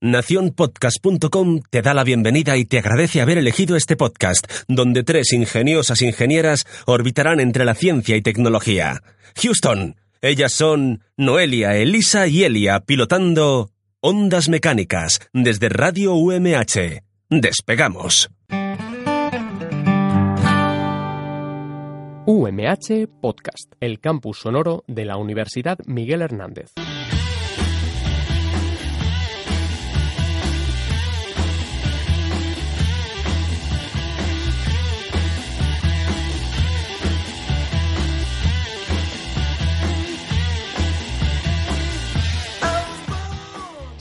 Naciónpodcast.com 0.00 1.60
te 1.70 1.82
da 1.82 1.92
la 1.92 2.04
bienvenida 2.04 2.56
y 2.56 2.64
te 2.64 2.78
agradece 2.78 3.20
haber 3.20 3.36
elegido 3.36 3.74
este 3.74 3.96
podcast, 3.96 4.46
donde 4.68 5.02
tres 5.02 5.32
ingeniosas 5.32 6.02
ingenieras 6.02 6.66
orbitarán 6.86 7.40
entre 7.40 7.64
la 7.64 7.74
ciencia 7.74 8.14
y 8.14 8.22
tecnología. 8.22 9.02
Houston, 9.42 9.96
ellas 10.22 10.52
son 10.52 11.02
Noelia, 11.16 11.76
Elisa 11.76 12.28
y 12.28 12.44
Elia, 12.44 12.78
pilotando 12.78 13.70
Ondas 14.00 14.48
Mecánicas 14.48 15.18
desde 15.32 15.68
Radio 15.68 16.14
UMH. 16.14 17.02
Despegamos. 17.28 18.30
UMH 22.24 23.08
Podcast, 23.20 23.72
el 23.80 23.98
campus 23.98 24.38
sonoro 24.40 24.84
de 24.86 25.06
la 25.06 25.16
Universidad 25.16 25.78
Miguel 25.86 26.22
Hernández. 26.22 26.70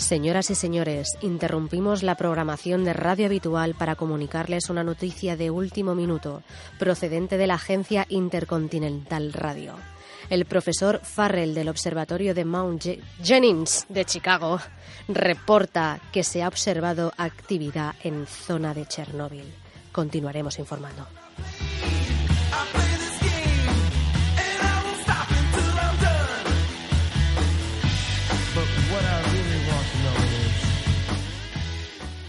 Señoras 0.07 0.49
y 0.51 0.55
señores, 0.55 1.17
interrumpimos 1.19 2.01
la 2.01 2.15
programación 2.15 2.85
de 2.85 2.93
radio 2.93 3.25
habitual 3.25 3.75
para 3.75 3.95
comunicarles 3.97 4.69
una 4.69 4.81
noticia 4.81 5.35
de 5.35 5.51
último 5.51 5.95
minuto, 5.95 6.43
procedente 6.79 7.37
de 7.37 7.45
la 7.45 7.55
agencia 7.55 8.05
Intercontinental 8.07 9.33
Radio. 9.33 9.73
El 10.29 10.45
profesor 10.45 11.01
Farrell 11.03 11.53
del 11.53 11.67
Observatorio 11.67 12.33
de 12.33 12.45
Mount 12.45 12.83
Je- 12.83 13.01
Jennings 13.21 13.85
de 13.89 14.05
Chicago 14.05 14.61
reporta 15.09 15.99
que 16.13 16.23
se 16.23 16.41
ha 16.41 16.47
observado 16.47 17.11
actividad 17.17 17.93
en 18.01 18.27
zona 18.27 18.73
de 18.73 18.85
Chernóbil. 18.85 19.43
Continuaremos 19.91 20.57
informando. 20.57 21.05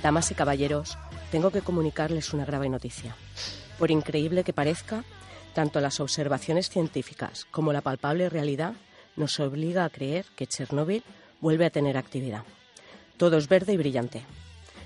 Damas 0.02 0.30
y 0.30 0.34
caballeros, 0.34 0.96
tengo 1.30 1.50
que 1.50 1.60
comunicarles 1.60 2.32
una 2.32 2.44
grave 2.44 2.68
noticia. 2.68 3.16
Por 3.78 3.90
increíble 3.90 4.44
que 4.44 4.52
parezca, 4.52 5.04
tanto 5.54 5.80
las 5.80 6.00
observaciones 6.00 6.68
científicas 6.68 7.46
como 7.50 7.72
la 7.72 7.80
palpable 7.80 8.28
realidad 8.28 8.74
nos 9.16 9.40
obliga 9.40 9.84
a 9.84 9.90
creer 9.90 10.24
que 10.36 10.46
Chernóbil 10.46 11.02
vuelve 11.40 11.66
a 11.66 11.70
tener 11.70 11.96
actividad. 11.96 12.44
Todo 13.16 13.36
es 13.36 13.48
verde 13.48 13.72
y 13.72 13.76
brillante. 13.76 14.22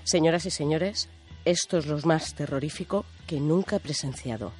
Señoras 0.03 0.45
y 0.45 0.51
señores, 0.51 1.09
esto 1.45 1.77
es 1.77 1.85
lo 1.85 1.99
más 1.99 2.33
terrorífico 2.33 3.05
que 3.27 3.39
nunca 3.39 3.75
he 3.75 3.79
presenciado. 3.79 4.51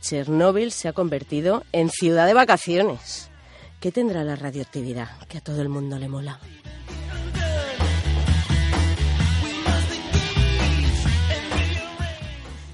Chernóbil 0.00 0.72
se 0.72 0.88
ha 0.88 0.92
convertido 0.92 1.64
en 1.72 1.88
ciudad 1.88 2.26
de 2.26 2.34
vacaciones. 2.34 3.30
¿Qué 3.80 3.92
tendrá 3.92 4.24
la 4.24 4.36
radioactividad 4.36 5.08
que 5.28 5.38
a 5.38 5.40
todo 5.40 5.62
el 5.62 5.68
mundo 5.68 5.98
le 5.98 6.08
mola? 6.08 6.38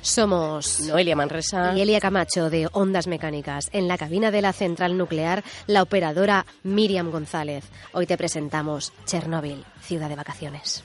Somos 0.02 0.80
Noelia 0.80 1.14
Manresa 1.14 1.74
y 1.76 1.80
Elia 1.80 2.00
Camacho 2.00 2.50
de 2.50 2.68
Ondas 2.72 3.06
Mecánicas. 3.06 3.70
En 3.72 3.86
la 3.86 3.96
cabina 3.96 4.32
de 4.32 4.42
la 4.42 4.52
central 4.52 4.98
nuclear, 4.98 5.44
la 5.68 5.80
operadora 5.80 6.44
Miriam 6.64 7.12
González. 7.12 7.64
Hoy 7.92 8.06
te 8.06 8.18
presentamos 8.18 8.92
Chernóbil, 9.06 9.64
ciudad 9.80 10.08
de 10.08 10.16
vacaciones. 10.16 10.82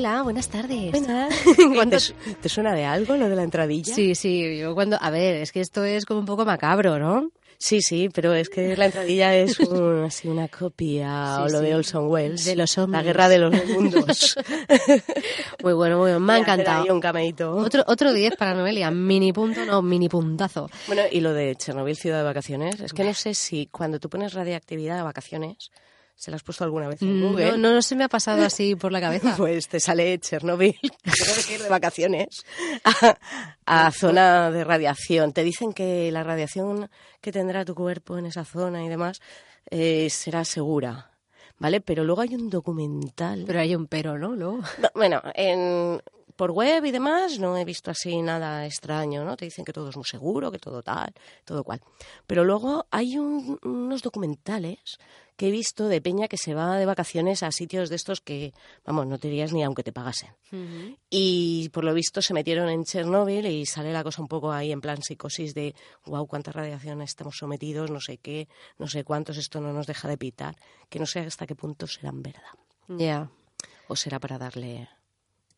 Hola, 0.00 0.22
buenas 0.22 0.48
tardes. 0.48 0.92
¿Cuándo- 0.92 1.98
¿Te, 2.24 2.34
te 2.40 2.48
suena 2.48 2.74
de 2.74 2.86
algo 2.86 3.16
lo 3.16 3.28
de 3.28 3.36
la 3.36 3.42
entradilla? 3.42 3.94
Sí, 3.94 4.14
sí, 4.14 4.56
yo 4.56 4.72
cuando... 4.74 4.96
A 4.98 5.10
ver, 5.10 5.34
es 5.36 5.52
que 5.52 5.60
esto 5.60 5.84
es 5.84 6.06
como 6.06 6.20
un 6.20 6.24
poco 6.24 6.46
macabro, 6.46 6.98
¿no? 6.98 7.28
sí, 7.58 7.82
sí, 7.82 8.08
pero 8.08 8.32
es 8.32 8.48
que 8.48 8.74
la 8.78 8.86
entradilla 8.86 9.34
es 9.36 9.60
un- 9.60 10.04
así 10.06 10.26
una 10.28 10.48
copia 10.48 11.34
Sí, 11.36 11.42
o 11.42 11.48
lo 11.50 11.58
sí. 11.58 11.64
de 11.66 11.74
Olson 11.74 12.06
Welles. 12.08 12.46
De 12.46 12.56
los 12.56 12.74
La 12.78 12.84
hombres. 12.84 13.04
guerra 13.04 13.28
de 13.28 13.38
los 13.40 13.66
mundos. 13.66 14.38
Muy 15.62 15.74
bueno, 15.74 15.96
muy 15.98 16.12
bueno. 16.12 16.20
Me 16.20 16.32
ha 16.32 16.36
a 16.36 16.38
encantado. 16.38 16.86
un. 16.94 17.62
Otro, 17.62 17.84
otro 17.86 18.14
10 18.14 18.36
para 18.36 18.54
Noelia. 18.54 18.90
Mini 18.90 19.34
punto, 19.34 19.66
no, 19.66 19.82
mini 19.82 20.08
puntazo. 20.08 20.70
Bueno, 20.86 21.02
y 21.12 21.20
lo 21.20 21.34
de 21.34 21.54
Chernobyl, 21.56 21.94
ciudad 21.96 22.16
de 22.20 22.24
vacaciones. 22.24 22.80
Es 22.80 22.94
que 22.94 23.04
no 23.04 23.12
sé 23.12 23.34
si 23.34 23.66
cuando 23.66 24.00
tú 24.00 24.08
pones 24.08 24.32
radiactividad 24.32 24.96
de 24.96 25.02
vacaciones, 25.02 25.70
¿se 26.20 26.30
la 26.30 26.36
has 26.36 26.42
puesto 26.42 26.64
alguna 26.64 26.86
vez 26.88 27.00
en 27.02 27.20
Google? 27.20 27.52
No, 27.52 27.56
no, 27.56 27.72
no 27.74 27.82
se 27.82 27.96
me 27.96 28.04
ha 28.04 28.08
pasado 28.08 28.44
así 28.44 28.76
por 28.76 28.92
la 28.92 29.00
cabeza. 29.00 29.34
Pues 29.36 29.68
te 29.68 29.80
sale 29.80 30.18
Chernobyl, 30.18 30.74
tienes 31.02 31.46
que 31.46 31.54
ir 31.54 31.62
de 31.62 31.68
vacaciones 31.68 32.44
a, 32.84 33.16
a 33.86 33.90
zona 33.90 34.50
de 34.50 34.62
radiación. 34.64 35.32
Te 35.32 35.42
dicen 35.42 35.72
que 35.72 36.12
la 36.12 36.22
radiación 36.22 36.90
que 37.20 37.32
tendrá 37.32 37.64
tu 37.64 37.74
cuerpo 37.74 38.18
en 38.18 38.26
esa 38.26 38.44
zona 38.44 38.84
y 38.84 38.88
demás 38.88 39.20
eh, 39.70 40.08
será 40.10 40.44
segura, 40.44 41.10
¿vale? 41.58 41.80
Pero 41.80 42.04
luego 42.04 42.20
hay 42.20 42.34
un 42.34 42.50
documental. 42.50 43.44
Pero 43.46 43.60
hay 43.60 43.74
un 43.74 43.86
pero, 43.86 44.18
¿no? 44.18 44.34
Luego. 44.34 44.58
No, 44.78 44.88
Bueno, 44.94 45.22
en, 45.34 46.00
por 46.36 46.50
web 46.52 46.84
y 46.86 46.90
demás 46.90 47.38
no 47.38 47.56
he 47.58 47.64
visto 47.64 47.90
así 47.90 48.20
nada 48.22 48.64
extraño, 48.66 49.24
¿no? 49.24 49.36
Te 49.36 49.44
dicen 49.44 49.64
que 49.64 49.72
todo 49.72 49.90
es 49.90 49.96
muy 49.96 50.06
seguro, 50.06 50.50
que 50.50 50.58
todo 50.58 50.82
tal, 50.82 51.12
todo 51.44 51.62
cual. 51.64 51.80
Pero 52.26 52.44
luego 52.44 52.86
hay 52.90 53.18
un- 53.18 53.58
unos 53.62 54.02
documentales 54.02 54.98
que 55.40 55.48
he 55.48 55.50
visto 55.50 55.88
de 55.88 56.02
Peña 56.02 56.28
que 56.28 56.36
se 56.36 56.52
va 56.52 56.76
de 56.76 56.84
vacaciones 56.84 57.42
a 57.42 57.50
sitios 57.50 57.88
de 57.88 57.96
estos 57.96 58.20
que, 58.20 58.52
vamos, 58.84 59.06
no 59.06 59.16
te 59.16 59.28
irías 59.28 59.54
ni 59.54 59.64
aunque 59.64 59.82
te 59.82 59.90
pagasen. 59.90 60.28
Y 61.08 61.70
por 61.70 61.82
lo 61.82 61.94
visto 61.94 62.20
se 62.20 62.34
metieron 62.34 62.68
en 62.68 62.84
Chernóbil 62.84 63.46
y 63.46 63.64
sale 63.64 63.90
la 63.90 64.04
cosa 64.04 64.20
un 64.20 64.28
poco 64.28 64.52
ahí 64.52 64.70
en 64.70 64.82
plan 64.82 65.00
psicosis 65.00 65.54
de, 65.54 65.74
wow, 66.04 66.26
cuánta 66.26 66.52
radiación 66.52 67.00
estamos 67.00 67.38
sometidos, 67.38 67.90
no 67.90 68.02
sé 68.02 68.18
qué, 68.18 68.48
no 68.76 68.86
sé 68.86 69.02
cuántos, 69.02 69.38
esto 69.38 69.62
no 69.62 69.72
nos 69.72 69.86
deja 69.86 70.08
de 70.08 70.18
pitar, 70.18 70.56
que 70.90 70.98
no 70.98 71.06
sé 71.06 71.20
hasta 71.20 71.46
qué 71.46 71.54
punto 71.54 71.86
serán 71.86 72.20
verdad. 72.20 72.42
Ya, 72.88 73.30
O 73.88 73.96
será 73.96 74.20
para 74.20 74.36
darle 74.36 74.90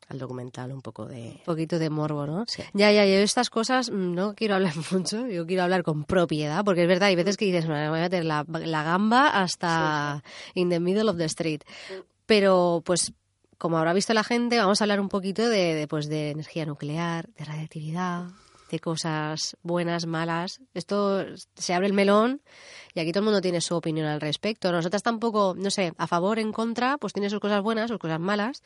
al 0.09 0.19
documental 0.19 0.73
un 0.73 0.83
poco 0.83 1.07
de... 1.07 1.21
un 1.21 1.41
poquito 1.45 1.79
de 1.79 1.91
morbo, 1.91 2.27
¿no? 2.27 2.45
Sí. 2.47 2.63
Ya, 2.73 2.91
ya, 2.93 3.05
yo 3.07 3.15
estas 3.15 3.51
cosas 3.51 3.91
mm, 3.91 4.15
no 4.15 4.35
quiero 4.35 4.55
hablar 4.55 4.75
mucho, 4.93 5.27
yo 5.27 5.47
quiero 5.47 5.63
hablar 5.63 5.83
con 5.83 6.05
propiedad, 6.05 6.65
porque 6.65 6.83
es 6.83 6.89
verdad, 6.89 7.09
hay 7.09 7.17
veces 7.17 7.37
que 7.37 7.45
dices, 7.47 7.67
"Me 7.67 7.89
voy 7.89 7.99
a 7.99 8.03
meter 8.03 8.25
la, 8.25 8.45
la 8.49 8.83
gamba 8.83 9.29
hasta 9.29 10.23
in 10.55 10.69
the 10.69 10.81
middle 10.81 11.09
of 11.11 11.17
the 11.17 11.25
street. 11.25 11.63
Pero, 12.27 12.83
pues, 12.85 13.13
como 13.59 13.79
habrá 13.79 13.93
visto 13.93 14.15
la 14.15 14.25
gente, 14.25 14.59
vamos 14.59 14.81
a 14.81 14.85
hablar 14.85 15.01
un 15.01 15.09
poquito 15.09 15.49
de, 15.49 15.75
de, 15.75 15.89
pues, 15.89 16.09
de 16.09 16.31
energía 16.31 16.67
nuclear, 16.67 17.29
de 17.39 17.45
radiactividad, 17.45 18.27
de 18.71 18.81
cosas 18.81 19.57
buenas, 19.63 20.07
malas. 20.07 20.61
Esto 20.73 21.25
se 21.55 21.75
abre 21.75 21.87
el 21.89 21.93
melón 21.93 22.41
y 22.95 23.01
aquí 23.01 23.13
todo 23.13 23.21
el 23.21 23.27
mundo 23.27 23.41
tiene 23.43 23.61
su 23.61 23.75
opinión 23.77 24.07
al 24.07 24.21
respecto. 24.21 24.73
Nosotras 24.73 25.03
tampoco, 25.03 25.55
no 25.57 25.71
sé, 25.71 25.93
a 25.99 26.07
favor, 26.07 26.39
en 26.39 26.53
contra, 26.53 26.97
pues 26.97 27.13
tiene 27.13 27.29
sus 27.29 27.39
cosas 27.39 27.63
buenas, 27.63 27.91
sus 27.91 27.99
cosas 27.99 28.19
malas. 28.19 28.63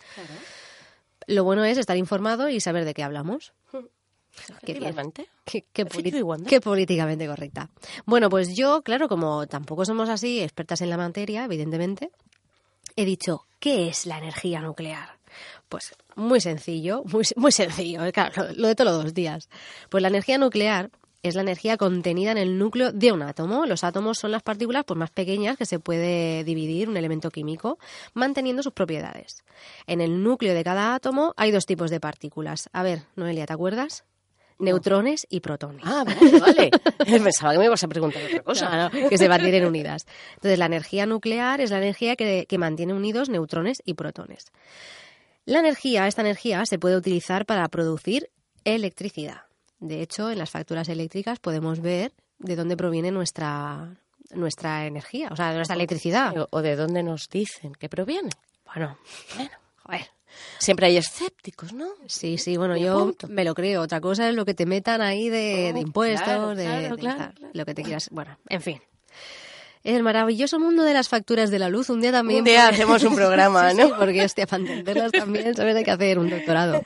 Lo 1.26 1.44
bueno 1.44 1.64
es 1.64 1.78
estar 1.78 1.96
informado 1.96 2.48
y 2.48 2.60
saber 2.60 2.84
de 2.84 2.94
qué 2.94 3.02
hablamos. 3.02 3.52
Qué 4.64 4.74
bien. 4.74 4.94
Políticamente 6.60 7.26
correcta. 7.26 7.70
Bueno, 8.04 8.28
pues 8.28 8.54
yo, 8.54 8.82
claro, 8.82 9.08
como 9.08 9.46
tampoco 9.46 9.86
somos 9.86 10.10
así 10.10 10.40
expertas 10.42 10.82
en 10.82 10.90
la 10.90 10.98
materia, 10.98 11.44
evidentemente, 11.44 12.10
he 12.96 13.06
dicho, 13.06 13.46
¿qué 13.58 13.88
es 13.88 14.04
la 14.04 14.18
energía 14.18 14.60
nuclear? 14.60 15.18
Pues 15.70 15.94
muy 16.16 16.40
sencillo, 16.40 17.02
muy, 17.04 17.24
muy 17.36 17.50
sencillo, 17.50 18.04
eh, 18.04 18.12
claro, 18.12 18.44
lo, 18.44 18.52
lo 18.52 18.68
de 18.68 18.74
todos 18.74 19.04
los 19.04 19.14
días. 19.14 19.48
Pues 19.88 20.02
la 20.02 20.08
energía 20.08 20.36
nuclear 20.38 20.90
es 21.28 21.34
la 21.34 21.42
energía 21.42 21.76
contenida 21.76 22.30
en 22.30 22.38
el 22.38 22.58
núcleo 22.58 22.92
de 22.92 23.12
un 23.12 23.22
átomo. 23.22 23.66
Los 23.66 23.84
átomos 23.84 24.18
son 24.18 24.30
las 24.30 24.42
partículas 24.42 24.84
pues, 24.84 24.98
más 24.98 25.10
pequeñas 25.10 25.56
que 25.56 25.66
se 25.66 25.78
puede 25.78 26.44
dividir 26.44 26.88
un 26.88 26.96
elemento 26.96 27.30
químico, 27.30 27.78
manteniendo 28.14 28.62
sus 28.62 28.72
propiedades. 28.72 29.44
En 29.86 30.00
el 30.00 30.22
núcleo 30.22 30.54
de 30.54 30.64
cada 30.64 30.94
átomo 30.94 31.34
hay 31.36 31.50
dos 31.50 31.66
tipos 31.66 31.90
de 31.90 32.00
partículas. 32.00 32.68
A 32.72 32.82
ver, 32.82 33.02
Noelia, 33.16 33.46
¿te 33.46 33.52
acuerdas? 33.52 34.04
Neutrones 34.58 35.26
y 35.28 35.40
protones. 35.40 35.82
Ah, 35.84 36.04
vale, 36.04 36.38
vale. 36.40 36.70
Pensaba 37.22 37.52
que 37.52 37.58
me 37.58 37.66
ibas 37.66 37.84
a 37.84 37.88
preguntar 37.88 38.22
otra 38.24 38.42
cosa. 38.42 38.90
¿no? 38.90 39.08
que 39.08 39.18
se 39.18 39.28
mantienen 39.28 39.66
unidas. 39.66 40.06
Entonces, 40.34 40.58
la 40.58 40.66
energía 40.66 41.06
nuclear 41.06 41.60
es 41.60 41.70
la 41.70 41.78
energía 41.78 42.16
que, 42.16 42.46
que 42.48 42.58
mantiene 42.58 42.94
unidos 42.94 43.28
neutrones 43.28 43.82
y 43.84 43.94
protones. 43.94 44.52
La 45.44 45.60
energía, 45.60 46.06
esta 46.06 46.22
energía, 46.22 46.64
se 46.66 46.78
puede 46.78 46.96
utilizar 46.96 47.46
para 47.46 47.68
producir 47.68 48.30
electricidad. 48.64 49.45
De 49.78 50.00
hecho, 50.02 50.30
en 50.30 50.38
las 50.38 50.50
facturas 50.50 50.88
eléctricas 50.88 51.38
podemos 51.38 51.80
ver 51.80 52.12
de 52.38 52.56
dónde 52.56 52.76
proviene 52.76 53.10
nuestra, 53.10 53.96
nuestra 54.30 54.86
energía, 54.86 55.28
o 55.30 55.36
sea, 55.36 55.52
nuestra 55.54 55.76
electricidad. 55.76 56.34
O, 56.50 56.62
de 56.62 56.76
dónde 56.76 57.02
nos 57.02 57.28
dicen 57.28 57.72
que 57.74 57.88
proviene. 57.88 58.30
Bueno, 58.64 58.98
Bueno, 59.36 59.50
joder. 59.82 60.06
Siempre 60.58 60.86
hay 60.86 60.98
escépticos, 60.98 61.72
¿no? 61.72 61.88
sí, 62.06 62.36
sí, 62.36 62.58
bueno, 62.58 62.76
yo 62.76 63.14
me 63.28 63.42
lo 63.44 63.54
creo. 63.54 63.80
Otra 63.80 64.02
cosa 64.02 64.28
es 64.28 64.34
lo 64.34 64.44
que 64.44 64.52
te 64.52 64.66
metan 64.66 65.00
ahí 65.00 65.30
de, 65.30 65.72
de 65.72 65.72
Oh, 65.74 65.78
impuestos, 65.78 66.22
claro, 66.24 66.54
de, 66.54 66.64
claro, 66.64 66.96
de 66.96 67.00
claro, 67.00 67.32
lo 67.54 67.64
que 67.64 67.74
te 67.74 67.82
quieras. 67.82 68.08
Bueno, 68.10 68.38
en 68.48 68.60
fin. 68.60 68.82
El 69.82 70.02
maravilloso 70.02 70.58
mundo 70.58 70.82
de 70.82 70.92
las 70.92 71.08
facturas 71.08 71.50
de 71.50 71.58
la 71.58 71.68
luz. 71.70 71.88
Un 71.90 72.00
día 72.00 72.12
también. 72.12 72.40
Un 72.40 72.44
día 72.44 72.68
hacemos 72.68 73.02
un 73.04 73.14
programa, 73.14 73.72
¿no? 73.72 73.86
sí, 73.86 73.92
porque, 73.98 74.24
hostia, 74.24 74.46
para 74.46 74.62
entenderlas 74.62 75.12
también, 75.12 75.54
¿sabes? 75.54 75.76
Hay 75.76 75.84
que 75.84 75.90
hacer 75.90 76.18
un 76.18 76.28
doctorado. 76.28 76.82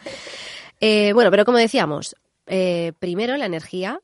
Eh, 0.81 1.13
bueno, 1.15 1.31
pero 1.31 1.45
como 1.45 1.59
decíamos, 1.59 2.15
eh, 2.51 2.93
primero 2.99 3.37
la 3.39 3.47
energía 3.47 4.01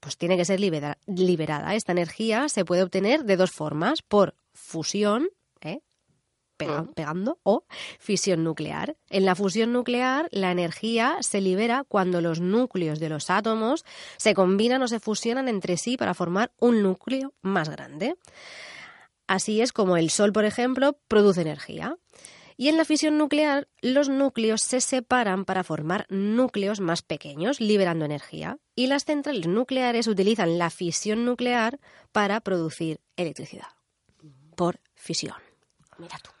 pues 0.00 0.16
tiene 0.16 0.36
que 0.38 0.44
ser 0.46 0.58
libera- 0.60 0.96
liberada. 1.06 1.74
Esta 1.74 1.92
energía 1.92 2.48
se 2.48 2.64
puede 2.64 2.82
obtener 2.82 3.24
de 3.24 3.36
dos 3.36 3.50
formas, 3.50 4.00
por 4.02 4.34
fusión, 4.54 5.28
¿eh? 5.60 5.80
Pega- 6.56 6.82
Mm. 6.82 6.92
pegando, 6.94 7.38
o 7.42 7.64
fisión 7.98 8.42
nuclear. 8.42 8.96
En 9.10 9.24
la 9.26 9.34
fusión 9.34 9.72
nuclear, 9.74 10.28
la 10.30 10.50
energía 10.52 11.18
se 11.20 11.40
libera 11.42 11.84
cuando 11.86 12.20
los 12.22 12.40
núcleos 12.40 12.98
de 12.98 13.10
los 13.10 13.28
átomos 13.28 13.84
se 14.16 14.32
combinan 14.34 14.82
o 14.82 14.88
se 14.88 15.00
fusionan 15.00 15.48
entre 15.48 15.76
sí 15.76 15.96
para 15.98 16.14
formar 16.14 16.50
un 16.58 16.82
núcleo 16.82 17.34
más 17.42 17.68
grande. 17.68 18.16
Así 19.26 19.60
es 19.60 19.72
como 19.72 19.96
el 19.98 20.10
Sol, 20.10 20.32
por 20.32 20.44
ejemplo, 20.44 20.96
produce 21.08 21.42
energía. 21.42 21.96
Y 22.60 22.68
en 22.68 22.76
la 22.76 22.84
fisión 22.84 23.16
nuclear, 23.16 23.68
los 23.80 24.10
núcleos 24.10 24.60
se 24.60 24.82
separan 24.82 25.46
para 25.46 25.64
formar 25.64 26.04
núcleos 26.10 26.78
más 26.78 27.00
pequeños, 27.00 27.58
liberando 27.58 28.04
energía. 28.04 28.58
Y 28.76 28.88
las 28.88 29.06
centrales 29.06 29.46
nucleares 29.46 30.06
utilizan 30.06 30.58
la 30.58 30.68
fisión 30.68 31.24
nuclear 31.24 31.80
para 32.12 32.38
producir 32.42 33.00
electricidad. 33.16 33.68
Por 34.56 34.78
fisión. 34.94 35.36
Mira 35.96 36.18
tú. 36.22 36.32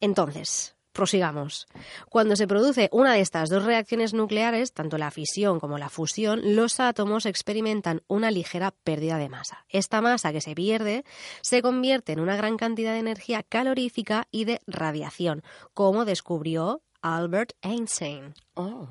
Entonces, 0.00 0.75
prosigamos. 0.96 1.68
Cuando 2.08 2.34
se 2.34 2.48
produce 2.48 2.88
una 2.90 3.12
de 3.12 3.20
estas 3.20 3.50
dos 3.50 3.64
reacciones 3.64 4.14
nucleares, 4.14 4.72
tanto 4.72 4.98
la 4.98 5.10
fisión 5.10 5.60
como 5.60 5.78
la 5.78 5.90
fusión, 5.90 6.56
los 6.56 6.80
átomos 6.80 7.26
experimentan 7.26 8.02
una 8.08 8.30
ligera 8.30 8.72
pérdida 8.82 9.18
de 9.18 9.28
masa. 9.28 9.64
Esta 9.68 10.00
masa 10.00 10.32
que 10.32 10.40
se 10.40 10.54
pierde 10.54 11.04
se 11.42 11.62
convierte 11.62 12.12
en 12.12 12.20
una 12.20 12.36
gran 12.36 12.56
cantidad 12.56 12.92
de 12.92 13.00
energía 13.00 13.42
calorífica 13.42 14.26
y 14.30 14.46
de 14.46 14.60
radiación, 14.66 15.42
como 15.74 16.04
descubrió 16.04 16.82
Albert 17.02 17.52
Einstein. 17.62 18.34
Oh. 18.54 18.88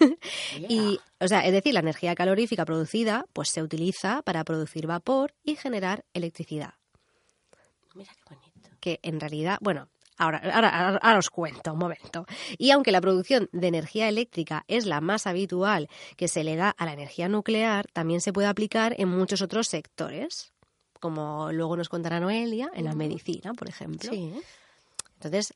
Y, 0.68 0.98
o 1.20 1.28
sea, 1.28 1.46
es 1.46 1.52
decir, 1.52 1.74
la 1.74 1.80
energía 1.80 2.14
calorífica 2.14 2.64
producida 2.64 3.26
pues 3.32 3.50
se 3.50 3.62
utiliza 3.62 4.22
para 4.22 4.44
producir 4.44 4.86
vapor 4.86 5.34
y 5.42 5.56
generar 5.56 6.04
electricidad 6.12 6.74
Mira 7.94 8.12
qué 8.14 8.34
bonito. 8.34 8.70
que 8.80 9.00
en 9.02 9.20
realidad, 9.20 9.58
bueno, 9.60 9.88
ahora, 10.18 10.38
ahora, 10.54 10.98
ahora- 10.98 11.18
os 11.18 11.30
cuento 11.30 11.72
un 11.72 11.78
momento. 11.78 12.26
Y 12.58 12.70
aunque 12.70 12.92
la 12.92 13.00
producción 13.00 13.48
de 13.52 13.68
energía 13.68 14.08
eléctrica 14.08 14.64
es 14.68 14.86
la 14.86 15.00
más 15.00 15.26
habitual 15.26 15.88
que 16.16 16.28
se 16.28 16.44
le 16.44 16.56
da 16.56 16.70
a 16.70 16.84
la 16.84 16.92
energía 16.92 17.28
nuclear, 17.28 17.86
también 17.92 18.20
se 18.20 18.32
puede 18.32 18.48
aplicar 18.48 18.94
en 18.98 19.08
muchos 19.08 19.42
otros 19.42 19.68
sectores, 19.68 20.52
como 21.00 21.50
luego 21.52 21.76
nos 21.76 21.88
contará 21.88 22.20
Noelia, 22.20 22.70
en 22.74 22.84
la 22.84 22.94
medicina, 22.94 23.54
por 23.54 23.68
ejemplo. 23.68 24.10
Sí. 24.12 24.32
Entonces, 25.14 25.54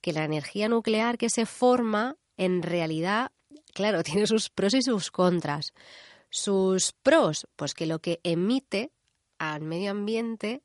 que 0.00 0.12
la 0.12 0.24
energía 0.24 0.68
nuclear 0.68 1.18
que 1.18 1.28
se 1.30 1.44
forma, 1.46 2.16
en 2.36 2.62
realidad, 2.62 3.32
claro, 3.74 4.02
tiene 4.22 4.26
sus 4.26 4.48
pros 4.50 4.74
y 4.74 4.82
sus 4.82 5.10
contras. 5.10 5.72
Sus 6.30 6.92
pros, 6.92 7.46
pues 7.56 7.74
que 7.74 7.86
lo 7.86 8.00
que 8.00 8.20
emite 8.22 8.92
al 9.38 9.62
medio 9.62 9.90
ambiente 9.90 10.62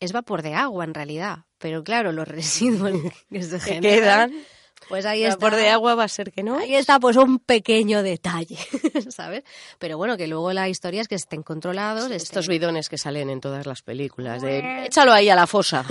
es 0.00 0.12
vapor 0.12 0.42
de 0.42 0.54
agua, 0.54 0.84
en 0.84 0.94
realidad. 0.94 1.44
Pero 1.58 1.82
claro, 1.84 2.12
los 2.12 2.26
residuos 2.28 2.92
que 3.30 3.42
se 3.42 3.58
generan, 3.60 4.30
quedan. 4.30 4.44
pues 4.88 5.06
ahí 5.06 5.24
está. 5.24 5.38
Por 5.38 5.54
de 5.56 5.68
agua 5.70 5.94
va 5.94 6.04
a 6.04 6.08
ser 6.08 6.32
que 6.32 6.42
no. 6.42 6.58
Ahí 6.58 6.74
está, 6.74 7.00
pues 7.00 7.16
un 7.16 7.38
pequeño 7.38 8.02
detalle, 8.02 8.58
¿sabes? 9.10 9.42
Pero 9.78 9.96
bueno, 9.96 10.16
que 10.16 10.26
luego 10.26 10.52
la 10.52 10.68
historia 10.68 11.00
es 11.00 11.08
que 11.08 11.14
estén 11.14 11.42
controlados. 11.42 12.10
Estos 12.10 12.44
estén- 12.46 12.50
bidones 12.50 12.88
que 12.88 12.98
salen 12.98 13.30
en 13.30 13.40
todas 13.40 13.66
las 13.66 13.82
películas 13.82 14.42
de 14.42 14.84
échalo 14.86 15.12
ahí 15.12 15.28
a 15.30 15.34
la 15.36 15.46
fosa. 15.46 15.84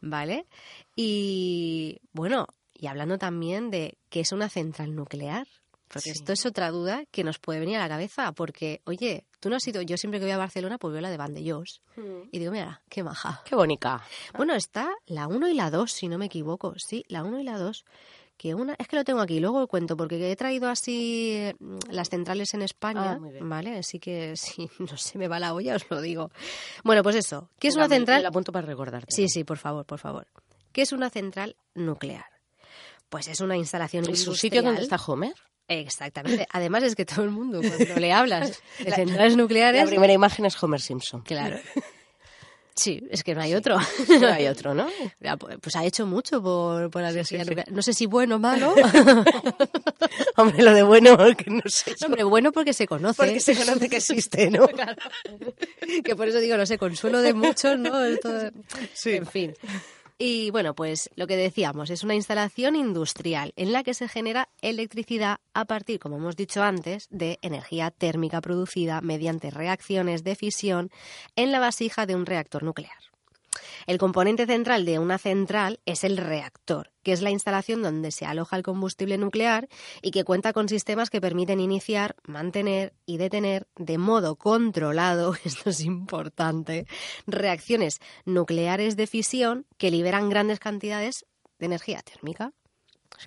¿Vale? 0.00 0.46
Y 0.94 2.00
bueno, 2.12 2.46
y 2.74 2.86
hablando 2.86 3.18
también 3.18 3.70
de 3.70 3.98
qué 4.08 4.20
es 4.20 4.32
una 4.32 4.48
central 4.48 4.94
nuclear. 4.94 5.46
Porque 5.88 6.10
Sí. 6.12 6.18
esto 6.18 6.32
es 6.32 6.44
otra 6.46 6.70
duda 6.70 7.04
que 7.10 7.24
nos 7.24 7.38
puede 7.38 7.60
venir 7.60 7.76
a 7.76 7.80
la 7.80 7.88
cabeza. 7.88 8.32
Porque, 8.32 8.82
oye, 8.84 9.24
tú 9.40 9.48
no 9.50 9.56
has 9.56 9.66
ido. 9.66 9.82
Yo 9.82 9.96
siempre 9.96 10.20
que 10.20 10.26
voy 10.26 10.32
a 10.32 10.38
Barcelona, 10.38 10.78
pues 10.78 10.92
veo 10.92 11.00
la 11.00 11.10
de 11.10 11.16
Vandellós. 11.16 11.80
Y 12.30 12.38
digo, 12.38 12.52
mira, 12.52 12.82
qué 12.88 13.02
maja. 13.02 13.42
Qué 13.44 13.54
bonita. 13.56 14.02
Bueno, 14.36 14.54
está 14.54 14.90
la 15.06 15.26
1 15.26 15.48
y 15.48 15.54
la 15.54 15.70
2, 15.70 15.90
si 15.90 16.08
no 16.08 16.18
me 16.18 16.26
equivoco. 16.26 16.74
Sí, 16.76 17.04
la 17.08 17.24
1 17.24 17.40
y 17.40 17.44
la 17.44 17.58
2. 17.58 17.84
Que 18.36 18.54
una, 18.54 18.76
es 18.78 18.86
que 18.86 18.94
lo 18.94 19.02
tengo 19.02 19.20
aquí, 19.20 19.40
luego 19.40 19.66
cuento, 19.66 19.96
porque 19.96 20.30
he 20.30 20.36
traído 20.36 20.68
así 20.68 21.32
eh, 21.34 21.56
las 21.90 22.08
centrales 22.08 22.54
en 22.54 22.62
España, 22.62 23.18
Ah. 23.20 23.28
¿vale? 23.40 23.78
Así 23.78 23.98
que 23.98 24.34
si 24.36 24.70
no 24.78 24.96
se 24.96 25.18
me 25.18 25.26
va 25.26 25.40
la 25.40 25.54
olla, 25.54 25.74
os 25.74 25.90
lo 25.90 26.00
digo. 26.00 26.30
Bueno, 26.84 27.02
pues 27.02 27.16
eso, 27.16 27.50
¿qué 27.58 27.66
es 27.66 27.74
una 27.74 27.88
central? 27.88 28.22
La 28.22 28.28
apunto 28.28 28.52
para 28.52 28.64
recordarte. 28.66 29.12
Sí, 29.12 29.28
sí, 29.28 29.42
por 29.42 29.58
favor, 29.58 29.84
por 29.86 29.98
favor. 29.98 30.28
¿Qué 30.70 30.82
es 30.82 30.92
una 30.92 31.10
central 31.10 31.56
nuclear? 31.74 32.26
Pues 33.08 33.26
es 33.26 33.40
una 33.40 33.56
instalación 33.56 34.04
¿Y 34.04 34.08
industrial. 34.10 34.34
su 34.36 34.40
sitio 34.40 34.62
donde 34.62 34.82
está 34.82 34.96
Homer? 35.04 35.34
Exactamente. 35.68 36.46
Además 36.50 36.82
es 36.82 36.96
que 36.96 37.04
todo 37.04 37.24
el 37.24 37.30
mundo 37.30 37.60
cuando 37.60 37.94
le 38.00 38.12
hablas 38.12 38.62
de 38.78 38.90
centrales 38.92 39.36
nucleares... 39.36 39.82
La 39.84 39.88
primera 39.88 40.12
imagen 40.12 40.46
es 40.46 40.60
Homer 40.62 40.80
Simpson. 40.80 41.20
Claro. 41.22 41.58
Sí, 42.74 43.02
es 43.10 43.24
que 43.24 43.34
no 43.34 43.40
hay 43.40 43.54
otro. 43.54 43.76
No 44.20 44.28
hay 44.28 44.46
otro, 44.46 44.72
¿no? 44.72 44.86
Pues 45.40 45.56
pues 45.60 45.74
ha 45.74 45.84
hecho 45.84 46.06
mucho 46.06 46.40
por, 46.40 46.88
por 46.92 47.02
la 47.02 47.10
energía 47.10 47.40
nuclear. 47.44 47.72
No 47.72 47.82
sé 47.82 47.92
si 47.92 48.06
bueno 48.06 48.36
o 48.36 48.38
malo. 48.38 48.72
Hombre, 50.36 50.62
lo 50.62 50.72
de 50.72 50.84
bueno, 50.84 51.16
que 51.36 51.50
no 51.50 51.62
sé. 51.66 51.96
yo. 51.98 52.06
Hombre, 52.06 52.22
bueno 52.22 52.52
porque 52.52 52.72
se 52.72 52.86
conoce. 52.86 53.16
Porque 53.16 53.40
se 53.40 53.56
conoce 53.56 53.88
que 53.88 53.96
existe, 53.96 54.48
¿no? 54.50 54.68
que 56.04 56.14
por 56.14 56.28
eso 56.28 56.38
digo, 56.38 56.56
no 56.56 56.66
sé, 56.66 56.78
consuelo 56.78 57.20
de 57.20 57.34
muchos, 57.34 57.76
¿no? 57.80 58.04
Esto- 58.04 58.52
Sí. 58.94 59.14
En 59.14 59.26
fin. 59.26 59.54
Y 60.20 60.50
bueno, 60.50 60.74
pues 60.74 61.10
lo 61.14 61.28
que 61.28 61.36
decíamos, 61.36 61.90
es 61.90 62.02
una 62.02 62.16
instalación 62.16 62.74
industrial 62.74 63.52
en 63.54 63.72
la 63.72 63.84
que 63.84 63.94
se 63.94 64.08
genera 64.08 64.48
electricidad 64.62 65.38
a 65.54 65.64
partir, 65.64 66.00
como 66.00 66.16
hemos 66.16 66.34
dicho 66.34 66.60
antes, 66.60 67.06
de 67.10 67.38
energía 67.40 67.92
térmica 67.92 68.40
producida 68.40 69.00
mediante 69.00 69.50
reacciones 69.50 70.24
de 70.24 70.34
fisión 70.34 70.90
en 71.36 71.52
la 71.52 71.60
vasija 71.60 72.04
de 72.04 72.16
un 72.16 72.26
reactor 72.26 72.64
nuclear. 72.64 72.98
El 73.88 73.96
componente 73.96 74.44
central 74.44 74.84
de 74.84 74.98
una 74.98 75.16
central 75.16 75.80
es 75.86 76.04
el 76.04 76.18
reactor, 76.18 76.92
que 77.02 77.12
es 77.12 77.22
la 77.22 77.30
instalación 77.30 77.82
donde 77.82 78.10
se 78.10 78.26
aloja 78.26 78.54
el 78.54 78.62
combustible 78.62 79.16
nuclear 79.16 79.66
y 80.02 80.10
que 80.10 80.24
cuenta 80.24 80.52
con 80.52 80.68
sistemas 80.68 81.08
que 81.08 81.22
permiten 81.22 81.58
iniciar, 81.58 82.14
mantener 82.22 82.92
y 83.06 83.16
detener 83.16 83.66
de 83.76 83.96
modo 83.96 84.36
controlado, 84.36 85.32
esto 85.44 85.70
es 85.70 85.80
importante, 85.80 86.86
reacciones 87.26 88.00
nucleares 88.26 88.94
de 88.96 89.06
fisión 89.06 89.64
que 89.78 89.90
liberan 89.90 90.28
grandes 90.28 90.60
cantidades 90.60 91.24
de 91.58 91.64
energía 91.64 92.02
térmica. 92.02 92.52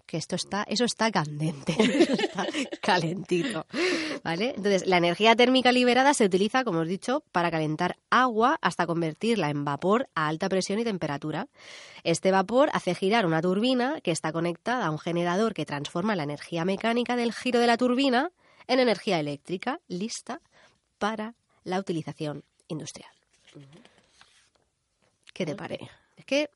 Que 0.06 0.18
esto 0.18 0.36
está, 0.36 0.64
eso 0.64 0.86
está 0.86 1.12
candente, 1.12 1.76
eso 1.80 2.14
está 2.14 2.46
calentito, 2.82 3.66
¿vale? 4.24 4.54
Entonces, 4.56 4.88
la 4.88 4.98
energía 4.98 5.36
térmica 5.36 5.72
liberada 5.72 6.14
se 6.14 6.26
utiliza, 6.26 6.64
como 6.64 6.80
os 6.80 6.88
he 6.88 6.90
dicho, 6.90 7.24
para 7.32 7.52
calentar 7.52 7.98
agua 8.10 8.58
hasta 8.62 8.86
convertirla 8.86 9.50
en 9.50 9.66
vapor 9.66 10.10
a 10.16 10.28
alta 10.28 10.50
presión 10.50 10.80
y 10.80 10.84
temperatura. 10.84 11.48
Este 12.04 12.32
vapor 12.32 12.70
hace 12.74 12.96
girar 12.96 13.26
una 13.26 13.42
turbina 13.42 14.00
que 14.02 14.12
está 14.12 14.32
conectada 14.32 14.86
a 14.86 14.92
un 14.92 15.00
generador 15.00 15.54
que 15.54 15.66
transforma 15.66 16.16
la 16.16 16.24
energía 16.24 16.66
mecánica 16.66 17.16
del 17.16 17.34
giro 17.34 17.60
de 17.60 17.68
la 17.68 17.78
turbina 17.78 18.32
en 18.68 18.80
energía 18.80 19.20
eléctrica, 19.20 19.80
lista 19.88 20.42
para 20.98 21.36
la 21.64 21.80
utilización 21.80 22.44
industrial. 22.68 23.12
¿Qué 25.34 25.46
te 25.46 25.56
parece? 25.56 25.90
Es 26.16 26.26
que 26.26 26.50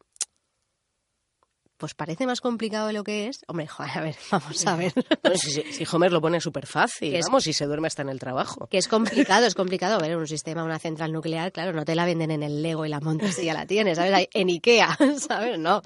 pues 1.78 1.94
parece 1.94 2.26
más 2.26 2.42
complicado 2.42 2.88
de 2.88 2.94
lo 2.94 3.04
que 3.04 3.28
es. 3.28 3.42
Hombre, 3.48 3.68
joder, 3.68 3.98
a 3.98 4.02
ver, 4.02 4.16
vamos 4.32 4.68
a 4.68 4.76
ver. 4.76 4.94
Bueno, 5.24 5.38
si, 5.38 5.86
Homer 5.92 6.12
lo 6.12 6.22
pone 6.22 6.40
súper 6.40 6.68
fácil, 6.68 7.20
vamos, 7.24 7.44
si 7.44 7.54
se 7.54 7.66
duerme 7.66 7.88
hasta 7.88 8.02
en 8.02 8.10
el 8.10 8.20
trabajo. 8.20 8.68
Que 8.68 8.78
es 8.78 8.88
complicado, 8.88 9.46
es 9.46 9.56
complicado. 9.56 10.00
Ver, 10.00 10.16
un 10.18 10.28
sistema, 10.28 10.64
una 10.64 10.80
central 10.80 11.12
nuclear, 11.12 11.52
claro, 11.52 11.74
no 11.74 11.86
te 11.86 11.96
la 11.96 12.06
venden 12.06 12.32
en 12.32 12.44
el 12.44 12.62
Lego 12.62 12.86
y 12.86 12.90
la 12.90 13.00
montas 13.00 13.40
y 13.40 13.46
ya 13.46 13.54
la 13.54 13.66
tienes, 13.66 13.98
¿sabes? 13.98 14.28
En 14.34 14.50
Ikea, 14.50 14.98
¿sabes? 15.20 15.58
No. 15.58 15.82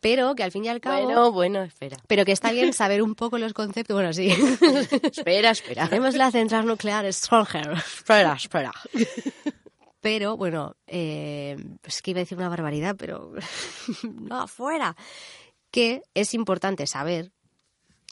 Pero 0.00 0.34
que 0.34 0.42
al 0.42 0.52
fin 0.52 0.66
y 0.66 0.68
al 0.68 0.80
cabo... 0.80 1.02
Bueno, 1.04 1.32
bueno, 1.32 1.62
espera. 1.62 1.96
Pero 2.06 2.26
que 2.26 2.32
está 2.32 2.52
bien 2.52 2.74
saber 2.74 3.00
un 3.00 3.14
poco 3.14 3.38
los 3.38 3.54
conceptos. 3.54 3.94
Bueno, 3.94 4.12
sí. 4.12 4.34
Espera, 5.02 5.50
espera. 5.50 5.88
Tenemos 5.88 6.14
la 6.14 6.30
central 6.30 6.66
nuclear 6.66 7.10
Stronger. 7.10 7.72
Espera, 7.72 8.34
espera. 8.34 8.72
Pero, 10.04 10.36
bueno, 10.36 10.76
eh, 10.86 11.56
es 11.82 12.02
que 12.02 12.10
iba 12.10 12.18
a 12.18 12.24
decir 12.24 12.36
una 12.36 12.50
barbaridad, 12.50 12.94
pero 12.94 13.32
no 14.02 14.38
afuera. 14.38 14.96
Que 15.70 16.02
es 16.12 16.34
importante 16.34 16.86
saber 16.86 17.32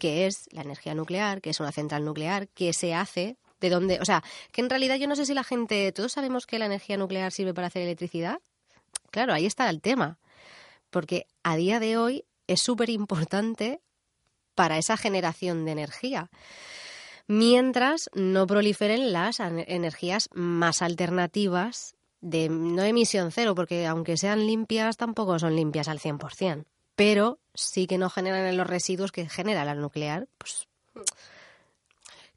qué 0.00 0.26
es 0.26 0.48
la 0.52 0.62
energía 0.62 0.94
nuclear, 0.94 1.42
qué 1.42 1.50
es 1.50 1.60
una 1.60 1.70
central 1.70 2.06
nuclear, 2.06 2.48
qué 2.48 2.72
se 2.72 2.94
hace, 2.94 3.36
de 3.60 3.68
dónde. 3.68 3.98
O 4.00 4.06
sea, 4.06 4.24
que 4.52 4.62
en 4.62 4.70
realidad 4.70 4.96
yo 4.96 5.06
no 5.06 5.16
sé 5.16 5.26
si 5.26 5.34
la 5.34 5.44
gente. 5.44 5.92
¿Todos 5.92 6.12
sabemos 6.12 6.46
que 6.46 6.58
la 6.58 6.64
energía 6.64 6.96
nuclear 6.96 7.30
sirve 7.30 7.52
para 7.52 7.66
hacer 7.66 7.82
electricidad? 7.82 8.40
Claro, 9.10 9.34
ahí 9.34 9.44
está 9.44 9.68
el 9.68 9.82
tema. 9.82 10.18
Porque 10.88 11.26
a 11.42 11.56
día 11.56 11.78
de 11.78 11.98
hoy 11.98 12.24
es 12.46 12.62
súper 12.62 12.88
importante 12.88 13.82
para 14.54 14.78
esa 14.78 14.96
generación 14.96 15.66
de 15.66 15.72
energía 15.72 16.30
mientras 17.32 18.10
no 18.12 18.46
proliferen 18.46 19.10
las 19.10 19.40
energías 19.40 20.28
más 20.34 20.82
alternativas 20.82 21.96
de 22.20 22.50
no 22.50 22.82
emisión 22.82 23.32
cero, 23.32 23.54
porque 23.54 23.86
aunque 23.86 24.18
sean 24.18 24.46
limpias, 24.46 24.98
tampoco 24.98 25.38
son 25.38 25.56
limpias 25.56 25.88
al 25.88 25.98
100%, 25.98 26.66
pero 26.94 27.38
sí 27.54 27.86
que 27.86 27.96
no 27.96 28.10
generan 28.10 28.54
los 28.58 28.66
residuos 28.66 29.12
que 29.12 29.30
genera 29.30 29.64
la 29.64 29.74
nuclear, 29.74 30.28
pues 30.36 30.68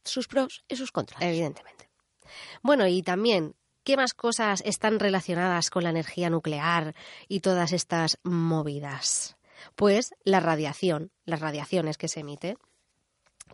Sus 0.05 0.29
pros 0.29 0.63
y 0.69 0.77
sus 0.77 0.93
contras. 0.93 1.21
evidentemente. 1.21 1.89
Bueno, 2.61 2.87
y 2.87 3.01
también, 3.01 3.53
¿qué 3.83 3.97
más 3.97 4.13
cosas 4.13 4.63
están 4.65 4.99
relacionadas 4.99 5.71
con 5.71 5.83
la 5.83 5.89
energía 5.89 6.29
nuclear 6.29 6.95
y 7.27 7.41
todas 7.41 7.73
estas 7.73 8.17
movidas? 8.23 9.35
Pues 9.75 10.15
la 10.23 10.39
radiación, 10.39 11.11
las 11.25 11.41
radiaciones 11.41 11.97
que 11.97 12.07
se 12.07 12.21
emite. 12.21 12.55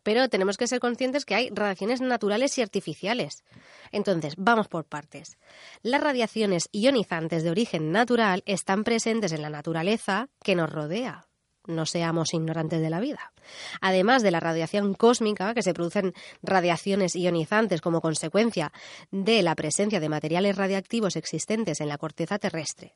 Pero 0.03 0.29
tenemos 0.29 0.57
que 0.57 0.67
ser 0.67 0.79
conscientes 0.79 1.25
que 1.25 1.35
hay 1.35 1.49
radiaciones 1.49 2.01
naturales 2.01 2.57
y 2.57 2.61
artificiales. 2.61 3.43
Entonces, 3.91 4.33
vamos 4.37 4.67
por 4.67 4.85
partes. 4.85 5.37
Las 5.83 6.01
radiaciones 6.01 6.69
ionizantes 6.71 7.43
de 7.43 7.51
origen 7.51 7.91
natural 7.91 8.43
están 8.45 8.83
presentes 8.83 9.31
en 9.31 9.41
la 9.41 9.49
naturaleza 9.49 10.29
que 10.43 10.55
nos 10.55 10.71
rodea. 10.71 11.27
No 11.67 11.85
seamos 11.85 12.33
ignorantes 12.33 12.81
de 12.81 12.89
la 12.89 12.99
vida. 12.99 13.33
Además 13.81 14.23
de 14.23 14.31
la 14.31 14.39
radiación 14.39 14.95
cósmica, 14.95 15.53
que 15.53 15.61
se 15.61 15.75
producen 15.75 16.13
radiaciones 16.41 17.15
ionizantes 17.15 17.81
como 17.81 18.01
consecuencia 18.01 18.71
de 19.11 19.43
la 19.43 19.55
presencia 19.55 19.99
de 19.99 20.09
materiales 20.09 20.55
radiactivos 20.55 21.15
existentes 21.15 21.79
en 21.79 21.89
la 21.89 21.99
corteza 21.99 22.39
terrestre. 22.39 22.95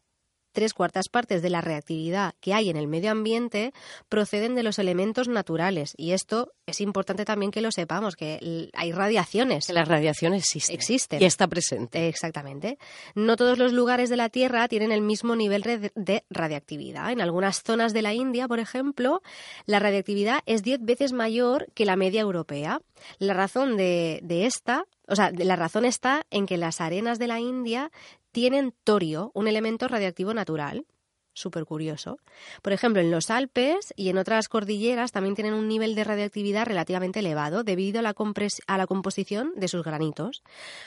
Tres 0.55 0.74
cuartas 0.74 1.09
partes 1.09 1.41
de 1.41 1.50
la 1.50 1.59
reactividad 1.59 2.33
que 2.39 2.53
hay 2.53 2.69
en 2.69 2.77
el 2.77 2.88
medio 2.88 3.12
ambiente 3.12 3.74
proceden 4.07 4.55
de 4.55 4.63
los 4.63 4.79
elementos 4.79 5.27
naturales. 5.27 5.93
Y 5.97 6.13
esto 6.13 6.53
es 6.65 6.79
importante 6.79 7.25
también 7.25 7.51
que 7.51 7.59
lo 7.59 7.74
sepamos, 7.74 8.15
que 8.15 8.71
hay 8.74 8.91
radiaciones. 8.93 9.67
Que 9.67 9.74
la 9.74 9.83
radiación 9.83 10.33
existe. 10.33 10.74
Existen. 10.74 11.21
Y 11.21 11.25
está 11.25 11.50
presente. 11.50 12.07
Exactamente. 12.07 12.77
No 13.15 13.35
todos 13.35 13.57
los 13.57 13.74
lugares 13.74 14.09
de 14.09 14.15
la 14.15 14.29
Tierra 14.29 14.69
tienen 14.69 14.93
el 14.93 15.01
mismo 15.01 15.35
nivel 15.35 15.91
de 15.93 16.24
radiactividad. 16.29 17.12
En 17.12 17.19
algunas 17.19 17.62
zonas 17.62 17.91
de 17.91 18.01
la 18.01 18.13
India, 18.13 18.47
por 18.47 18.59
ejemplo, 18.59 19.21
la 19.65 19.79
radiactividad 19.79 20.39
es 20.45 20.63
10 20.63 20.85
veces 20.85 21.12
mayor 21.12 21.67
que 21.74 21.83
la 21.83 21.97
media 21.97 22.21
europea. 22.21 22.79
La 23.19 23.33
razón 23.33 23.75
de, 23.75 24.21
de 24.24 24.45
esta, 24.45 24.85
o 25.09 25.17
sea, 25.17 25.31
la 25.35 25.57
razón 25.57 25.83
está 25.83 26.25
en 26.31 26.45
que 26.45 26.55
las 26.55 26.79
arenas 26.79 27.19
de 27.19 27.27
la 27.27 27.41
India 27.41 27.91
tienen 28.35 28.73
torio, 28.83 29.31
un 29.33 29.47
elemento 29.47 29.87
radiactivo 29.87 30.33
natural. 30.33 30.85
Súper 31.31 31.63
curioso. 31.63 32.17
Por 32.61 32.73
ejemplo, 32.73 33.01
en 33.01 33.09
los 33.09 33.29
Alpes 33.29 33.93
y 33.95 34.09
en 34.09 34.17
otras 34.17 34.49
cordilleras 34.49 35.13
también 35.13 35.35
tienen 35.35 35.53
un 35.53 35.69
nivel 35.69 35.95
de 35.95 36.03
radiactividad 36.03 36.65
relativamente 36.65 37.19
elevado 37.19 37.63
debido 37.63 37.99
a 37.99 38.01
la, 38.01 38.13
compres- 38.13 38.61
a 38.67 38.77
la 38.77 38.87
composición 38.87 39.53
de 39.55 39.69
sus 39.69 39.85
granitos. 39.85 40.43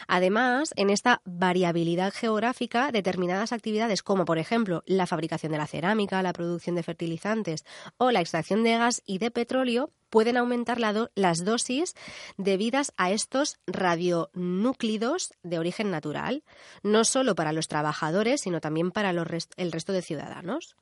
Además, 0.08 0.74
en 0.76 0.90
esta 0.90 1.22
variabilidad 1.24 2.12
geográfica, 2.12 2.92
determinadas 2.92 3.52
actividades 3.52 4.02
como, 4.02 4.26
por 4.26 4.36
ejemplo, 4.36 4.82
la 4.84 5.06
fabricación 5.06 5.52
de 5.52 5.58
la 5.58 5.66
cerámica, 5.66 6.22
la 6.22 6.34
producción 6.34 6.76
de 6.76 6.82
fertilizantes 6.82 7.64
o 7.96 8.10
la 8.10 8.20
extracción 8.20 8.62
de 8.62 8.72
gas 8.72 9.02
y 9.06 9.18
de 9.18 9.30
petróleo 9.30 9.90
pueden 10.10 10.36
aumentar 10.36 10.78
las 10.80 11.44
dosis 11.44 11.94
debidas 12.36 12.92
a 12.96 13.10
estos 13.10 13.58
radionúclidos 13.66 15.34
de 15.42 15.58
origen 15.58 15.90
natural, 15.90 16.44
no 16.82 17.04
solo 17.04 17.34
para 17.34 17.52
los 17.52 17.68
trabajadores, 17.68 18.40
sino 18.40 18.60
también 18.60 18.90
para 18.90 19.10
el 19.10 19.24
resto 19.72 19.92
de 19.92 20.02
ciudadanos. 20.02 20.76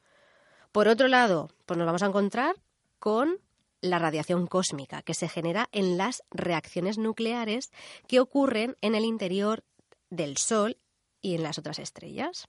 Por 0.73 0.88
otro 0.88 1.09
lado, 1.09 1.50
pues 1.64 1.78
nos 1.78 1.87
vamos 1.87 2.02
a 2.02 2.06
encontrar 2.06 2.56
con 2.99 3.38
la 3.80 3.99
radiación 3.99 4.47
cósmica, 4.47 5.02
que 5.02 5.14
se 5.14 5.28
genera 5.28 5.68
en 5.73 5.97
las 5.97 6.23
reacciones 6.30 6.99
nucleares 6.99 7.71
que 8.09 8.21
ocurren 8.21 8.76
en 8.80 8.95
el 8.95 9.04
interior 9.04 9.64
del 10.11 10.37
Sol 10.37 10.78
y 11.21 11.35
en 11.35 11.42
las 11.42 11.59
otras 11.59 11.78
estrellas. 11.78 12.49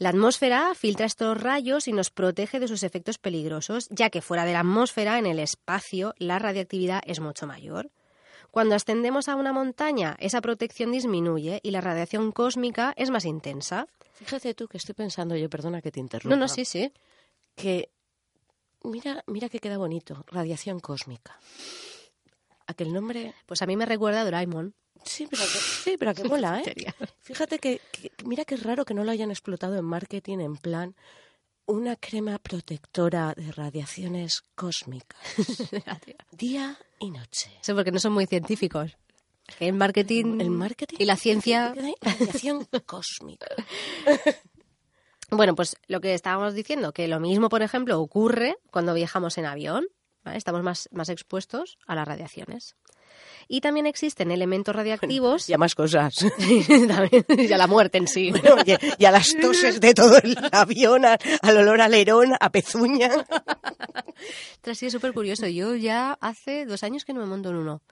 La 0.00 0.08
atmósfera 0.08 0.74
filtra 0.74 1.04
estos 1.04 1.38
rayos 1.38 1.86
y 1.86 1.92
nos 1.92 2.08
protege 2.08 2.58
de 2.58 2.68
sus 2.68 2.84
efectos 2.84 3.18
peligrosos, 3.18 3.86
ya 3.90 4.08
que 4.08 4.22
fuera 4.22 4.46
de 4.46 4.54
la 4.54 4.60
atmósfera, 4.60 5.18
en 5.18 5.26
el 5.26 5.38
espacio, 5.38 6.14
la 6.16 6.38
radiactividad 6.38 7.02
es 7.04 7.20
mucho 7.20 7.46
mayor. 7.46 7.90
Cuando 8.50 8.74
ascendemos 8.74 9.28
a 9.28 9.36
una 9.36 9.52
montaña, 9.52 10.16
esa 10.18 10.40
protección 10.40 10.90
disminuye 10.90 11.60
y 11.62 11.70
la 11.70 11.82
radiación 11.82 12.32
cósmica 12.32 12.94
es 12.96 13.10
más 13.10 13.26
intensa. 13.26 13.88
Fíjate 14.14 14.54
tú 14.54 14.68
que 14.68 14.78
estoy 14.78 14.94
pensando 14.94 15.36
yo, 15.36 15.50
perdona 15.50 15.82
que 15.82 15.92
te 15.92 16.00
interrumpa. 16.00 16.34
No, 16.34 16.40
no, 16.40 16.48
sí, 16.48 16.64
sí. 16.64 16.90
Que 17.54 17.90
mira, 18.82 19.22
mira 19.26 19.50
que 19.50 19.58
queda 19.58 19.76
bonito, 19.76 20.24
radiación 20.28 20.80
cósmica. 20.80 21.38
Aquel 22.66 22.94
nombre, 22.94 23.34
Pues 23.44 23.60
a 23.60 23.66
mí 23.66 23.76
me 23.76 23.84
recuerda 23.84 24.22
a 24.22 24.24
Doraemon. 24.24 24.74
Sí, 25.04 25.26
pero 25.30 25.42
que, 25.42 25.48
sí, 25.58 25.96
pero 25.98 26.14
que 26.14 26.24
mola, 26.28 26.60
¿eh? 26.62 26.74
Fíjate 27.20 27.58
que, 27.58 27.80
que- 27.92 28.12
mira 28.24 28.44
que 28.44 28.54
es 28.54 28.62
raro 28.62 28.84
que 28.84 28.94
no 28.94 29.04
lo 29.04 29.10
hayan 29.10 29.30
explotado 29.30 29.76
en 29.76 29.84
marketing 29.84 30.38
en 30.40 30.56
plan 30.56 30.94
una 31.66 31.94
crema 31.96 32.38
protectora 32.38 33.32
de 33.36 33.52
radiaciones 33.52 34.42
cósmicas, 34.56 35.20
día 36.32 36.76
y 36.98 37.10
noche. 37.10 37.50
Eso 37.62 37.74
porque 37.74 37.92
no 37.92 38.00
son 38.00 38.12
muy 38.12 38.26
científicos. 38.26 38.96
El 39.58 39.74
marketing, 39.74 40.40
El 40.40 40.50
marketing 40.50 40.96
y 40.98 41.04
la 41.04 41.16
ciencia. 41.16 41.74
radiación 42.00 42.66
cósmica. 42.86 43.46
Bueno, 45.30 45.54
pues 45.54 45.76
lo 45.86 46.00
que 46.00 46.14
estábamos 46.14 46.54
diciendo, 46.54 46.92
que 46.92 47.06
lo 47.08 47.20
mismo, 47.20 47.48
por 47.48 47.62
ejemplo, 47.62 48.00
ocurre 48.00 48.56
cuando 48.70 48.94
viajamos 48.94 49.38
en 49.38 49.46
avión. 49.46 49.86
¿vale? 50.24 50.38
Estamos 50.38 50.62
más, 50.62 50.88
más 50.92 51.08
expuestos 51.08 51.78
a 51.86 51.94
las 51.94 52.06
radiaciones. 52.06 52.76
Y 53.52 53.60
también 53.62 53.86
existen 53.86 54.30
elementos 54.30 54.76
radiactivos. 54.76 55.48
Y 55.50 55.54
a 55.54 55.58
más 55.58 55.74
cosas. 55.74 56.14
Y 56.48 57.52
a 57.52 57.58
la 57.58 57.66
muerte 57.66 57.98
en 57.98 58.06
sí. 58.06 58.30
Bueno, 58.30 58.62
y, 58.64 58.76
y 59.02 59.04
a 59.06 59.10
las 59.10 59.34
toses 59.40 59.80
de 59.80 59.92
todo 59.92 60.18
el 60.18 60.36
avión, 60.52 61.04
a- 61.04 61.18
al 61.42 61.56
olor 61.56 61.80
a 61.80 61.86
alerón, 61.86 62.34
a 62.38 62.50
pezuña. 62.50 63.10
Esto 64.52 64.70
ha 64.70 64.74
sido 64.76 64.90
súper 64.92 65.12
curioso. 65.12 65.48
Yo 65.48 65.74
ya 65.74 66.16
hace 66.20 66.64
dos 66.64 66.84
años 66.84 67.04
que 67.04 67.12
no 67.12 67.18
me 67.20 67.26
monto 67.26 67.48
en 67.50 67.56
uno. 67.56 67.82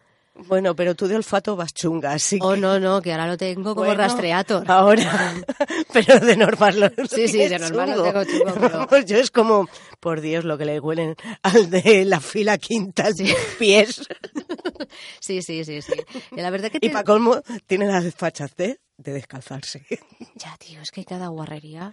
Bueno, 0.46 0.74
pero 0.76 0.94
tú 0.94 1.06
de 1.08 1.16
olfato 1.16 1.56
vas 1.56 1.74
chunga, 1.74 2.12
así 2.12 2.38
Oh, 2.40 2.54
que... 2.54 2.60
no, 2.60 2.78
no, 2.78 3.02
que 3.02 3.12
ahora 3.12 3.26
lo 3.26 3.36
tengo 3.36 3.74
como 3.74 3.86
Bueno, 3.86 3.94
rastreator. 4.02 4.70
Ahora, 4.70 5.34
pero 5.92 6.20
de 6.20 6.36
normal 6.36 6.78
lo 6.80 7.06
Sí, 7.08 7.28
sí, 7.28 7.38
de 7.48 7.58
normal 7.58 7.90
lo 7.90 8.02
tengo 8.04 8.24
chungo, 8.24 8.54
pero- 8.54 8.78
Vamos, 8.88 9.04
yo 9.06 9.16
es 9.18 9.30
como, 9.30 9.68
por 10.00 10.20
Dios, 10.20 10.44
lo 10.44 10.56
que 10.56 10.64
le 10.64 10.80
huelen 10.80 11.16
al 11.42 11.70
de 11.70 12.04
la 12.04 12.20
fila 12.20 12.56
quinta 12.58 13.10
de 13.12 13.34
pies. 13.58 14.02
Sí, 15.20 15.42
sí, 15.42 15.64
sí, 15.64 15.82
sí. 15.82 15.92
Y 16.36 16.40
la 16.40 16.50
verdad 16.50 16.70
que 16.70 16.78
Y 16.78 16.80
te- 16.88 16.90
para 16.90 17.04
colmo, 17.04 17.40
tiene 17.66 17.86
la 17.86 18.00
desfachatez 18.00 18.78
de 18.96 19.12
descalzarse. 19.12 19.84
Ya, 20.36 20.56
tío, 20.58 20.80
es 20.80 20.90
que 20.90 21.00
hay 21.00 21.04
cada 21.04 21.28
guarrería. 21.28 21.92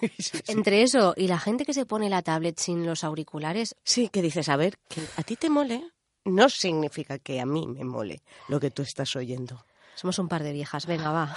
Sí, 0.00 0.10
sí. 0.18 0.38
Entre 0.48 0.82
eso 0.82 1.14
y 1.16 1.26
la 1.28 1.38
gente 1.38 1.64
que 1.64 1.74
se 1.74 1.86
pone 1.86 2.08
la 2.10 2.22
tablet 2.22 2.58
sin 2.58 2.86
los 2.86 3.02
auriculares, 3.04 3.74
Sí, 3.84 4.08
que 4.08 4.22
dices, 4.22 4.48
a 4.48 4.56
ver, 4.56 4.78
que 4.88 5.00
a 5.16 5.22
ti 5.22 5.36
te 5.36 5.50
mole, 5.50 5.82
no 6.28 6.48
significa 6.48 7.18
que 7.18 7.40
a 7.40 7.46
mí 7.46 7.66
me 7.66 7.84
mole 7.84 8.22
lo 8.48 8.60
que 8.60 8.70
tú 8.70 8.82
estás 8.82 9.16
oyendo. 9.16 9.64
somos 9.94 10.18
un 10.20 10.28
par 10.28 10.44
de 10.44 10.52
viejas. 10.52 10.86
Venga, 10.86 11.10
va. 11.10 11.36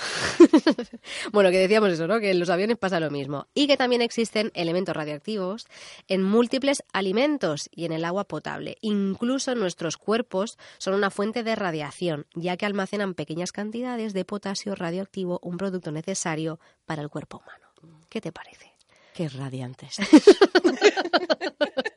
bueno, 1.32 1.50
que 1.50 1.58
decíamos 1.58 1.90
eso, 1.90 2.08
¿no? 2.08 2.20
Que 2.20 2.32
en 2.32 2.40
los 2.40 2.50
aviones 2.50 2.78
pasa 2.78 3.00
lo 3.00 3.10
mismo. 3.10 3.48
Y 3.56 3.66
que 3.66 3.76
también 3.76 4.04
existen 4.04 4.52
elementos 4.54 4.96
radioactivos 4.96 5.66
en 6.08 6.22
múltiples 6.22 6.84
alimentos 6.94 7.70
y 7.72 7.86
en 7.86 7.92
el 7.92 8.06
agua 8.06 8.26
potable. 8.26 8.78
Incluso 8.82 9.56
nuestros 9.56 9.98
cuerpos 9.98 10.60
son 10.78 10.94
una 10.94 11.10
fuente 11.10 11.44
de 11.44 11.56
radiación, 11.56 12.28
ya 12.36 12.56
que 12.56 12.68
almacenan 12.68 13.16
pequeñas 13.16 13.52
cantidades 13.52 14.14
de 14.14 14.26
potasio 14.26 14.76
radioactivo, 14.76 15.40
un 15.42 15.58
producto 15.58 15.92
necesario 15.92 16.60
para 16.86 17.02
el 17.02 17.10
cuerpo 17.10 17.42
humano. 17.44 17.72
¿Qué 18.10 18.22
te 18.22 18.32
parece? 18.32 18.74
Qué 19.14 19.28
radiantes. 19.28 19.98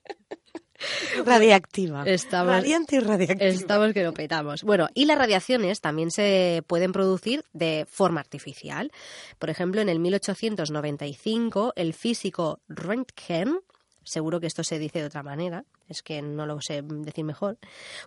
Radiactiva. 1.27 2.05
Estamos- 2.07 2.53
Radiante 2.53 2.97
y 2.97 3.01
radiactiva. 3.01 3.45
Estamos 3.49 3.93
que 3.93 4.03
lo 4.03 4.13
petamos. 4.13 4.63
Bueno, 4.63 4.89
y 4.95 5.05
las 5.07 5.19
radiaciones 5.19 5.81
también 5.81 6.11
se 6.11 6.63
pueden 6.67 6.93
producir 6.93 7.45
de 7.53 7.87
forma 7.91 8.21
artificial. 8.21 8.91
Por 9.39 9.51
ejemplo, 9.51 9.81
en 9.81 9.89
el 9.89 9.99
1895, 9.99 11.73
el 11.77 11.95
físico 11.95 12.61
Röntgen, 12.69 13.59
seguro 14.03 14.41
que 14.41 14.47
esto 14.47 14.65
se 14.65 14.79
dice 14.79 15.01
de 15.01 15.07
otra 15.07 15.23
manera, 15.23 15.65
es 15.89 16.03
que 16.03 16.23
no 16.23 16.47
lo 16.47 16.61
sé 16.61 16.83
decir 16.83 17.25
mejor, 17.25 17.59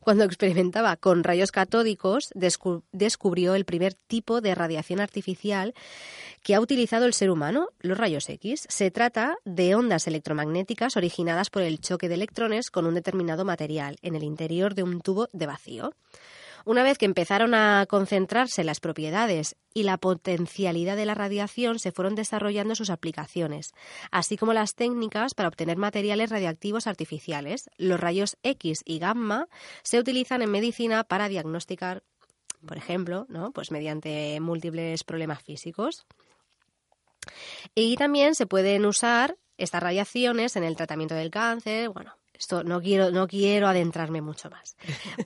cuando 0.02 0.24
experimentaba 0.24 0.96
con 0.96 1.24
rayos 1.24 1.52
catódicos, 1.52 2.30
descu- 2.34 2.84
descubrió 2.92 3.56
el 3.56 3.66
primer 3.66 3.94
tipo 3.94 4.42
de 4.42 4.56
radiación 4.56 5.00
artificial 5.00 5.74
que 6.44 6.56
ha 6.56 6.62
utilizado 6.62 7.06
el 7.06 7.14
ser 7.14 7.30
humano, 7.30 7.70
los 7.80 7.98
rayos 7.98 8.30
X. 8.30 8.66
Se 8.70 8.92
trata 8.92 9.36
de 9.46 9.76
ondas 9.76 10.08
electromagnéticas 10.08 10.98
originadas 10.98 11.50
por 11.50 11.62
el 11.62 11.80
choque 11.80 12.08
de 12.08 12.16
electrones 12.16 12.72
con 12.72 12.86
un 12.86 12.96
determinado 12.96 13.46
material 13.46 13.98
en 14.02 14.16
el 14.16 14.24
interior 14.24 14.74
de 14.76 14.84
un 14.84 15.02
tubo 15.02 15.30
de 15.34 15.46
vacío. 15.48 15.94
Una 16.68 16.84
vez 16.84 16.98
que 16.98 17.06
empezaron 17.06 17.54
a 17.54 17.86
concentrarse 17.88 18.66
las 18.66 18.82
propiedades 18.82 19.56
y 19.74 19.84
la 19.84 19.98
potencialidad 19.98 20.98
de 20.98 21.06
la 21.06 21.14
radiación, 21.14 21.80
se 21.80 21.94
fueron 21.94 22.14
desarrollando 22.14 22.76
sus 22.76 22.90
aplicaciones, 22.90 23.72
así 24.12 24.36
como 24.36 24.52
las 24.52 24.76
técnicas 24.76 25.34
para 25.34 25.48
obtener 25.48 25.78
materiales 25.78 26.30
radiactivos 26.30 26.86
artificiales. 26.86 27.70
Los 27.78 28.02
rayos 28.02 28.36
X 28.44 28.82
y 28.84 29.00
gamma 29.00 29.48
se 29.82 29.98
utilizan 29.98 30.42
en 30.42 30.52
medicina 30.52 31.06
para 31.06 31.30
diagnosticar, 31.30 32.04
por 32.66 32.76
ejemplo, 32.76 33.28
¿no? 33.30 33.52
pues 33.52 33.72
mediante 33.72 34.38
múltiples 34.42 35.06
problemas 35.06 35.42
físicos. 35.42 36.06
Y 37.76 37.96
también 37.96 38.36
se 38.36 38.46
pueden 38.46 38.86
usar 38.86 39.38
estas 39.58 39.82
radiaciones 39.82 40.58
en 40.58 40.66
el 40.66 40.76
tratamiento 40.76 41.16
del 41.16 41.32
cáncer. 41.32 41.88
Bueno, 41.92 42.18
esto 42.38 42.64
no 42.64 42.82
quiero, 42.82 43.12
no 43.12 43.28
quiero 43.28 43.68
adentrarme 43.68 44.22
mucho 44.22 44.50
más. 44.50 44.76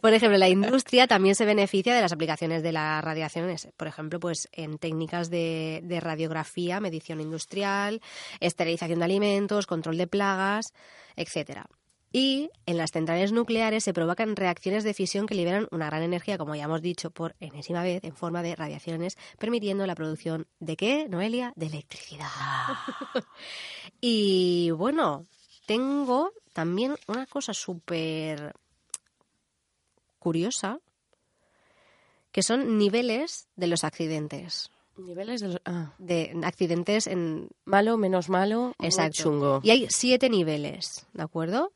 Por 0.01 0.13
ejemplo, 0.13 0.37
la 0.37 0.49
industria 0.49 1.07
también 1.07 1.35
se 1.35 1.45
beneficia 1.45 1.93
de 1.93 2.01
las 2.01 2.11
aplicaciones 2.11 2.63
de 2.63 2.71
las 2.71 3.03
radiaciones. 3.03 3.67
Por 3.77 3.87
ejemplo, 3.87 4.19
pues 4.19 4.49
en 4.51 4.77
técnicas 4.77 5.29
de, 5.29 5.81
de 5.83 5.99
radiografía, 5.99 6.79
medición 6.79 7.21
industrial, 7.21 8.01
esterilización 8.39 8.99
de 8.99 9.05
alimentos, 9.05 9.67
control 9.67 9.97
de 9.97 10.07
plagas, 10.07 10.73
etcétera. 11.15 11.67
Y 12.13 12.49
en 12.65 12.77
las 12.77 12.91
centrales 12.91 13.31
nucleares 13.31 13.85
se 13.85 13.93
provocan 13.93 14.35
reacciones 14.35 14.83
de 14.83 14.93
fisión 14.93 15.27
que 15.27 15.35
liberan 15.35 15.67
una 15.71 15.85
gran 15.85 16.03
energía, 16.03 16.37
como 16.37 16.55
ya 16.55 16.65
hemos 16.65 16.81
dicho 16.81 17.09
por 17.09 17.35
enésima 17.39 17.83
vez, 17.83 18.03
en 18.03 18.15
forma 18.15 18.43
de 18.43 18.55
radiaciones, 18.55 19.17
permitiendo 19.39 19.87
la 19.87 19.95
producción 19.95 20.45
de 20.59 20.75
qué, 20.75 21.07
Noelia? 21.07 21.53
De 21.55 21.67
electricidad. 21.67 22.27
y 24.01 24.71
bueno, 24.71 25.25
tengo 25.73 26.31
también 26.53 26.95
una 27.07 27.25
cosa 27.25 27.53
súper 27.53 28.53
curiosa, 30.19 30.79
que 32.31 32.43
son 32.43 32.77
niveles 32.77 33.47
de 33.55 33.67
los 33.67 33.83
accidentes. 33.83 34.69
Niveles 34.97 35.41
de 35.41 35.47
los... 35.47 35.61
Ah, 35.65 35.93
De 35.97 36.33
accidentes 36.43 37.07
en 37.07 37.49
malo, 37.65 37.97
menos 37.97 38.29
malo, 38.29 38.73
Exacto. 38.79 39.23
chungo. 39.23 39.59
Y 39.63 39.71
hay 39.71 39.87
siete 39.89 40.29
niveles, 40.29 41.07
¿de 41.13 41.23
acuerdo? 41.23 41.71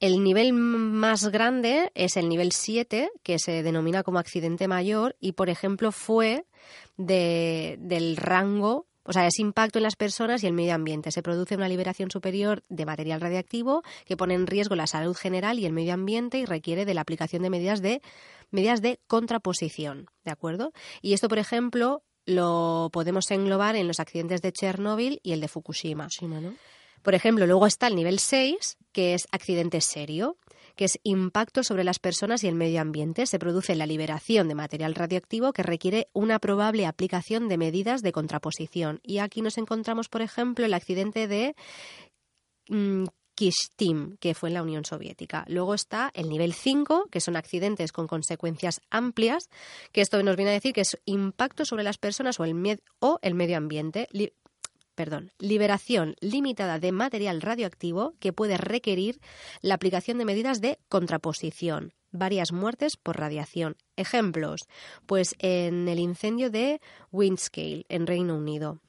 El 0.00 0.22
nivel 0.24 0.52
más 0.52 1.28
grande 1.28 1.90
es 1.94 2.16
el 2.16 2.28
nivel 2.28 2.50
7, 2.52 3.10
que 3.22 3.38
se 3.38 3.62
denomina 3.62 4.02
como 4.02 4.18
accidente 4.18 4.66
mayor 4.66 5.14
y, 5.20 5.32
por 5.32 5.48
ejemplo, 5.48 5.92
fue 5.92 6.44
de- 6.96 7.76
del 7.80 8.16
rango, 8.16 8.86
o 9.04 9.12
sea, 9.12 9.26
es 9.26 9.38
impacto 9.38 9.78
en 9.78 9.82
las 9.82 9.96
personas 9.96 10.42
y 10.42 10.46
el 10.46 10.52
medio 10.52 10.74
ambiente. 10.74 11.10
Se 11.10 11.22
produce 11.22 11.56
una 11.56 11.68
liberación 11.68 12.10
superior 12.10 12.62
de 12.68 12.86
material 12.86 13.20
radiactivo 13.20 13.82
que 14.04 14.16
pone 14.16 14.34
en 14.34 14.46
riesgo 14.46 14.76
la 14.76 14.86
salud 14.86 15.16
general 15.16 15.58
y 15.58 15.66
el 15.66 15.72
medio 15.72 15.94
ambiente 15.94 16.38
y 16.38 16.44
requiere 16.44 16.84
de 16.84 16.94
la 16.94 17.00
aplicación 17.00 17.42
de 17.42 17.50
medidas 17.50 17.82
de 17.82 18.02
medidas 18.50 18.82
de 18.82 19.00
contraposición, 19.06 20.06
¿de 20.24 20.30
acuerdo? 20.30 20.72
Y 21.00 21.14
esto, 21.14 21.28
por 21.28 21.38
ejemplo, 21.38 22.02
lo 22.26 22.90
podemos 22.92 23.30
englobar 23.30 23.76
en 23.76 23.88
los 23.88 23.98
accidentes 23.98 24.42
de 24.42 24.52
Chernóbil 24.52 25.20
y 25.22 25.32
el 25.32 25.40
de 25.40 25.48
Fukushima. 25.48 26.04
Fukushima, 26.04 26.40
¿no? 26.40 26.54
Por 27.02 27.14
ejemplo, 27.14 27.46
luego 27.46 27.66
está 27.66 27.88
el 27.88 27.96
nivel 27.96 28.20
6, 28.20 28.78
que 28.92 29.14
es 29.14 29.26
accidente 29.32 29.80
serio, 29.80 30.36
que 30.76 30.84
es 30.84 30.98
impacto 31.02 31.62
sobre 31.62 31.84
las 31.84 31.98
personas 31.98 32.44
y 32.44 32.48
el 32.48 32.54
medio 32.54 32.80
ambiente. 32.80 33.26
Se 33.26 33.38
produce 33.38 33.74
la 33.74 33.86
liberación 33.86 34.48
de 34.48 34.54
material 34.54 34.94
radioactivo 34.94 35.52
que 35.52 35.62
requiere 35.62 36.08
una 36.12 36.38
probable 36.38 36.86
aplicación 36.86 37.48
de 37.48 37.58
medidas 37.58 38.02
de 38.02 38.12
contraposición. 38.12 39.00
Y 39.02 39.18
aquí 39.18 39.42
nos 39.42 39.58
encontramos, 39.58 40.08
por 40.08 40.22
ejemplo, 40.22 40.64
el 40.64 40.74
accidente 40.74 41.28
de 41.28 41.54
mm, 42.68 43.04
Kishtim, 43.34 44.16
que 44.18 44.34
fue 44.34 44.50
en 44.50 44.54
la 44.54 44.62
Unión 44.62 44.84
Soviética. 44.84 45.44
Luego 45.48 45.74
está 45.74 46.10
el 46.14 46.28
nivel 46.28 46.52
5, 46.52 47.08
que 47.10 47.20
son 47.20 47.36
accidentes 47.36 47.92
con 47.92 48.06
consecuencias 48.06 48.80
amplias, 48.90 49.48
que 49.92 50.00
esto 50.00 50.22
nos 50.22 50.36
viene 50.36 50.50
a 50.50 50.54
decir 50.54 50.72
que 50.72 50.82
es 50.82 50.98
impacto 51.04 51.64
sobre 51.64 51.82
las 51.84 51.98
personas 51.98 52.38
o 52.40 52.44
el, 52.44 52.80
o 52.98 53.18
el 53.22 53.34
medio 53.34 53.56
ambiente. 53.56 54.08
Perdón, 54.94 55.32
liberación 55.38 56.14
limitada 56.20 56.78
de 56.78 56.92
material 56.92 57.40
radioactivo 57.40 58.14
que 58.20 58.32
puede 58.32 58.56
requerir 58.56 59.20
la 59.60 59.74
aplicación 59.74 60.18
de 60.18 60.24
medidas 60.24 60.60
de 60.60 60.78
contraposición. 60.88 61.94
Varias 62.10 62.52
muertes 62.52 62.96
por 62.96 63.18
radiación. 63.18 63.76
Ejemplos, 63.96 64.62
pues 65.06 65.34
en 65.38 65.88
el 65.88 65.98
incendio 65.98 66.50
de 66.50 66.80
Windscale, 67.10 67.86
en 67.88 68.06
Reino 68.06 68.36
Unido. 68.36 68.80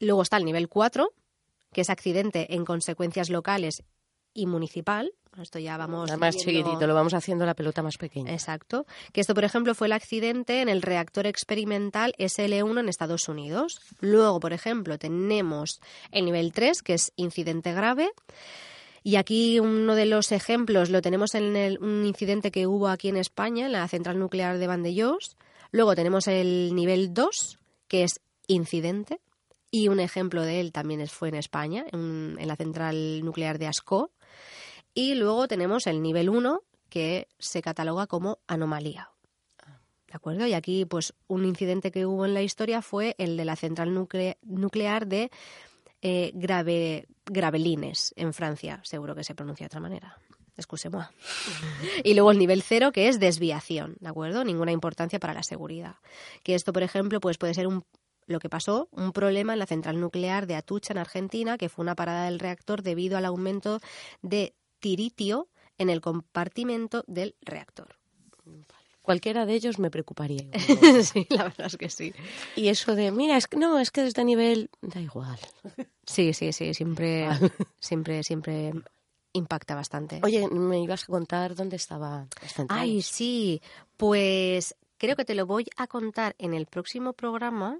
Luego 0.00 0.22
está 0.22 0.36
el 0.36 0.44
nivel 0.44 0.68
4, 0.68 1.08
que 1.72 1.80
es 1.80 1.90
accidente 1.90 2.54
en 2.54 2.64
consecuencias 2.64 3.30
locales 3.30 3.82
y 4.34 4.46
municipal. 4.46 5.12
Esto 5.40 5.58
ya 5.58 5.76
vamos. 5.76 6.06
Nada 6.08 6.18
más 6.18 6.34
viendo- 6.36 6.52
chiquitito, 6.52 6.86
lo 6.86 6.94
vamos 6.94 7.14
haciendo 7.14 7.44
la 7.46 7.54
pelota 7.54 7.82
más 7.82 7.96
pequeña. 7.98 8.32
Exacto. 8.32 8.86
Que 9.12 9.20
esto, 9.20 9.34
por 9.34 9.44
ejemplo, 9.44 9.74
fue 9.74 9.88
el 9.88 9.92
accidente 9.92 10.60
en 10.60 10.68
el 10.68 10.82
reactor 10.82 11.26
experimental 11.26 12.14
SL1 12.18 12.80
en 12.80 12.88
Estados 12.88 13.28
Unidos. 13.28 13.80
Luego, 14.00 14.40
por 14.40 14.52
ejemplo, 14.52 14.98
tenemos 14.98 15.80
el 16.12 16.24
nivel 16.24 16.52
3, 16.52 16.82
que 16.82 16.94
es 16.94 17.12
incidente 17.16 17.72
grave. 17.72 18.10
Y 19.02 19.16
aquí 19.16 19.60
uno 19.60 19.94
de 19.94 20.06
los 20.06 20.32
ejemplos 20.32 20.88
lo 20.88 21.02
tenemos 21.02 21.34
en 21.34 21.56
el- 21.56 21.78
un 21.78 22.06
incidente 22.06 22.50
que 22.50 22.66
hubo 22.66 22.88
aquí 22.88 23.08
en 23.08 23.16
España, 23.18 23.66
en 23.66 23.72
la 23.72 23.86
central 23.88 24.18
nuclear 24.18 24.58
de 24.58 24.66
Vandellós. 24.66 25.36
Luego 25.72 25.94
tenemos 25.94 26.26
el 26.28 26.74
nivel 26.74 27.12
2, 27.12 27.58
que 27.88 28.04
es 28.04 28.20
incidente. 28.46 29.20
Y 29.70 29.88
un 29.88 29.98
ejemplo 29.98 30.42
de 30.42 30.60
él 30.60 30.70
también 30.70 31.04
fue 31.08 31.28
en 31.30 31.34
España, 31.34 31.84
en, 31.92 32.36
en 32.38 32.46
la 32.46 32.54
central 32.54 33.24
nuclear 33.24 33.58
de 33.58 33.66
Ascó. 33.66 34.10
Y 34.94 35.14
luego 35.14 35.48
tenemos 35.48 35.86
el 35.86 36.00
nivel 36.02 36.28
1, 36.28 36.62
que 36.88 37.28
se 37.38 37.60
cataloga 37.62 38.06
como 38.06 38.38
anomalía. 38.46 39.10
¿De 40.06 40.14
acuerdo? 40.14 40.46
Y 40.46 40.52
aquí, 40.54 40.84
pues, 40.84 41.12
un 41.26 41.44
incidente 41.44 41.90
que 41.90 42.06
hubo 42.06 42.24
en 42.24 42.34
la 42.34 42.42
historia 42.42 42.82
fue 42.82 43.16
el 43.18 43.36
de 43.36 43.44
la 43.44 43.56
central 43.56 43.90
nucle- 43.90 44.36
nuclear 44.42 45.08
de 45.08 45.30
eh, 46.02 46.30
Grave, 46.34 47.08
Gravelines, 47.26 48.12
en 48.16 48.32
Francia. 48.32 48.80
Seguro 48.84 49.16
que 49.16 49.24
se 49.24 49.34
pronuncia 49.34 49.64
de 49.64 49.68
otra 49.68 49.80
manera. 49.80 50.18
Excusez-moi. 50.56 51.06
Y 52.04 52.14
luego 52.14 52.30
el 52.30 52.38
nivel 52.38 52.62
cero, 52.62 52.92
que 52.92 53.08
es 53.08 53.18
desviación, 53.18 53.96
¿de 53.98 54.08
acuerdo? 54.08 54.44
Ninguna 54.44 54.70
importancia 54.70 55.18
para 55.18 55.34
la 55.34 55.42
seguridad. 55.42 55.96
Que 56.44 56.54
esto, 56.54 56.72
por 56.72 56.84
ejemplo, 56.84 57.18
pues 57.20 57.36
puede 57.38 57.54
ser 57.54 57.66
un 57.66 57.84
lo 58.26 58.38
que 58.38 58.48
pasó, 58.48 58.88
un 58.90 59.12
problema 59.12 59.52
en 59.52 59.58
la 59.58 59.66
central 59.66 60.00
nuclear 60.00 60.46
de 60.46 60.54
Atucha, 60.54 60.94
en 60.94 60.98
Argentina, 60.98 61.58
que 61.58 61.68
fue 61.68 61.82
una 61.82 61.94
parada 61.94 62.24
del 62.24 62.38
reactor 62.38 62.82
debido 62.82 63.18
al 63.18 63.26
aumento 63.26 63.80
de 64.22 64.54
tiritio 64.84 65.48
en 65.78 65.88
el 65.88 66.02
compartimento 66.02 67.04
del 67.06 67.36
reactor. 67.40 67.96
Cualquiera 69.00 69.46
de 69.46 69.54
ellos 69.54 69.78
me 69.78 69.90
preocuparía. 69.90 70.50
igual. 70.68 71.02
sí, 71.04 71.26
la 71.30 71.44
verdad 71.44 71.68
es 71.68 71.78
que 71.78 71.88
sí. 71.88 72.12
y 72.54 72.68
eso 72.68 72.94
de, 72.94 73.10
mira, 73.10 73.38
es 73.38 73.46
que 73.46 73.56
no, 73.56 73.78
es 73.78 73.90
que 73.90 74.02
de 74.02 74.08
este 74.08 74.24
nivel 74.24 74.68
da 74.82 75.00
igual. 75.00 75.38
Sí, 76.04 76.34
sí, 76.34 76.52
sí, 76.52 76.74
siempre, 76.74 77.30
siempre, 77.80 78.22
siempre 78.22 78.74
impacta 79.32 79.74
bastante. 79.74 80.20
Oye, 80.22 80.46
me 80.48 80.82
ibas 80.82 81.04
a 81.04 81.06
contar 81.06 81.54
dónde 81.54 81.76
estaba. 81.76 82.28
Ay, 82.68 83.00
sí, 83.00 83.62
pues 83.96 84.76
creo 84.98 85.16
que 85.16 85.24
te 85.24 85.34
lo 85.34 85.46
voy 85.46 85.64
a 85.78 85.86
contar 85.86 86.34
en 86.38 86.52
el 86.52 86.66
próximo 86.66 87.14
programa. 87.14 87.78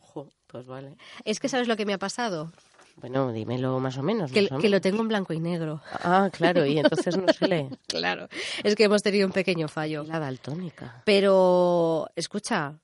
Jo, 0.00 0.28
pues 0.46 0.68
vale. 0.68 0.96
Es 1.24 1.40
que 1.40 1.48
sabes 1.48 1.66
lo 1.66 1.76
que 1.76 1.84
me 1.84 1.94
ha 1.94 1.98
pasado, 1.98 2.52
Bueno, 2.96 3.32
dímelo 3.32 3.78
más 3.80 3.96
o 3.98 4.02
menos. 4.02 4.30
que, 4.30 4.68
lo 4.68 4.80
tengo 4.80 5.00
en 5.02 5.08
blanco 5.08 5.32
y 5.32 5.40
negro. 5.40 5.80
Ah, 5.92 6.28
claro, 6.32 6.66
y 6.66 6.78
entonces 6.78 7.16
no 7.16 7.32
se 7.32 7.48
lee. 7.48 7.68
Claro, 7.88 8.28
es 8.62 8.74
que 8.76 8.84
hemos 8.84 9.02
tenido 9.02 9.26
un 9.26 9.32
pequeño 9.32 9.68
fallo. 9.68 10.04
La 10.04 10.18
daltónica. 10.18 11.02
Pero, 11.04 12.08
escucha, 12.16 12.78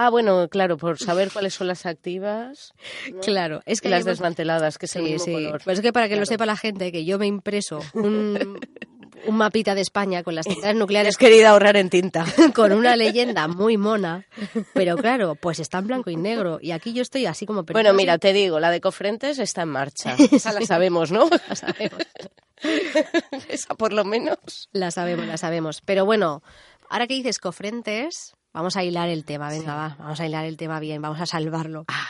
Ah, 0.00 0.10
bueno, 0.10 0.48
claro, 0.48 0.76
por 0.76 0.96
saber 0.96 1.28
cuáles 1.32 1.54
son 1.54 1.66
las 1.66 1.84
activas 1.84 2.72
claro, 3.20 3.62
es 3.66 3.78
y 3.78 3.80
que 3.82 3.88
las 3.88 4.02
hemos- 4.02 4.06
desmanteladas, 4.18 4.78
que 4.78 4.86
es 4.86 4.94
el 4.94 5.04
Sí, 5.06 5.10
mismo 5.14 5.24
sí. 5.24 5.32
color. 5.32 5.60
Pues 5.64 5.78
es 5.78 5.82
que 5.82 5.92
para 5.92 6.08
que 6.08 6.14
lo 6.14 6.24
sepa 6.24 6.46
la 6.46 6.56
gente, 6.56 6.92
que 6.92 7.04
yo 7.04 7.18
me 7.18 7.26
impreso 7.26 7.80
un, 7.94 8.60
un 9.26 9.36
mapita 9.36 9.74
de 9.74 9.80
España 9.80 10.22
con 10.22 10.34
las 10.34 10.46
centrales 10.46 10.76
nucleares. 10.78 11.10
Es 11.10 11.16
querida 11.16 11.50
ahorrar 11.50 11.76
en 11.76 11.90
tinta. 11.90 12.24
con 12.54 12.72
una 12.72 12.96
leyenda 12.96 13.48
muy 13.48 13.76
mona, 13.76 14.26
pero 14.74 14.96
claro, 14.96 15.34
pues 15.34 15.60
está 15.60 15.78
en 15.78 15.86
blanco 15.86 16.10
y 16.10 16.16
negro. 16.16 16.58
Y 16.60 16.72
aquí 16.72 16.92
yo 16.92 17.02
estoy 17.02 17.26
así 17.26 17.46
como... 17.46 17.62
Bueno, 17.64 17.92
mira, 17.92 18.18
te 18.18 18.32
digo, 18.32 18.60
la 18.60 18.70
de 18.70 18.80
Cofrentes 18.80 19.38
está 19.38 19.62
en 19.62 19.68
marcha. 19.68 20.16
Esa 20.32 20.52
la 20.52 20.60
sabemos, 20.62 21.12
¿no? 21.12 21.28
La 21.48 21.56
sabemos. 21.56 22.02
Esa 23.48 23.74
por 23.74 23.92
lo 23.92 24.04
menos. 24.04 24.68
La 24.72 24.90
sabemos, 24.90 25.26
la 25.26 25.36
sabemos. 25.36 25.80
Pero 25.84 26.04
bueno, 26.04 26.42
ahora 26.88 27.06
que 27.06 27.14
dices 27.14 27.38
Cofrentes, 27.38 28.34
vamos 28.52 28.76
a 28.76 28.84
hilar 28.84 29.08
el 29.08 29.24
tema, 29.24 29.48
venga, 29.48 29.74
va, 29.74 29.96
vamos 29.98 30.20
a 30.20 30.26
hilar 30.26 30.44
el 30.44 30.56
tema 30.56 30.80
bien, 30.80 31.02
vamos 31.02 31.20
a 31.20 31.26
salvarlo. 31.26 31.84
Ah. 31.88 32.08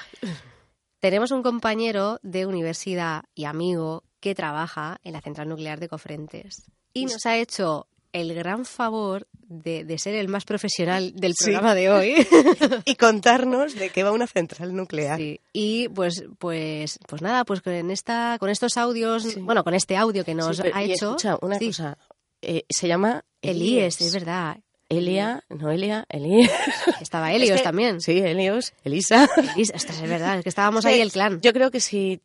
Tenemos 1.00 1.30
un 1.30 1.42
compañero 1.42 2.18
de 2.22 2.46
universidad 2.46 3.22
y 3.34 3.44
amigo 3.44 4.02
que 4.20 4.34
trabaja 4.34 4.98
en 5.04 5.12
la 5.12 5.20
central 5.20 5.48
nuclear 5.48 5.78
de 5.78 5.88
Cofrentes 5.88 6.64
y 6.94 7.04
nos 7.06 7.24
ha 7.26 7.36
hecho 7.36 7.86
el 8.12 8.34
gran 8.34 8.64
favor 8.64 9.26
de, 9.32 9.84
de 9.84 9.98
ser 9.98 10.14
el 10.14 10.28
más 10.28 10.44
profesional 10.44 11.12
del 11.14 11.34
Sí. 11.34 11.44
programa 11.44 11.74
de 11.74 11.90
hoy. 11.90 12.26
Y 12.86 12.94
contarnos 12.96 13.74
de 13.74 13.90
qué 13.90 14.02
va 14.02 14.12
una 14.12 14.26
central 14.26 14.74
nuclear. 14.74 15.18
Sí, 15.18 15.40
Y 15.52 15.88
pues, 15.88 16.24
pues, 16.38 16.98
pues 17.06 17.22
nada, 17.22 17.44
pues 17.44 17.60
con 17.60 17.90
esta, 17.90 18.36
con 18.40 18.48
estos 18.50 18.76
audios, 18.76 19.36
bueno, 19.42 19.62
con 19.64 19.74
este 19.74 19.96
audio 19.96 20.24
que 20.24 20.34
nos 20.34 20.60
pero- 20.60 20.74
ha 20.74 20.82
y 20.84 20.92
hecho. 20.92 21.10
escucha, 21.10 21.38
una 21.42 21.58
cosa. 21.58 21.98
eh, 22.42 22.64
se 22.68 22.88
llama 22.88 23.24
Elías, 23.42 24.00
es 24.00 24.12
verdad. 24.14 24.58
Elia, 24.90 25.44
Noelia, 25.50 26.06
Elías. 26.08 26.50
Estaba 27.02 27.30
Helios 27.32 27.50
Es 27.50 27.56
que- 27.58 27.64
también. 27.64 28.00
Sí, 28.00 28.18
Helios, 28.18 28.72
Elisa. 28.84 29.28
Elis, 29.54 29.70
ostras, 29.74 30.00
es 30.00 30.08
verdad, 30.08 30.38
es 30.38 30.42
que 30.44 30.48
estábamos 30.48 30.84
ahí 30.86 31.00
el 31.00 31.12
clan. 31.12 31.40
Yo 31.42 31.52
creo 31.52 31.70
que 31.70 31.80
si 31.80 32.22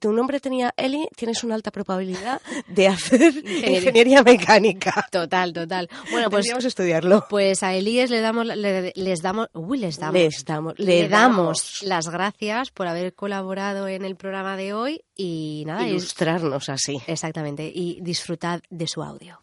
tu 0.00 0.12
nombre 0.12 0.40
tenía 0.40 0.72
Eli, 0.76 1.06
tienes 1.16 1.44
una 1.44 1.54
alta 1.54 1.70
probabilidad 1.70 2.40
de 2.68 2.88
hacer 2.88 3.20
Ingeniería. 3.36 3.78
ingeniería 3.78 4.22
mecánica. 4.22 5.06
Total, 5.10 5.52
total. 5.52 5.88
Bueno, 6.10 6.30
pues, 6.30 6.42
Podríamos 6.42 6.64
estudiarlo. 6.64 7.26
pues 7.28 7.62
a 7.62 7.74
Elías 7.74 8.10
le 8.10 8.20
damos, 8.20 8.46
le- 8.46 8.92
les 8.96 9.20
damos, 9.22 9.48
uy, 9.52 9.78
les 9.78 9.98
damos. 9.98 10.14
Les 10.14 10.44
damos, 10.44 10.78
le, 10.78 11.02
le 11.02 11.08
damos 11.08 11.82
las 11.82 12.08
gracias 12.08 12.70
por 12.70 12.86
haber 12.88 13.14
colaborado 13.14 13.86
en 13.88 14.04
el 14.04 14.16
programa 14.16 14.56
de 14.56 14.72
hoy 14.72 15.04
y 15.14 15.64
nada, 15.66 15.82
es- 15.86 15.90
ilustrarnos 15.90 16.68
así. 16.68 17.00
exactamente, 17.06 17.70
y 17.72 17.98
disfrutad 18.00 18.60
de 18.70 18.86
su 18.88 19.02
audio. 19.02 19.38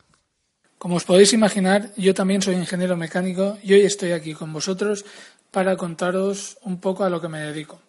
Como 0.77 0.95
os 0.95 1.03
podéis 1.03 1.31
imaginar, 1.33 1.91
yo 1.95 2.15
también 2.15 2.41
soy 2.41 2.55
ingeniero 2.55 2.97
mecánico 2.97 3.57
y 3.61 3.73
hoy 3.73 3.81
estoy 3.81 4.13
aquí 4.13 4.33
con 4.33 4.51
vosotros 4.51 5.05
para 5.51 5.77
contaros 5.77 6.57
un 6.63 6.79
poco 6.79 7.03
a 7.03 7.09
lo 7.11 7.21
que 7.21 7.27
me 7.27 7.39
dedico. 7.39 7.79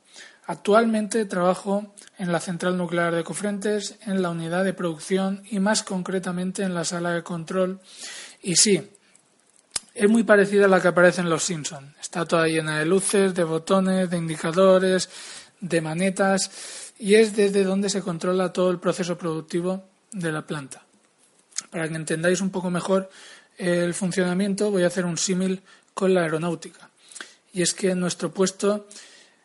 Actualmente 0.52 1.24
trabajo 1.24 1.94
en 2.18 2.30
la 2.30 2.38
central 2.38 2.76
nuclear 2.76 3.14
de 3.14 3.24
Cofrentes, 3.24 3.96
en 4.02 4.20
la 4.20 4.28
unidad 4.28 4.64
de 4.64 4.74
producción 4.74 5.42
y 5.50 5.60
más 5.60 5.82
concretamente 5.82 6.62
en 6.62 6.74
la 6.74 6.84
sala 6.84 7.12
de 7.12 7.22
control. 7.22 7.80
Y 8.42 8.56
sí, 8.56 8.86
es 9.94 10.10
muy 10.10 10.24
parecida 10.24 10.66
a 10.66 10.68
la 10.68 10.82
que 10.82 10.88
aparece 10.88 11.22
en 11.22 11.30
Los 11.30 11.44
Simpson. 11.44 11.94
Está 11.98 12.26
toda 12.26 12.48
llena 12.48 12.78
de 12.78 12.84
luces, 12.84 13.34
de 13.34 13.44
botones, 13.44 14.10
de 14.10 14.18
indicadores, 14.18 15.08
de 15.58 15.80
manetas 15.80 16.50
y 16.98 17.14
es 17.14 17.34
desde 17.34 17.64
donde 17.64 17.88
se 17.88 18.02
controla 18.02 18.52
todo 18.52 18.70
el 18.70 18.78
proceso 18.78 19.16
productivo 19.16 19.84
de 20.12 20.32
la 20.32 20.46
planta. 20.46 20.84
Para 21.70 21.88
que 21.88 21.94
entendáis 21.94 22.42
un 22.42 22.50
poco 22.50 22.68
mejor 22.68 23.08
el 23.56 23.94
funcionamiento, 23.94 24.70
voy 24.70 24.82
a 24.82 24.88
hacer 24.88 25.06
un 25.06 25.16
símil 25.16 25.62
con 25.94 26.12
la 26.12 26.24
aeronáutica. 26.24 26.90
Y 27.54 27.62
es 27.62 27.72
que 27.72 27.94
nuestro 27.94 28.30
puesto 28.34 28.86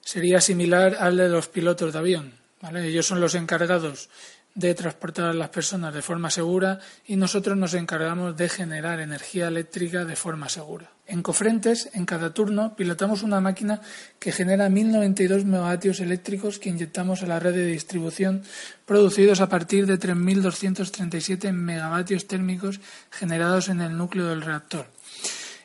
sería 0.07 0.39
similar 0.39 0.95
al 1.01 1.17
de 1.17 1.27
los 1.27 1.49
pilotos 1.49 1.91
de 1.91 1.99
avión. 1.99 2.31
Ellos 2.73 3.05
son 3.05 3.19
los 3.19 3.35
encargados 3.35 4.07
de 4.55 4.73
transportar 4.73 5.25
a 5.25 5.33
las 5.33 5.49
personas 5.49 5.93
de 5.93 6.01
forma 6.01 6.29
segura 6.29 6.79
y 7.05 7.17
nosotros 7.17 7.57
nos 7.57 7.73
encargamos 7.73 8.37
de 8.37 8.47
generar 8.47 9.01
energía 9.01 9.49
eléctrica 9.49 10.05
de 10.05 10.15
forma 10.15 10.47
segura. 10.47 10.89
En 11.07 11.21
Cofrentes, 11.21 11.89
en 11.93 12.05
cada 12.05 12.33
turno, 12.33 12.73
pilotamos 12.73 13.21
una 13.21 13.41
máquina 13.41 13.81
que 14.17 14.31
genera 14.31 14.69
1092 14.69 15.43
megavatios 15.43 15.99
eléctricos 15.99 16.57
que 16.57 16.69
inyectamos 16.69 17.21
a 17.21 17.27
la 17.27 17.39
red 17.41 17.53
de 17.53 17.65
distribución, 17.65 18.43
producidos 18.85 19.41
a 19.41 19.49
partir 19.49 19.87
de 19.87 19.97
3237 19.97 21.51
megavatios 21.51 22.27
térmicos 22.27 22.79
generados 23.11 23.67
en 23.67 23.81
el 23.81 23.97
núcleo 23.97 24.27
del 24.27 24.41
reactor. 24.41 24.87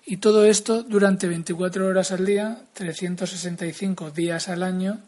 Y 0.05 0.17
todo 0.17 0.45
esto 0.45 0.83
durante 0.83 1.29
24 1.29 1.87
horas 1.87 2.11
al 2.11 2.27
día, 2.27 2.65
365 2.73 4.11
días 4.11 4.49
al 4.49 4.63
año, 4.63 5.01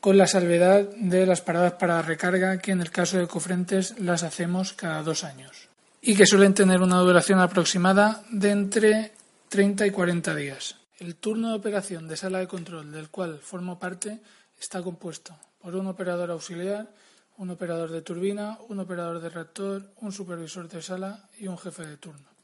con 0.00 0.18
la 0.18 0.26
salvedad 0.26 0.88
de 0.96 1.26
las 1.26 1.40
paradas 1.40 1.74
para 1.74 2.02
recarga, 2.02 2.58
que 2.58 2.72
en 2.72 2.80
el 2.80 2.90
caso 2.90 3.18
de 3.18 3.28
Cofrentes 3.28 3.98
las 3.98 4.22
hacemos 4.22 4.72
cada 4.72 5.02
dos 5.02 5.24
años. 5.24 5.68
Y 6.00 6.16
que 6.16 6.26
suelen 6.26 6.54
tener 6.54 6.80
una 6.80 6.98
duración 6.98 7.40
aproximada 7.40 8.24
de 8.30 8.50
entre 8.50 9.12
30 9.48 9.86
y 9.86 9.90
40 9.90 10.34
días. 10.34 10.76
El 10.98 11.16
turno 11.16 11.50
de 11.50 11.56
operación 11.56 12.08
de 12.08 12.16
sala 12.16 12.38
de 12.38 12.48
control 12.48 12.90
del 12.90 13.08
cual 13.08 13.38
formo 13.38 13.78
parte 13.78 14.18
está 14.60 14.82
compuesto 14.82 15.36
por 15.60 15.74
un 15.76 15.86
operador 15.86 16.30
auxiliar, 16.30 16.88
un 17.36 17.50
operador 17.50 17.90
de 17.90 18.02
turbina, 18.02 18.58
un 18.68 18.80
operador 18.80 19.20
de 19.20 19.28
reactor, 19.28 19.90
un 20.00 20.12
supervisor 20.12 20.68
de 20.68 20.82
sala 20.82 21.28
y 21.38 21.46
un 21.46 21.58
jefe 21.58 21.86
de 21.86 21.96
turno. 21.96 22.37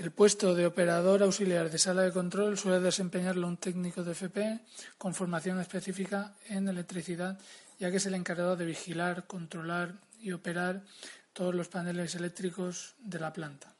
El 0.00 0.12
puesto 0.12 0.54
de 0.54 0.64
operador 0.64 1.20
auxiliar 1.20 1.68
de 1.68 1.76
sala 1.76 2.00
de 2.00 2.16
control 2.16 2.56
suele 2.56 2.80
desempeñarlo 2.80 3.44
un 3.44 3.60
técnico 3.60 4.00
de 4.00 4.16
FP 4.16 4.64
con 4.96 5.12
formación 5.12 5.60
específica 5.60 6.32
en 6.48 6.72
electricidad, 6.72 7.36
ya 7.76 7.90
que 7.90 8.00
es 8.00 8.06
el 8.08 8.16
encargado 8.16 8.56
de 8.56 8.64
vigilar, 8.64 9.28
controlar 9.28 10.00
y 10.16 10.32
operar 10.32 10.80
todos 11.34 11.54
los 11.54 11.68
paneles 11.68 12.14
eléctricos 12.14 12.96
de 12.96 13.20
la 13.20 13.30
planta. 13.30 13.76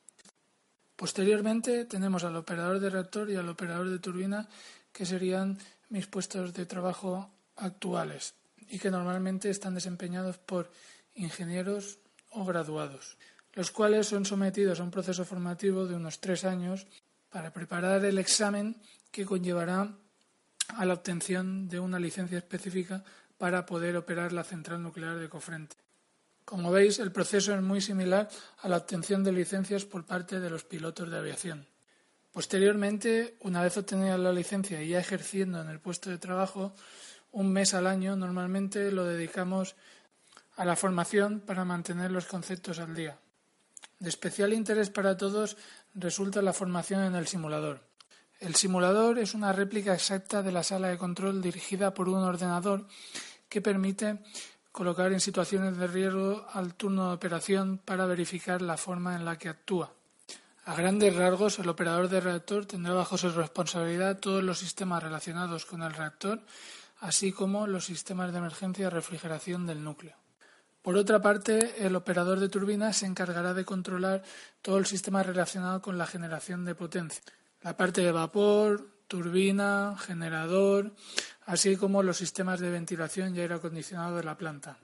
Posteriormente 0.95 1.87
tenemos 1.87 2.23
al 2.25 2.37
operador 2.37 2.81
de 2.81 2.91
reactor 2.91 3.31
y 3.31 3.37
al 3.37 3.49
operador 3.49 3.89
de 3.89 3.99
turbina, 3.99 4.47
que 4.93 5.07
serían 5.07 5.57
mis 5.89 6.07
puestos 6.07 6.53
de 6.53 6.67
trabajo 6.67 7.33
actuales 7.57 8.35
y 8.69 8.79
que 8.79 8.91
normalmente 8.91 9.49
están 9.49 9.73
desempeñados 9.73 10.37
por 10.37 10.71
ingenieros 11.15 11.97
o 12.29 12.45
graduados 12.45 13.17
los 13.55 13.71
cuales 13.71 14.07
son 14.07 14.25
sometidos 14.25 14.81
a 14.81 14.85
un 14.85 14.91
proceso 14.91 15.25
formativo 15.25 15.87
de 15.87 15.97
unos 15.97 16.21
tres 16.21 16.45
años 16.45 16.87
para 17.31 17.53
preparar 17.53 18.05
el 18.05 18.19
examen 18.19 18.77
que 19.11 19.27
conllevará 19.27 19.91
a 20.69 20.85
la 20.85 20.95
obtención 20.95 21.69
de 21.69 21.81
una 21.81 21.99
licencia 21.99 22.39
específica 22.39 23.03
para 23.39 23.67
poder 23.67 23.97
operar 23.97 24.33
la 24.33 24.45
central 24.45 24.83
nuclear 24.83 25.19
de 25.19 25.29
Cofrente. 25.29 25.77
Como 26.45 26.71
veis, 26.71 26.99
el 26.99 27.13
proceso 27.13 27.55
es 27.55 27.63
muy 27.63 27.81
similar 27.81 28.29
a 28.63 28.69
la 28.69 28.77
obtención 28.77 29.23
de 29.23 29.33
licencias 29.33 29.85
por 29.85 30.05
parte 30.05 30.41
de 30.41 30.51
los 30.51 30.65
pilotos 30.65 31.11
de 31.11 31.19
aviación. 31.19 31.67
Posteriormente, 32.33 33.37
una 33.41 33.63
vez 33.63 33.77
obtenida 33.77 34.19
la 34.19 34.33
licencia 34.33 34.83
y 34.83 34.91
ya 34.91 35.01
ejerciendo 35.01 35.61
en 35.61 35.69
el 35.69 35.81
puesto 35.81 36.11
de 36.11 36.19
trabajo, 36.19 36.75
un 37.33 37.53
mes 37.53 37.75
al 37.75 37.87
año 37.87 38.17
normalmente 38.17 38.91
lo 38.93 39.05
dedicamos 39.05 39.75
a 40.57 40.65
la 40.65 40.77
formación 40.77 41.41
para 41.41 41.65
mantener 41.65 42.11
los 42.11 42.27
conceptos 42.27 42.79
al 42.79 42.95
día. 42.95 43.19
De 44.01 44.09
especial 44.09 44.55
interés 44.55 44.89
para 44.89 45.19
todos 45.19 45.59
resulta 45.95 46.41
la 46.41 46.55
formación 46.55 47.05
en 47.05 47.15
el 47.15 47.27
simulador. 47.27 47.83
El 48.41 48.55
simulador 48.55 49.19
es 49.19 49.35
una 49.35 49.53
réplica 49.53 49.93
exacta 49.93 50.43
de 50.43 50.53
la 50.53 50.63
sala 50.63 50.89
de 50.89 50.97
control 50.97 51.43
dirigida 51.43 51.93
por 51.93 52.09
un 52.09 52.23
ordenador 52.25 52.89
que 53.51 53.61
permite 53.61 54.19
colocar 54.73 55.13
en 55.13 55.21
situaciones 55.21 55.77
de 55.77 55.87
riesgo 55.87 56.47
al 56.51 56.75
turno 56.75 57.09
de 57.09 57.15
operación 57.15 57.77
para 57.77 58.07
verificar 58.07 58.63
la 58.63 58.79
forma 58.79 59.15
en 59.15 59.27
la 59.27 59.37
que 59.37 59.51
actúa. 59.51 59.93
A 60.65 60.75
grandes 60.75 61.15
rasgos, 61.15 61.59
el 61.59 61.69
operador 61.69 62.09
de 62.09 62.21
reactor 62.21 62.65
tendrá 62.65 62.95
bajo 62.95 63.19
su 63.19 63.29
responsabilidad 63.31 64.19
todos 64.19 64.43
los 64.43 64.59
sistemas 64.59 65.03
relacionados 65.03 65.67
con 65.67 65.83
el 65.83 65.93
reactor, 65.93 66.41
así 67.01 67.33
como 67.33 67.67
los 67.67 67.85
sistemas 67.85 68.33
de 68.33 68.39
emergencia 68.39 68.87
y 68.87 68.89
refrigeración 68.89 69.67
del 69.67 69.85
núcleo. 69.85 70.17
Por 70.83 70.97
otra 70.97 71.21
parte, 71.21 71.87
el 71.87 71.95
operador 71.95 72.41
de 72.41 72.49
turbina 72.49 72.93
se 72.93 73.07
encargará 73.07 73.53
de 73.53 73.67
controlar 73.67 74.23
todo 74.63 74.79
el 74.79 74.87
sistema 74.87 75.23
relacionado 75.23 75.83
con 75.83 75.99
la 75.99 76.07
generación 76.07 76.65
de 76.65 76.75
potencia, 76.75 77.23
la 77.61 77.77
parte 77.77 78.01
de 78.01 78.13
vapor, 78.13 78.89
turbina, 79.07 79.97
generador, 79.99 80.95
así 81.45 81.77
como 81.77 82.03
los 82.03 82.17
sistemas 82.17 82.61
de 82.61 82.71
ventilación 82.71 83.37
y 83.37 83.41
aire 83.41 83.55
acondicionado 83.55 84.17
de 84.17 84.25
la 84.25 84.39
planta. 84.39 84.79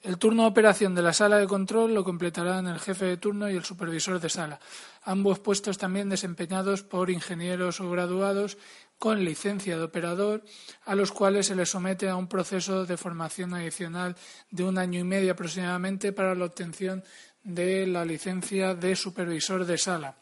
El 0.00 0.18
turno 0.18 0.42
de 0.42 0.48
operación 0.48 0.94
de 0.94 1.00
la 1.00 1.14
sala 1.14 1.38
de 1.38 1.46
control 1.46 1.94
lo 1.94 2.04
completarán 2.04 2.66
el 2.66 2.78
jefe 2.78 3.06
de 3.06 3.16
turno 3.16 3.50
y 3.50 3.56
el 3.56 3.64
supervisor 3.64 4.20
de 4.20 4.28
sala, 4.28 4.60
ambos 5.02 5.38
puestos 5.38 5.78
también 5.78 6.10
desempeñados 6.10 6.82
por 6.82 7.08
ingenieros 7.08 7.80
o 7.80 7.90
graduados 7.90 8.58
con 9.04 9.22
licencia 9.22 9.76
de 9.76 9.84
operador, 9.84 10.42
a 10.86 10.94
los 10.94 11.12
cuales 11.12 11.48
se 11.48 11.54
les 11.54 11.68
somete 11.68 12.08
a 12.08 12.16
un 12.16 12.26
proceso 12.26 12.86
de 12.86 12.96
formación 12.96 13.52
adicional 13.52 14.16
de 14.50 14.64
un 14.64 14.78
año 14.78 14.98
y 14.98 15.04
medio 15.04 15.32
aproximadamente 15.32 16.14
para 16.14 16.34
la 16.34 16.46
obtención 16.46 17.04
de 17.42 17.86
la 17.86 18.02
licencia 18.02 18.74
de 18.74 18.96
supervisor 18.96 19.66
de 19.66 19.76
sala, 19.76 20.16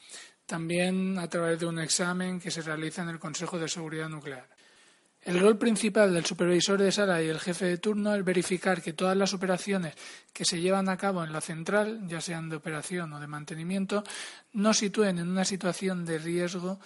también 0.46 1.16
a 1.20 1.28
través 1.28 1.60
de 1.60 1.66
un 1.66 1.78
examen 1.78 2.40
que 2.40 2.50
se 2.50 2.60
realiza 2.60 3.02
en 3.02 3.10
el 3.10 3.20
Consejo 3.20 3.56
de 3.56 3.68
Seguridad 3.68 4.08
Nuclear. 4.08 4.48
El 5.22 5.38
rol 5.38 5.58
principal 5.58 6.12
del 6.12 6.26
supervisor 6.26 6.82
de 6.82 6.90
sala 6.90 7.22
y 7.22 7.28
el 7.28 7.38
jefe 7.38 7.66
de 7.66 7.78
turno 7.78 8.12
es 8.16 8.24
verificar 8.24 8.82
que 8.82 8.94
todas 8.94 9.16
las 9.16 9.32
operaciones 9.32 9.94
que 10.32 10.44
se 10.44 10.60
llevan 10.60 10.88
a 10.88 10.96
cabo 10.96 11.22
en 11.22 11.32
la 11.32 11.40
central, 11.40 12.00
ya 12.08 12.20
sean 12.20 12.48
de 12.48 12.56
operación 12.56 13.12
o 13.12 13.20
de 13.20 13.28
mantenimiento, 13.28 14.02
no 14.54 14.74
sitúen 14.74 15.20
en 15.20 15.28
una 15.28 15.44
situación 15.44 16.04
de 16.04 16.18
riesgo 16.18 16.80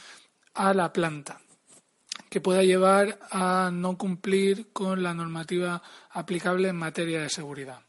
a 0.53 0.75
la 0.75 0.93
planta, 0.93 1.41
que 2.29 2.41
pueda 2.41 2.63
llevar 2.63 3.19
a 3.31 3.71
no 3.73 3.97
cumplir 3.97 4.73
con 4.73 5.03
la 5.03 5.15
normativa 5.15 5.83
aplicable 6.11 6.69
en 6.69 6.77
materia 6.77 7.21
de 7.23 7.29
seguridad. 7.29 7.81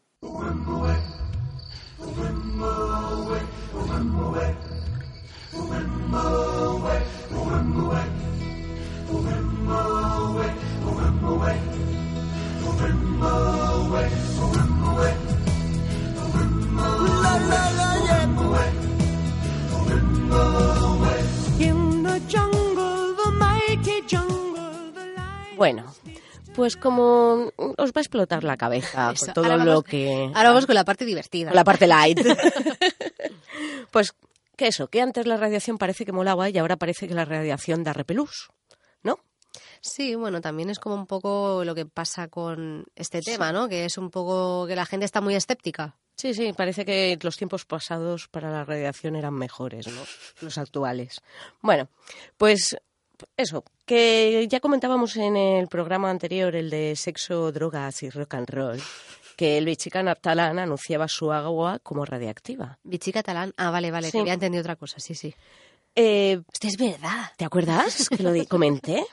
Pues 26.58 26.76
como 26.76 27.52
os 27.78 27.90
va 27.92 27.98
a 27.98 28.02
explotar 28.02 28.44
la 28.44 28.58
cabeza 28.58 29.12
Eso, 29.14 29.26
con 29.26 29.34
todo 29.36 29.58
lo 29.58 29.84
que... 29.84 30.32
Ahora 30.34 30.50
vamos 30.50 30.66
con 30.66 30.74
la 30.74 30.84
parte 30.84 31.06
divertida. 31.06 31.54
la 31.54 31.64
parte 31.64 31.86
light. 31.86 32.20
pues 33.92 34.16
que 34.56 34.66
eso, 34.66 34.88
que 34.88 35.00
antes 35.00 35.28
la 35.28 35.38
radiación 35.38 35.78
parece 35.78 36.04
que 36.04 36.12
molaba 36.12 36.50
y 36.50 36.58
ahora 36.58 36.76
parece 36.76 37.08
que 37.08 37.14
la 37.14 37.26
radiación 37.26 37.84
da 37.84 37.94
repelús, 37.94 38.50
¿no? 39.04 39.20
Sí, 39.82 40.16
bueno, 40.16 40.42
también 40.42 40.72
es 40.72 40.80
como 40.80 40.96
un 40.96 41.06
poco 41.06 41.64
lo 41.64 41.76
que 41.76 41.86
pasa 41.86 42.28
con 42.28 42.86
este 42.96 43.22
tema, 43.22 43.52
¿no? 43.52 43.70
Que 43.70 43.86
es 43.86 44.00
un 44.00 44.10
poco 44.10 44.66
que 44.66 44.76
la 44.76 44.88
gente 44.88 45.06
está 45.06 45.22
muy 45.22 45.36
escéptica. 45.36 45.96
Sí, 46.16 46.34
sí, 46.34 46.54
parece 46.54 46.86
que 46.86 47.20
los 47.22 47.38
tiempos 47.38 47.66
pasados 47.66 48.30
para 48.30 48.50
la 48.50 48.66
radiación 48.66 49.16
eran 49.16 49.36
mejores, 49.36 49.86
¿no? 49.86 50.02
Los 50.42 50.58
actuales. 50.58 51.22
Bueno, 51.62 51.88
pues 52.36 52.76
eso, 53.38 53.64
que 53.86 54.46
ya 54.50 54.60
comentábamos 54.60 55.16
en 55.18 55.36
el 55.38 55.68
programa 55.68 56.10
anterior, 56.10 56.56
el 56.56 56.70
de 56.70 56.96
sexo, 56.96 57.52
drogas 57.52 58.04
y 58.04 58.10
rock 58.10 58.34
and 58.36 58.50
roll, 58.50 58.80
que 59.36 59.58
el 59.58 59.66
bichica 59.66 60.16
talán 60.16 60.60
anunciaba 60.60 61.08
su 61.08 61.32
agua 61.32 61.80
como 61.80 62.06
radiactiva. 62.06 62.78
Vichy 62.84 63.12
catalán. 63.12 63.54
Ah, 63.58 63.70
vale, 63.72 63.92
vale, 63.92 64.08
Sí. 64.08 64.14
que 64.14 64.20
había 64.22 64.34
entendido 64.34 64.62
otra 64.62 64.76
cosa, 64.76 65.00
sí, 65.00 65.14
sí. 65.16 65.34
Eh, 65.96 66.40
Esto 66.54 66.68
es 66.68 66.78
verdad. 66.78 67.32
¿Te 67.38 67.46
acuerdas 67.46 68.10
que 68.10 68.22
lo 68.24 68.32
comenté? 68.50 69.04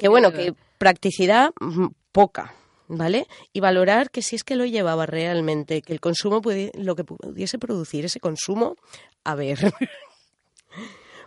Que 0.00 0.08
bueno, 0.08 0.32
que 0.32 0.54
practicidad 0.78 1.50
mm, 1.60 1.86
poca, 2.10 2.54
¿vale? 2.88 3.26
Y 3.52 3.60
valorar 3.60 4.10
que 4.10 4.22
si 4.22 4.36
es 4.36 4.44
que 4.44 4.56
lo 4.56 4.64
llevaba 4.64 5.04
realmente, 5.06 5.82
que 5.82 5.92
el 5.92 6.00
consumo, 6.00 6.40
lo 6.74 6.96
que 6.96 7.04
pudiese 7.04 7.58
producir 7.58 8.04
ese 8.06 8.20
consumo, 8.20 8.76
a 9.24 9.34
ver. 9.34 9.58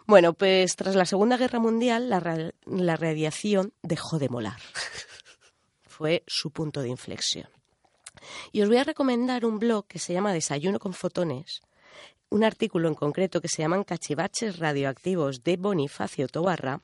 Bueno, 0.08 0.34
pues 0.34 0.76
tras 0.76 0.96
la 0.96 1.06
Segunda 1.06 1.38
Guerra 1.38 1.60
Mundial, 1.60 2.10
la, 2.10 2.20
ra- 2.20 2.52
la 2.66 2.96
radiación 2.96 3.74
dejó 3.82 4.20
de 4.20 4.30
molar. 4.30 4.60
Fue 5.84 6.24
su 6.28 6.52
punto 6.52 6.82
de 6.82 6.90
inflexión. 6.90 7.48
Y 8.52 8.62
os 8.62 8.68
voy 8.70 8.78
a 8.78 8.84
recomendar 8.84 9.46
un 9.46 9.60
blog 9.60 9.88
que 9.88 10.00
se 10.00 10.14
llama 10.14 10.34
Desayuno 10.34 10.80
con 10.80 10.94
Fotones, 10.94 11.62
un 12.30 12.44
artículo 12.44 12.88
en 12.88 12.96
concreto 12.96 13.40
que 13.42 13.48
se 13.48 13.62
llaman 13.62 13.84
Cachivaches 13.84 14.60
Radioactivos 14.60 15.44
de 15.44 15.58
Bonifacio 15.58 16.28
Tobarra, 16.28 16.82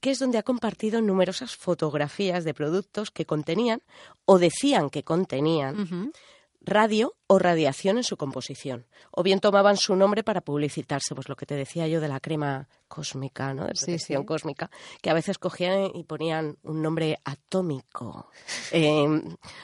que 0.00 0.10
es 0.10 0.18
donde 0.18 0.38
ha 0.38 0.42
compartido 0.42 1.02
numerosas 1.02 1.54
fotografías 1.56 2.44
de 2.44 2.54
productos 2.54 3.10
que 3.10 3.26
contenían 3.26 3.82
o 4.24 4.38
decían 4.38 4.88
que 4.90 5.04
contenían. 5.04 6.12
Radio 6.62 7.14
o 7.26 7.38
radiación 7.38 7.96
en 7.98 8.04
su 8.04 8.16
composición. 8.16 8.86
O 9.10 9.22
bien 9.22 9.40
tomaban 9.40 9.76
su 9.76 9.96
nombre 9.96 10.22
para 10.22 10.40
publicitarse, 10.42 11.14
pues 11.14 11.28
lo 11.28 11.36
que 11.36 11.46
te 11.46 11.54
decía 11.54 11.86
yo 11.88 12.00
de 12.00 12.08
la 12.08 12.20
crema 12.20 12.68
cósmica, 12.88 13.54
¿no? 13.54 13.66
De 13.66 13.74
Sí, 13.74 13.86
protección 13.86 14.22
sí. 14.22 14.26
cósmica, 14.26 14.70
que 15.00 15.10
a 15.10 15.14
veces 15.14 15.38
cogían 15.38 15.90
y 15.94 16.04
ponían 16.04 16.58
un 16.62 16.82
nombre 16.82 17.18
atómico, 17.24 18.28
eh, 18.72 19.22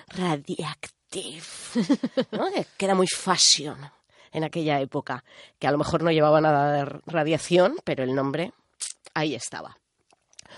radiactive, 0.09 1.43
¿no? 2.33 2.47
Que 2.77 2.85
era 2.85 2.95
muy 2.95 3.07
fashion 3.07 3.79
en 4.33 4.45
aquella 4.45 4.81
época, 4.81 5.25
que 5.59 5.67
a 5.67 5.71
lo 5.71 5.79
mejor 5.79 6.03
no 6.03 6.11
llevaba 6.11 6.41
nada 6.41 6.73
de 6.73 6.85
radiación, 7.07 7.77
pero 7.85 8.05
el 8.05 8.15
nombre 8.15 8.53
ahí 9.15 9.35
estaba. 9.35 9.77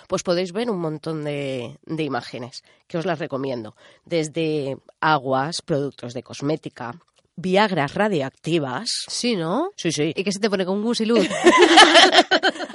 Pues 0.06 0.22
podéis 0.22 0.52
ver 0.52 0.70
un 0.70 0.78
montón 0.78 1.24
de, 1.24 1.78
de 1.84 2.02
imágenes 2.02 2.62
que 2.86 2.98
os 2.98 3.04
las 3.06 3.18
recomiendo. 3.18 3.74
Desde 4.04 4.76
aguas, 5.00 5.62
productos 5.62 6.14
de 6.14 6.22
cosmética, 6.22 6.94
viagras 7.36 7.94
radioactivas. 7.94 9.04
Sí, 9.08 9.36
¿no? 9.36 9.70
Sí, 9.76 9.92
sí. 9.92 10.12
¿Y 10.16 10.24
qué 10.24 10.32
se 10.32 10.40
te 10.40 10.50
pone 10.50 10.64
con 10.66 10.82
gusiluz? 10.82 11.26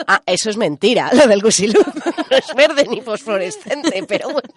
Ah, 0.05 0.21
eso 0.25 0.49
es 0.49 0.57
mentira, 0.57 1.09
lo 1.13 1.27
del 1.27 1.41
gusiluz. 1.41 1.77
No 2.29 2.37
es 2.37 2.53
verde 2.55 2.85
ni 2.89 2.99
fosforescente, 2.99 4.03
pero 4.05 4.29
bueno. 4.31 4.49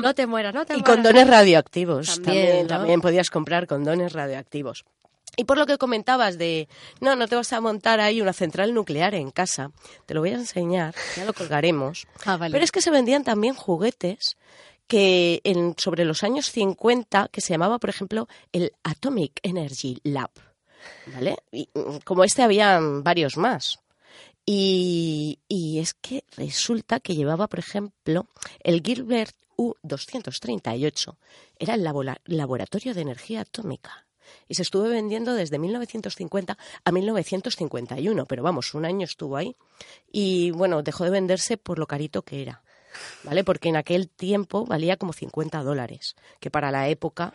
no 0.00 0.14
te 0.14 0.26
mueras, 0.26 0.54
no 0.54 0.64
te 0.64 0.74
Y 0.74 0.76
mueras. 0.76 0.94
condones 0.94 1.26
radioactivos. 1.28 2.06
También, 2.22 2.24
También, 2.46 2.62
¿no? 2.62 2.68
también 2.68 3.00
podías 3.00 3.30
comprar 3.30 3.66
condones 3.66 4.12
radioactivos. 4.12 4.84
Y 5.36 5.44
por 5.44 5.58
lo 5.58 5.66
que 5.66 5.78
comentabas 5.78 6.38
de, 6.38 6.68
no, 7.00 7.16
no 7.16 7.26
te 7.28 7.36
vas 7.36 7.52
a 7.52 7.60
montar 7.60 8.00
ahí 8.00 8.20
una 8.20 8.32
central 8.32 8.72
nuclear 8.74 9.14
en 9.14 9.30
casa, 9.30 9.70
te 10.06 10.14
lo 10.14 10.20
voy 10.20 10.30
a 10.30 10.34
enseñar, 10.34 10.94
ya 11.16 11.24
lo 11.24 11.32
colgaremos. 11.32 12.06
Ah, 12.26 12.36
vale. 12.36 12.52
Pero 12.52 12.64
es 12.64 12.72
que 12.72 12.80
se 12.82 12.90
vendían 12.90 13.24
también 13.24 13.54
juguetes 13.54 14.36
que 14.86 15.40
en, 15.44 15.74
sobre 15.78 16.04
los 16.04 16.22
años 16.22 16.50
50, 16.50 17.28
que 17.32 17.40
se 17.40 17.52
llamaba, 17.54 17.78
por 17.78 17.90
ejemplo, 17.90 18.28
el 18.52 18.72
Atomic 18.82 19.40
Energy 19.42 19.98
Lab. 20.04 20.30
¿Vale? 21.14 21.38
Y 21.50 21.68
mm, 21.74 21.98
como 22.04 22.24
este 22.24 22.42
habían 22.42 23.02
varios 23.02 23.36
más. 23.38 23.78
Y, 24.46 25.38
y 25.48 25.78
es 25.78 25.94
que 25.94 26.22
resulta 26.36 27.00
que 27.00 27.14
llevaba, 27.14 27.46
por 27.48 27.58
ejemplo, 27.60 28.26
el 28.60 28.82
Gilbert 28.82 29.34
U-238. 29.56 31.16
Era 31.58 31.74
el 31.74 31.82
labora- 31.84 32.20
laboratorio 32.26 32.92
de 32.94 33.00
energía 33.02 33.40
atómica. 33.42 34.06
Y 34.48 34.54
se 34.54 34.62
estuvo 34.62 34.84
vendiendo 34.84 35.34
desde 35.34 35.58
1950 35.58 36.58
a 36.84 36.92
1951. 36.92 38.26
Pero 38.26 38.42
vamos, 38.42 38.74
un 38.74 38.84
año 38.84 39.04
estuvo 39.04 39.36
ahí. 39.36 39.56
Y 40.10 40.50
bueno, 40.50 40.82
dejó 40.82 41.04
de 41.04 41.10
venderse 41.10 41.56
por 41.56 41.78
lo 41.78 41.86
carito 41.86 42.22
que 42.22 42.42
era. 42.42 42.62
¿Vale? 43.24 43.42
Porque 43.44 43.68
en 43.68 43.76
aquel 43.76 44.08
tiempo 44.08 44.64
valía 44.64 44.96
como 44.96 45.12
50 45.12 45.62
dólares. 45.62 46.14
Que 46.40 46.50
para 46.50 46.70
la 46.70 46.88
época 46.88 47.34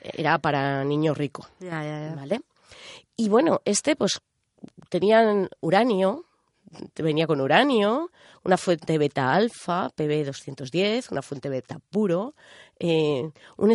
era 0.00 0.38
para 0.38 0.84
niño 0.84 1.14
rico. 1.14 1.46
Ya, 1.60 1.82
ya, 1.82 2.08
ya. 2.08 2.14
¿Vale? 2.14 2.40
Y 3.16 3.28
bueno, 3.28 3.60
este 3.64 3.96
pues 3.96 4.20
tenían 4.88 5.48
uranio, 5.60 6.24
venía 6.96 7.26
con 7.26 7.40
uranio, 7.40 8.10
una 8.44 8.56
fuente 8.56 8.98
beta 8.98 9.32
alfa, 9.32 9.90
PB210, 9.90 11.10
una 11.10 11.22
fuente 11.22 11.48
beta 11.48 11.80
puro, 11.90 12.34
eh, 12.78 13.30
un 13.56 13.70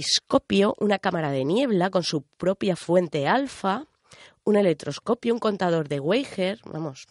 espintariscopio, 0.00 0.74
una 0.78 0.98
cámara 0.98 1.30
de 1.30 1.44
niebla 1.44 1.90
con 1.90 2.02
su 2.02 2.22
propia 2.22 2.76
fuente 2.76 3.26
alfa, 3.26 3.86
un 4.44 4.56
electroscopio, 4.56 5.34
un 5.34 5.40
contador 5.40 5.88
de 5.88 6.00
Weiger, 6.00 6.60
vamos, 6.64 7.06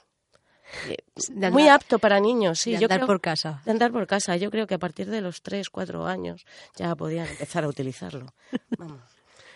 andar- 1.30 1.52
muy 1.52 1.68
apto 1.68 2.00
para 2.00 2.20
niños, 2.20 2.60
sí, 2.60 2.72
de 2.72 2.78
yo 2.80 2.86
andar 2.86 3.00
creo- 3.00 3.08
por 3.08 3.22
casa. 3.22 3.62
de 3.66 3.72
andar 3.72 3.92
por 3.92 4.08
casa. 4.08 4.36
Yo 4.38 4.50
creo 4.52 4.68
que 4.68 4.76
a 4.76 4.80
partir 4.80 5.10
de 5.10 5.22
los 5.22 5.42
3, 5.42 5.70
4 5.70 6.06
años 6.06 6.46
ya 6.76 6.96
podían 6.96 7.28
empezar 7.28 7.64
a 7.64 7.68
utilizarlo. 7.68 8.34
Vamos. 8.78 9.02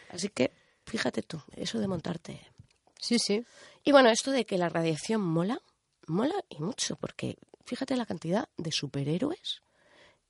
Así 0.09 0.29
que, 0.29 0.51
fíjate 0.86 1.23
tú, 1.23 1.41
eso 1.55 1.79
de 1.79 1.88
montarte. 1.88 2.41
Sí, 2.99 3.17
sí. 3.19 3.45
Y 3.83 3.91
bueno, 3.91 4.09
esto 4.09 4.31
de 4.31 4.45
que 4.45 4.57
la 4.57 4.69
radiación 4.69 5.21
mola, 5.21 5.59
mola 6.07 6.36
y 6.49 6.59
mucho, 6.59 6.95
porque 6.97 7.38
fíjate 7.65 7.95
la 7.95 8.05
cantidad 8.05 8.47
de 8.57 8.71
superhéroes 8.71 9.62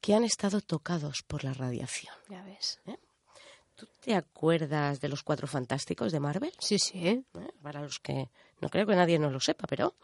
que 0.04 0.14
han 0.14 0.26
estado 0.26 0.60
tocados 0.60 1.24
por 1.24 1.46
la 1.46 1.54
radiación. 1.54 2.14
Ya 2.30 2.44
ves. 2.44 2.82
¿Tú 3.74 3.88
te 4.02 4.14
acuerdas 4.14 5.00
de 5.00 5.08
los 5.08 5.24
cuatro 5.24 5.48
fantásticos 5.48 6.12
de 6.12 6.20
Marvel? 6.20 6.52
Sí, 6.60 6.78
sí. 6.78 7.08
¿eh? 7.08 7.24
¿eh? 7.36 7.48
para 7.62 7.80
los 7.80 8.00
que 8.00 8.30
no 8.60 8.68
creo 8.68 8.86
que 8.86 8.98
nadie 8.98 9.18
no 9.18 9.32
lo 9.32 9.40
sepa, 9.40 9.66
pero 9.66 9.96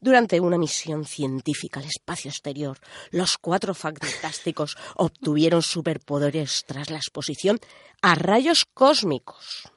durante 0.00 0.40
una 0.40 0.58
misión 0.58 1.04
científica 1.04 1.78
al 1.78 1.86
espacio 1.86 2.30
exterior, 2.30 2.80
los 3.12 3.38
cuatro 3.38 3.74
fantásticos 3.74 4.76
obtuvieron 4.96 5.62
superpoderes 5.62 6.64
tras 6.66 6.90
la 6.90 6.96
exposición 6.96 7.60
a 8.02 8.16
rayos 8.16 8.64
cósmicos. 8.64 9.72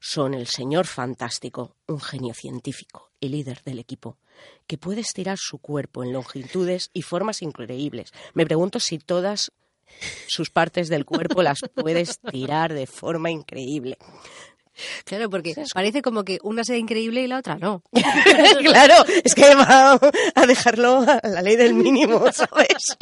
Son 0.00 0.34
el 0.34 0.46
señor 0.46 0.86
fantástico, 0.86 1.76
un 1.86 2.00
genio 2.00 2.34
científico 2.34 3.10
y 3.20 3.28
líder 3.28 3.62
del 3.64 3.78
equipo, 3.78 4.16
que 4.66 4.78
puede 4.78 5.00
estirar 5.00 5.38
su 5.38 5.58
cuerpo 5.58 6.02
en 6.02 6.12
longitudes 6.12 6.90
y 6.92 7.02
formas 7.02 7.42
increíbles. 7.42 8.12
Me 8.34 8.46
pregunto 8.46 8.80
si 8.80 8.98
todas 8.98 9.52
sus 10.26 10.50
partes 10.50 10.88
del 10.88 11.04
cuerpo 11.04 11.42
las 11.42 11.60
puede 11.74 12.00
estirar 12.00 12.72
de 12.72 12.86
forma 12.86 13.30
increíble. 13.30 13.98
Claro, 15.04 15.28
porque 15.28 15.54
parece 15.74 16.02
como 16.02 16.24
que 16.24 16.38
una 16.42 16.64
sea 16.64 16.76
increíble 16.76 17.22
y 17.22 17.26
la 17.26 17.38
otra 17.38 17.56
no. 17.56 17.82
claro, 18.62 18.94
es 19.24 19.34
que 19.34 19.54
va 19.54 19.98
a 20.34 20.46
dejarlo 20.46 21.04
a 21.06 21.20
la 21.28 21.42
ley 21.42 21.56
del 21.56 21.74
mínimo, 21.74 22.20
¿sabes? 22.32 22.96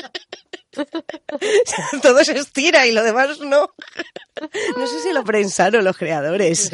Todo 2.03 2.23
se 2.25 2.39
estira 2.39 2.87
y 2.87 2.93
lo 2.93 3.03
demás 3.03 3.41
no. 3.41 3.71
No 4.77 4.87
sé 4.87 5.01
si 5.01 5.13
lo 5.13 5.25
pensaron 5.25 5.85
los 5.85 5.97
creadores. 5.97 6.71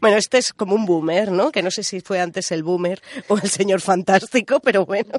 Bueno, 0.00 0.18
este 0.18 0.38
es 0.38 0.52
como 0.52 0.74
un 0.74 0.84
boomer, 0.84 1.30
¿no? 1.30 1.50
Que 1.50 1.62
no 1.62 1.70
sé 1.70 1.82
si 1.82 2.00
fue 2.00 2.20
antes 2.20 2.52
el 2.52 2.62
boomer 2.62 3.00
o 3.28 3.38
el 3.38 3.48
señor 3.48 3.80
fantástico, 3.80 4.60
pero 4.60 4.84
bueno. 4.84 5.12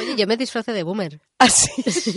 Oye, 0.00 0.16
yo 0.16 0.26
me 0.26 0.36
disfrazo 0.36 0.72
de 0.72 0.82
boomer. 0.82 1.20
Así. 1.38 1.70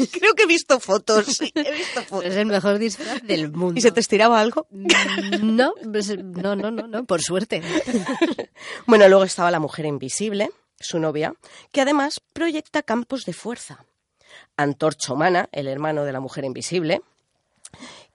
Creo 0.08 0.34
que 0.34 0.44
he 0.44 0.48
visto 0.48 0.80
fotos. 0.80 1.26
Sí, 1.28 1.52
he 1.54 1.72
visto 1.72 2.02
fotos. 2.04 2.26
Es 2.26 2.36
el 2.36 2.46
mejor 2.48 2.80
disfraz 2.80 3.22
del 3.24 3.52
mundo. 3.52 3.78
¿Y 3.78 3.82
se 3.82 3.92
te 3.92 4.00
estiraba 4.00 4.40
algo? 4.42 4.68
Mm, 4.72 4.88
No, 5.56 5.74
pues, 5.92 6.18
no, 6.18 6.56
no, 6.56 6.72
no, 6.72 6.88
no, 6.88 7.06
por 7.06 7.22
suerte. 7.22 7.62
Bueno, 8.88 9.08
luego 9.08 9.24
estaba 9.24 9.52
la 9.52 9.60
mujer 9.60 9.86
invisible, 9.86 10.50
su 10.80 11.00
novia, 11.00 11.34
que 11.72 11.82
además 11.82 12.20
proyecta 12.34 12.82
campos 12.84 13.26
de 13.26 13.34
fuerza. 13.34 13.86
Antorcha 14.58 15.14
humana, 15.14 15.50
el 15.52 15.68
hermano 15.68 16.04
de 16.04 16.12
la 16.12 16.20
mujer 16.20 16.44
invisible, 16.46 17.02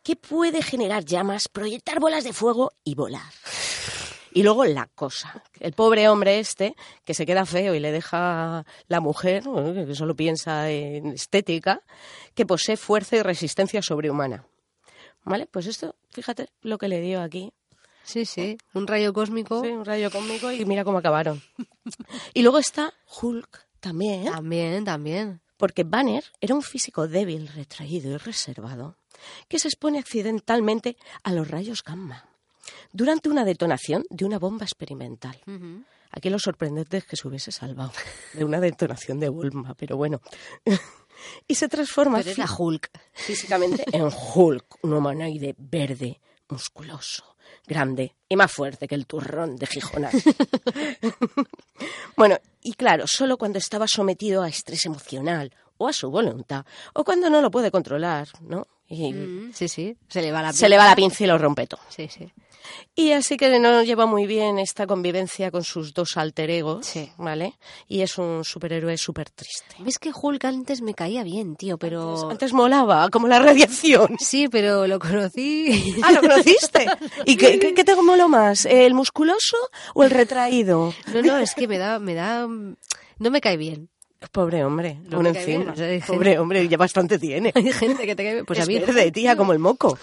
que 0.02 0.16
puede 0.16 0.62
generar 0.62 1.04
llamas, 1.04 1.48
proyectar 1.48 1.98
bolas 2.00 2.24
de 2.24 2.32
fuego 2.32 2.72
y 2.84 2.94
volar. 2.94 3.32
Y 4.36 4.42
luego 4.42 4.66
la 4.66 4.86
cosa. 4.94 5.42
El 5.60 5.72
pobre 5.72 6.10
hombre 6.10 6.38
este, 6.38 6.76
que 7.06 7.14
se 7.14 7.24
queda 7.24 7.46
feo 7.46 7.74
y 7.74 7.80
le 7.80 7.90
deja 7.90 8.66
la 8.86 9.00
mujer, 9.00 9.44
que 9.86 9.94
solo 9.94 10.14
piensa 10.14 10.70
en 10.70 11.06
estética, 11.06 11.80
que 12.34 12.44
posee 12.44 12.76
fuerza 12.76 13.16
y 13.16 13.22
resistencia 13.22 13.80
sobrehumana. 13.80 14.44
¿Vale? 15.24 15.46
Pues 15.46 15.64
esto, 15.64 15.96
fíjate 16.10 16.50
lo 16.60 16.76
que 16.76 16.88
le 16.88 17.00
dio 17.00 17.22
aquí. 17.22 17.50
Sí, 18.04 18.26
sí, 18.26 18.58
un 18.74 18.86
rayo 18.86 19.14
cósmico. 19.14 19.62
Sí, 19.64 19.70
un 19.70 19.86
rayo 19.86 20.10
cómico 20.10 20.52
y 20.52 20.66
mira 20.66 20.84
cómo 20.84 20.98
acabaron. 20.98 21.42
Y 22.34 22.42
luego 22.42 22.58
está 22.58 22.92
Hulk 23.22 23.66
también, 23.80 24.26
También, 24.26 24.84
también. 24.84 25.40
porque 25.56 25.84
Banner 25.84 26.24
era 26.42 26.54
un 26.54 26.60
físico 26.62 27.08
débil, 27.08 27.48
retraído 27.48 28.10
y 28.12 28.18
reservado, 28.18 28.98
que 29.48 29.58
se 29.58 29.68
expone 29.68 29.98
accidentalmente 29.98 30.98
a 31.22 31.32
los 31.32 31.48
rayos 31.48 31.82
gamma 31.82 32.28
durante 32.92 33.28
una 33.28 33.44
detonación 33.44 34.04
de 34.10 34.24
una 34.24 34.38
bomba 34.38 34.64
experimental. 34.64 35.38
Aquí 36.10 36.30
lo 36.30 36.38
sorprendente 36.38 36.96
es 36.98 37.04
que 37.04 37.16
se 37.16 37.28
hubiese 37.28 37.52
salvado 37.52 37.92
de 38.32 38.44
una 38.44 38.60
detonación 38.60 39.20
de 39.20 39.28
bomba, 39.28 39.74
pero 39.74 39.96
bueno. 39.96 40.20
y 41.48 41.54
se 41.54 41.68
transforma 41.68 42.18
Pero 42.18 42.30
es 42.30 42.38
la 42.38 42.46
fí- 42.46 42.54
Hulk. 42.58 42.90
físicamente 43.12 43.84
en 43.92 44.08
Hulk, 44.34 44.78
un 44.84 44.92
humanoide 44.94 45.54
verde, 45.58 46.20
musculoso, 46.48 47.36
grande 47.66 48.14
y 48.28 48.36
más 48.36 48.50
fuerte 48.52 48.86
que 48.88 48.94
el 48.94 49.06
turrón 49.06 49.56
de 49.56 49.66
Gijonas. 49.66 50.14
bueno, 52.16 52.38
y 52.62 52.74
claro, 52.74 53.04
solo 53.06 53.36
cuando 53.36 53.58
estaba 53.58 53.86
sometido 53.88 54.42
a 54.42 54.48
estrés 54.48 54.86
emocional 54.86 55.52
o 55.78 55.88
a 55.88 55.92
su 55.92 56.10
voluntad, 56.10 56.64
o 56.94 57.04
cuando 57.04 57.28
no 57.28 57.42
lo 57.42 57.50
puede 57.50 57.70
controlar, 57.70 58.28
¿no? 58.40 58.66
Y 58.88 59.12
Mm, 59.12 59.52
Sí, 59.52 59.68
sí, 59.68 59.96
se 60.08 60.22
le 60.22 60.30
va 60.32 60.42
la 60.42 60.52
se 60.52 60.68
le 60.68 60.78
va 60.78 60.86
la 60.86 60.94
pinza 60.96 61.24
y 61.24 61.26
lo 61.26 61.36
rompe 61.38 61.66
todo. 61.66 61.80
Sí, 61.88 62.08
sí. 62.08 62.32
Y 62.94 63.12
así 63.12 63.36
que 63.36 63.58
no 63.58 63.82
lleva 63.82 64.06
muy 64.06 64.26
bien 64.26 64.58
esta 64.58 64.86
convivencia 64.86 65.50
con 65.50 65.64
sus 65.64 65.92
dos 65.92 66.16
alter 66.16 66.50
egos, 66.50 66.86
Sí. 66.86 67.10
¿vale? 67.18 67.54
Y 67.88 68.00
es 68.02 68.16
un 68.18 68.44
superhéroe 68.44 68.96
súper 68.96 69.30
triste. 69.30 69.76
Ves 69.80 69.98
que 69.98 70.10
Hulk 70.14 70.44
antes 70.44 70.80
me 70.82 70.94
caía 70.94 71.22
bien, 71.22 71.56
tío, 71.56 71.76
pero... 71.78 72.30
Antes 72.30 72.52
molaba, 72.52 73.08
como 73.10 73.28
la 73.28 73.38
radiación. 73.38 74.16
Sí, 74.18 74.48
pero 74.48 74.86
lo 74.86 74.98
conocí... 74.98 75.94
Ah, 76.02 76.12
¿lo 76.12 76.20
conociste? 76.20 76.86
¿Y 77.26 77.36
qué, 77.36 77.58
qué, 77.58 77.74
qué 77.74 77.84
te 77.84 77.94
moló 77.96 78.28
más? 78.28 78.64
¿El 78.66 78.94
musculoso 78.94 79.56
o 79.94 80.02
el 80.04 80.10
retraído? 80.10 80.94
No, 81.12 81.22
no, 81.22 81.38
es 81.38 81.54
que 81.54 81.68
me 81.68 81.78
da... 81.78 81.98
Me 81.98 82.14
da... 82.14 82.46
No 82.46 83.30
me 83.30 83.40
cae 83.40 83.56
bien. 83.56 83.88
Pobre 84.32 84.64
hombre, 84.64 84.98
No 85.08 85.18
un 85.18 85.24
me 85.24 85.32
cae 85.32 85.44
bien, 85.46 85.56
encima. 85.60 85.72
o 85.72 85.76
sea, 85.76 85.86
hay 85.86 86.00
gente- 86.00 86.12
Pobre 86.12 86.38
hombre, 86.38 86.68
ya 86.68 86.76
bastante 86.76 87.18
tiene. 87.18 87.52
Hay 87.54 87.72
gente 87.72 88.06
que 88.06 88.16
te 88.16 88.24
cae 88.24 88.32
bien. 88.34 88.46
Pues 88.46 88.58
es 88.60 88.64
a 88.64 88.68
mí... 88.68 88.78
verde, 88.78 89.12
tía, 89.12 89.36
como 89.36 89.52
el 89.52 89.58
moco. 89.58 89.98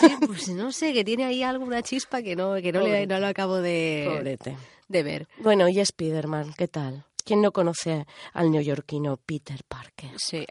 Sí, 0.00 0.16
pues 0.26 0.48
no 0.48 0.72
sé, 0.72 0.92
que 0.92 1.04
tiene 1.04 1.24
ahí 1.24 1.42
alguna 1.42 1.82
chispa 1.82 2.22
que 2.22 2.34
no, 2.36 2.54
que 2.56 2.72
no, 2.72 2.80
le, 2.80 3.06
no 3.06 3.18
lo 3.20 3.26
acabo 3.26 3.56
de, 3.56 4.10
Pobrete. 4.16 4.56
de 4.88 5.02
ver. 5.02 5.28
Bueno, 5.38 5.68
y 5.68 5.84
Spiderman, 5.84 6.52
¿qué 6.54 6.68
tal? 6.68 7.04
¿Quién 7.24 7.40
no 7.40 7.52
conoce 7.52 8.04
al 8.32 8.50
neoyorquino 8.50 9.16
Peter 9.16 9.60
Parker? 9.68 10.10
Sí. 10.16 10.44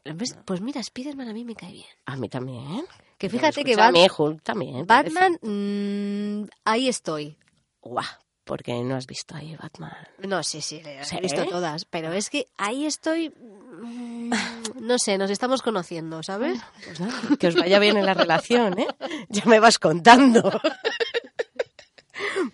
Pues 0.45 0.61
mira, 0.61 0.81
Spiderman 0.81 1.27
a 1.27 1.33
mí 1.33 1.43
me 1.43 1.53
cae 1.55 1.73
bien. 1.73 1.85
A 2.05 2.15
mí 2.15 2.29
también. 2.29 2.85
Que 3.17 3.29
fíjate 3.29 3.63
que 3.65 3.71
Escucha, 3.71 3.87
a 3.87 3.91
Bat- 3.91 3.93
mí 3.93 4.07
Hulk 4.17 4.41
también. 4.41 4.87
Batman, 4.87 5.37
mm, 5.41 6.49
ahí 6.65 6.87
estoy. 6.87 7.37
Guau, 7.81 8.05
porque 8.43 8.73
no 8.83 8.95
has 8.95 9.07
visto 9.07 9.35
ahí 9.35 9.55
Batman. 9.55 9.91
No, 10.19 10.43
sí, 10.43 10.61
sí, 10.61 10.81
las 10.83 11.07
¿Sí? 11.09 11.17
he 11.17 11.21
visto 11.21 11.45
todas, 11.45 11.85
pero 11.85 12.11
es 12.13 12.29
que 12.29 12.47
ahí 12.57 12.85
estoy, 12.85 13.29
mm, 13.29 14.33
no 14.79 14.97
sé, 14.97 15.17
nos 15.17 15.29
estamos 15.29 15.61
conociendo, 15.61 16.23
¿sabes? 16.23 16.59
Pues 16.85 16.99
nada, 16.99 17.13
que 17.39 17.47
os 17.47 17.55
vaya 17.55 17.79
bien 17.79 17.97
en 17.97 18.05
la 18.05 18.13
relación, 18.13 18.79
¿eh? 18.79 18.87
Ya 19.29 19.45
me 19.45 19.59
vas 19.59 19.79
contando. 19.79 20.51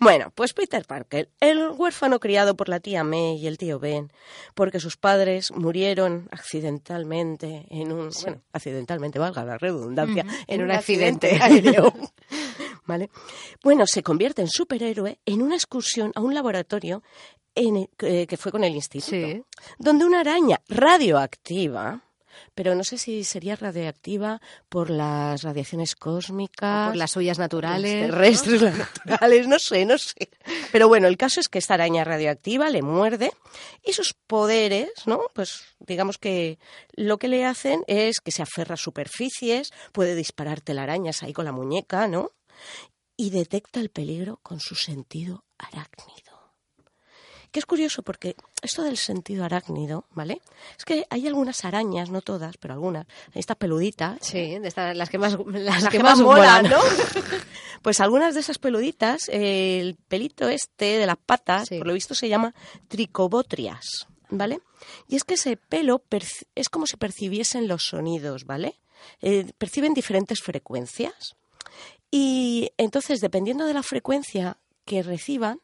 Bueno, 0.00 0.30
pues 0.34 0.52
Peter 0.54 0.84
Parker, 0.86 1.30
el 1.40 1.70
huérfano 1.70 2.20
criado 2.20 2.56
por 2.56 2.68
la 2.68 2.80
tía 2.80 3.04
May 3.04 3.36
y 3.36 3.46
el 3.46 3.58
tío 3.58 3.78
Ben, 3.78 4.12
porque 4.54 4.80
sus 4.80 4.96
padres 4.96 5.50
murieron 5.52 6.28
accidentalmente 6.30 7.66
en 7.70 7.92
un, 7.92 8.10
bueno, 8.22 8.42
accidentalmente, 8.52 9.18
valga 9.18 9.44
la 9.44 9.58
redundancia, 9.58 10.24
en, 10.46 10.62
un 10.62 10.70
accidente, 10.70 11.38
aéreo. 11.40 11.92
¿Vale? 12.86 13.10
Bueno, 13.62 13.86
se 13.86 14.02
convierte 14.02 14.40
en 14.42 14.48
superhéroe 14.48 15.18
en 15.26 15.42
una 15.42 15.54
excursión 15.56 16.12
a 16.14 16.20
un 16.20 16.34
laboratorio 16.34 17.02
en- 17.54 17.88
eh, 18.00 18.26
que 18.26 18.36
fue 18.36 18.50
con 18.52 18.64
el 18.64 18.74
instituto, 18.74 19.10
Sí. 19.10 19.42
donde 19.78 20.04
una 20.04 20.20
araña 20.20 20.60
radioactiva, 20.68 22.02
pero 22.54 22.74
no 22.74 22.84
sé 22.84 22.98
si 22.98 23.24
sería 23.24 23.56
radioactiva 23.56 24.40
por 24.68 24.90
las 24.90 25.42
radiaciones 25.42 25.94
cósmicas, 25.96 26.88
Por 26.88 26.96
las 26.96 27.12
suyas 27.12 27.38
naturales. 27.38 28.10
terrestres, 28.10 28.62
las 28.62 28.76
naturales, 28.76 29.46
no 29.48 29.58
sé, 29.58 29.84
no 29.84 29.98
sé. 29.98 30.30
Pero 30.72 30.88
bueno, 30.88 31.08
el 31.08 31.16
caso 31.16 31.40
es 31.40 31.48
que 31.48 31.58
esta 31.58 31.74
araña 31.74 32.04
radioactiva 32.04 32.70
le 32.70 32.82
muerde 32.82 33.32
y 33.84 33.92
sus 33.92 34.14
poderes, 34.26 34.90
¿no? 35.06 35.20
Pues 35.34 35.64
digamos 35.78 36.18
que 36.18 36.58
lo 36.92 37.18
que 37.18 37.28
le 37.28 37.44
hacen 37.44 37.82
es 37.86 38.20
que 38.20 38.32
se 38.32 38.42
aferra 38.42 38.74
a 38.74 38.76
superficies, 38.78 39.72
puede 39.92 40.14
disparar 40.14 40.60
telarañas 40.60 41.22
ahí 41.22 41.32
con 41.32 41.44
la 41.44 41.52
muñeca, 41.52 42.06
¿no? 42.08 42.30
Y 43.16 43.30
detecta 43.30 43.80
el 43.80 43.90
peligro 43.90 44.38
con 44.42 44.60
su 44.60 44.74
sentido 44.74 45.44
arácnido. 45.58 46.27
Que 47.50 47.60
es 47.60 47.66
curioso 47.66 48.02
porque 48.02 48.36
esto 48.62 48.82
del 48.82 48.96
sentido 48.98 49.44
arácnido, 49.44 50.04
¿vale? 50.12 50.40
Es 50.78 50.84
que 50.84 51.06
hay 51.08 51.26
algunas 51.26 51.64
arañas, 51.64 52.10
no 52.10 52.20
todas, 52.20 52.56
pero 52.58 52.74
algunas, 52.74 53.06
estas 53.34 53.56
peluditas, 53.56 54.18
Sí, 54.20 54.58
de 54.58 54.68
estas- 54.68 54.96
las 54.96 55.08
que 55.08 55.18
más, 55.18 55.32
las 55.46 55.82
las 55.84 55.88
que 55.92 55.98
más 56.00 56.18
molan, 56.20 56.64
molan. 56.64 56.70
¿no? 56.70 56.78
Pues 57.82 58.00
algunas 58.00 58.34
de 58.34 58.40
esas 58.40 58.58
peluditas, 58.58 59.28
eh, 59.28 59.78
el 59.80 59.94
pelito 59.94 60.48
este 60.48 60.98
de 60.98 61.06
las 61.06 61.16
patas, 61.16 61.68
Sí. 61.68 61.78
por 61.78 61.86
lo 61.86 61.92
visto 61.94 62.12
se 62.14 62.28
llama 62.28 62.52
tricobotrias, 62.88 64.08
¿vale? 64.30 64.60
Y 65.06 65.16
es 65.16 65.24
que 65.24 65.34
ese 65.34 65.56
pelo 65.56 66.02
es 66.54 66.68
como 66.68 66.86
si 66.86 66.96
percibiesen 66.96 67.68
los 67.68 67.84
sonidos, 67.84 68.44
¿vale? 68.44 68.74
Eh, 69.22 69.50
perciben 69.58 69.94
diferentes 69.94 70.42
frecuencias. 70.42 71.36
Y 72.10 72.70
entonces, 72.78 73.20
dependiendo 73.20 73.64
de 73.66 73.74
la 73.74 73.82
frecuencia 73.82 74.58
que 74.84 75.02
reciban. 75.02 75.60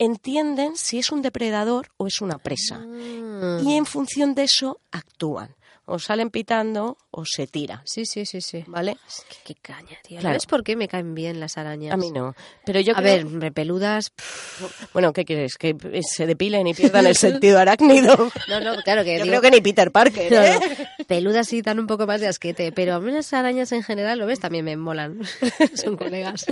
Entienden 0.00 0.76
si 0.76 0.98
es 0.98 1.12
un 1.12 1.22
depredador 1.22 1.88
o 1.98 2.06
es 2.08 2.20
una 2.20 2.38
presa. 2.38 2.80
Ah. 2.84 3.60
Y 3.62 3.74
en 3.76 3.86
función 3.86 4.34
de 4.34 4.42
eso 4.44 4.80
actúan. 4.90 5.54
O 5.92 5.98
salen 5.98 6.30
pitando 6.30 6.98
o 7.10 7.24
se 7.26 7.48
tira, 7.48 7.82
Sí, 7.84 8.06
sí, 8.06 8.24
sí, 8.24 8.40
sí. 8.40 8.62
¿vale? 8.68 8.96
Es 9.08 9.24
qué 9.42 9.56
caña, 9.56 9.98
tío. 10.04 10.20
Claro. 10.20 10.34
¿Ves 10.34 10.46
por 10.46 10.62
qué 10.62 10.76
me 10.76 10.86
caen 10.86 11.16
bien 11.16 11.40
las 11.40 11.58
arañas? 11.58 11.92
A 11.92 11.96
mí 11.96 12.12
no. 12.12 12.36
Pero 12.64 12.78
yo 12.78 12.92
A 12.92 12.96
creo- 13.00 13.16
ver, 13.16 13.26
hombre, 13.26 13.50
peludas. 13.50 14.10
pff, 14.10 14.92
Bueno, 14.92 15.12
¿qué 15.12 15.24
quieres? 15.24 15.56
¿Que 15.58 15.74
se 16.08 16.26
depilen 16.26 16.68
y 16.68 16.74
pierdan 16.74 17.06
el 17.06 17.16
sentido 17.16 17.58
arácnido? 17.58 18.30
No, 18.48 18.60
no, 18.60 18.80
claro 18.84 19.02
que 19.02 19.18
Yo 19.18 19.24
digo- 19.24 19.40
creo 19.40 19.42
que 19.42 19.50
ni 19.50 19.60
Peter 19.62 19.90
Parker, 19.90 20.30
No, 20.30 20.40
¿eh? 20.42 20.60
no. 21.00 21.04
Peludas 21.06 21.48
sí 21.48 21.60
dan 21.60 21.80
un 21.80 21.88
poco 21.88 22.06
más 22.06 22.20
de 22.20 22.28
asquete, 22.28 22.70
pero 22.70 22.94
a 22.94 23.00
mí 23.00 23.10
las 23.10 23.32
arañas 23.32 23.72
en 23.72 23.82
general, 23.82 24.20
¿lo 24.20 24.26
ves? 24.26 24.38
También 24.38 24.64
me 24.64 24.76
molan. 24.76 25.18
Son 25.74 25.96
colegas. 25.96 26.46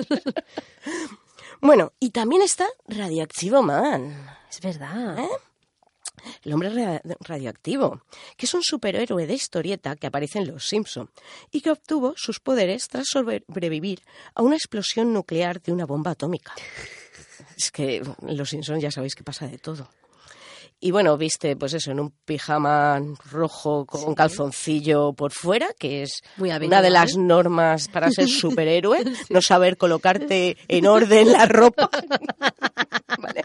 Bueno, 1.61 1.93
y 2.01 2.11
también 2.11 2.43
está 2.43 2.67
Radioactivo 2.87 3.63
Man, 3.63 4.15
Es 4.51 4.61
verdad. 4.61 5.19
¿Eh? 5.19 5.29
el 6.43 6.53
hombre 6.53 6.69
ra- 6.71 7.01
radioactivo, 7.21 8.03
que 8.37 8.47
es 8.47 8.53
un 8.55 8.63
superhéroe 8.63 9.27
de 9.27 9.35
historieta 9.35 9.95
que 9.97 10.09
aparece 10.09 10.39
en 10.41 10.49
Los 10.49 10.67
Simpson 10.69 11.09
y 11.53 11.61
que 11.61 11.71
obtuvo 11.71 12.15
sus 12.17 12.41
poderes 12.41 12.89
tras 12.89 13.07
sobrevivir 13.09 14.03
a 14.35 14.43
una 14.43 14.57
explosión 14.57 15.13
nuclear 15.13 15.63
de 15.63 15.73
una 15.73 15.87
bomba 15.87 16.11
atómica. 16.13 16.55
Es 17.57 17.71
que 17.71 17.97
en 17.99 18.37
Los 18.37 18.51
Simpson 18.51 18.81
ya 18.81 18.91
sabéis 18.91 19.15
que 19.15 19.23
pasa 19.25 19.47
de 19.47 19.59
todo. 19.59 19.89
Y 20.81 20.93
bueno, 20.93 21.17
viste, 21.17 21.57
pues 21.57 21.75
eso, 21.75 21.91
en 21.91 21.99
un 21.99 22.11
pijama 22.25 23.01
rojo 23.31 23.85
con 23.85 24.05
un 24.05 24.15
calzoncillo 24.15 25.13
por 25.13 25.33
fuera, 25.33 25.69
que 25.79 26.03
es 26.03 26.21
Muy 26.37 26.51
una 26.53 26.81
de 26.83 26.91
las 26.91 27.17
normas 27.17 27.89
para 27.89 28.11
ser 28.13 28.29
superhéroe, 28.29 29.03
no 29.31 29.43
saber 29.43 29.77
colocarte 29.77 30.57
en 30.69 30.87
orden 30.87 31.33
la 31.33 31.47
ropa. 31.47 31.91
Vale. 33.19 33.43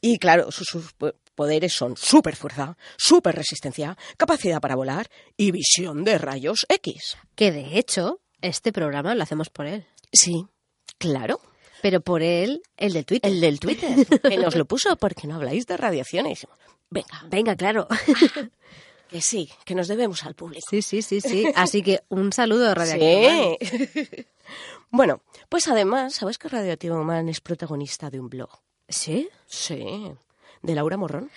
Y 0.00 0.18
claro, 0.18 0.50
sus, 0.50 0.66
sus 0.66 0.92
po- 0.94 1.14
poderes 1.36 1.72
son 1.72 1.96
super 1.96 2.34
fuerza, 2.34 2.76
super 2.96 3.34
resistencia, 3.36 3.96
capacidad 4.16 4.60
para 4.60 4.74
volar 4.74 5.08
y 5.36 5.52
visión 5.52 6.02
de 6.02 6.18
rayos 6.18 6.66
X. 6.68 7.16
Que 7.36 7.52
de 7.52 7.78
hecho, 7.78 8.20
este 8.40 8.72
programa 8.72 9.14
lo 9.14 9.22
hacemos 9.22 9.48
por 9.50 9.66
él. 9.66 9.86
Sí, 10.12 10.46
claro. 10.98 11.40
Pero 11.82 12.00
por 12.00 12.22
él, 12.22 12.62
el 12.76 12.92
del 12.92 13.04
Twitter. 13.04 13.30
El 13.30 13.40
del 13.40 13.60
Twitter, 13.60 14.06
que 14.22 14.38
nos 14.38 14.54
lo 14.54 14.64
puso 14.64 14.96
porque 14.96 15.26
no 15.26 15.34
habláis 15.34 15.66
de 15.66 15.76
radiaciones. 15.76 16.46
Venga, 16.88 17.24
Venga, 17.28 17.56
claro. 17.56 17.88
que 19.10 19.20
sí, 19.20 19.50
que 19.64 19.74
nos 19.74 19.88
debemos 19.88 20.24
al 20.24 20.34
público. 20.34 20.66
Sí, 20.70 20.80
sí, 20.80 21.02
sí, 21.02 21.20
sí. 21.20 21.52
Así 21.56 21.82
que 21.82 22.02
un 22.08 22.32
saludo 22.32 22.72
radioactivo. 22.72 23.28
Man. 23.28 23.56
Sí. 23.60 24.26
bueno, 24.90 25.22
pues 25.48 25.66
además, 25.68 26.14
¿sabes 26.14 26.38
que 26.38 26.48
Radioactivo 26.48 27.02
Man 27.02 27.28
es 27.28 27.40
protagonista 27.40 28.10
de 28.10 28.20
un 28.20 28.28
blog? 28.28 28.50
¿Sí? 28.88 29.28
Sí, 29.46 30.12
de 30.62 30.74
Laura 30.74 30.96
Morrón. 30.96 31.30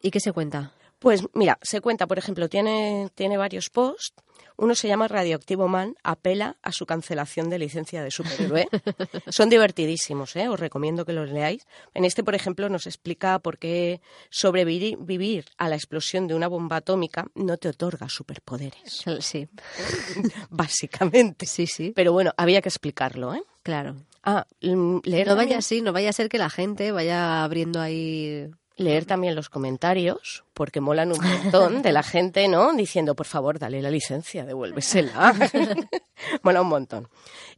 ¿Y 0.00 0.10
qué 0.10 0.20
se 0.20 0.32
cuenta? 0.32 0.72
Pues 0.98 1.22
mira, 1.34 1.58
se 1.62 1.80
cuenta, 1.80 2.06
por 2.06 2.18
ejemplo, 2.18 2.48
tiene, 2.48 3.10
tiene 3.14 3.36
varios 3.36 3.70
posts. 3.70 4.14
Uno 4.60 4.74
se 4.74 4.88
llama 4.88 5.08
Radioactivo 5.08 5.68
Man, 5.68 5.94
apela 6.04 6.56
a 6.62 6.70
su 6.70 6.84
cancelación 6.84 7.48
de 7.48 7.58
licencia 7.58 8.02
de 8.02 8.10
superhéroe. 8.10 8.68
Son 9.28 9.48
divertidísimos, 9.48 10.36
¿eh? 10.36 10.48
os 10.48 10.60
recomiendo 10.60 11.06
que 11.06 11.14
los 11.14 11.30
leáis. 11.30 11.66
En 11.94 12.04
este, 12.04 12.22
por 12.22 12.34
ejemplo, 12.34 12.68
nos 12.68 12.86
explica 12.86 13.38
por 13.38 13.58
qué 13.58 14.00
sobrevivir 14.28 14.98
vivir 14.98 15.46
a 15.56 15.68
la 15.70 15.76
explosión 15.76 16.26
de 16.28 16.34
una 16.34 16.46
bomba 16.48 16.76
atómica 16.76 17.26
no 17.34 17.56
te 17.56 17.68
otorga 17.68 18.08
superpoderes, 18.08 19.02
Sí, 19.20 19.48
básicamente. 20.50 21.46
sí, 21.46 21.66
sí, 21.66 21.92
Pero 21.96 22.12
bueno, 22.12 22.32
había 22.36 22.60
que 22.62 22.68
explicarlo, 22.68 23.34
¿eh? 23.34 23.42
claro. 23.62 23.96
Ah, 24.22 24.46
mm, 24.60 24.98
leer, 25.04 25.26
No 25.26 25.36
vaya 25.36 25.56
así, 25.56 25.80
no 25.80 25.94
vaya 25.94 26.10
a 26.10 26.12
ser 26.12 26.28
que 26.28 26.36
la 26.36 26.50
gente 26.50 26.92
vaya 26.92 27.42
abriendo 27.42 27.80
ahí... 27.80 28.50
leer 28.80 29.04
también 29.04 29.34
los 29.34 29.50
comentarios, 29.50 30.44
porque 30.54 30.80
molan 30.80 31.12
un 31.12 31.18
montón 31.22 31.82
de 31.82 31.92
la 31.92 32.02
gente, 32.02 32.48
¿no? 32.48 32.72
Diciendo, 32.72 33.14
por 33.14 33.26
favor, 33.26 33.58
dale 33.58 33.82
la 33.82 33.90
licencia, 33.90 34.44
devuélvesela. 34.46 35.34
Mola 36.42 36.62
un 36.62 36.68
montón. 36.68 37.08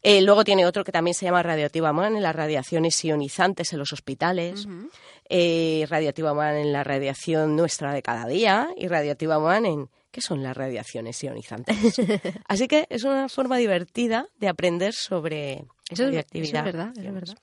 Eh, 0.03 0.20
luego 0.23 0.43
tiene 0.43 0.66
otro 0.66 0.83
que 0.83 0.91
también 0.91 1.14
se 1.14 1.25
llama 1.25 1.43
Radioactiva 1.43 1.93
Man 1.93 2.16
en 2.16 2.23
las 2.23 2.35
radiaciones 2.35 3.03
ionizantes 3.05 3.73
en 3.73 3.79
los 3.79 3.93
hospitales, 3.93 4.66
eh, 5.29 5.87
Radioactiva 5.89 6.35
Man 6.35 6.57
en 6.57 6.73
la 6.73 6.83
radiación 6.83 7.55
nuestra 7.55 7.93
de 7.93 8.03
cada 8.03 8.27
día 8.27 8.68
y 8.77 8.89
Radioactiva 8.89 9.39
Man 9.39 9.64
en 9.64 9.89
¿qué 10.11 10.20
son 10.20 10.43
las 10.43 10.57
radiaciones 10.57 11.23
ionizantes? 11.23 11.77
Así 12.49 12.66
que 12.66 12.87
es 12.91 13.05
una 13.05 13.29
forma 13.29 13.59
divertida 13.59 14.27
de 14.41 14.49
aprender 14.49 14.93
sobre 14.93 15.53
Eso 15.53 15.62
es, 15.62 15.91
eso 15.91 16.03
es 16.03 16.09
radioactividad. 16.09 16.64
verdad, 16.64 16.93
es 16.97 17.14
verdad. 17.14 17.39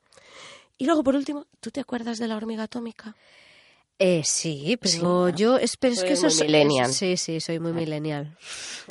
Y 0.78 0.86
luego, 0.86 1.04
por 1.04 1.16
último, 1.16 1.46
¿tú 1.60 1.72
te 1.72 1.82
acuerdas 1.82 2.20
de 2.20 2.28
la 2.28 2.38
hormiga 2.38 2.64
atómica? 2.64 3.16
Eh, 4.02 4.22
sí, 4.24 4.78
pero 4.80 4.92
Sí, 4.94 5.02
¿no? 5.02 5.28
yo... 5.28 5.58
Es, 5.58 5.76
que 5.76 5.90
eso 5.90 6.28
millennial. 6.44 6.94
Sí, 6.94 7.18
sí, 7.18 7.42
soy 7.42 7.60
muy 7.60 7.74
millennial. 7.74 8.38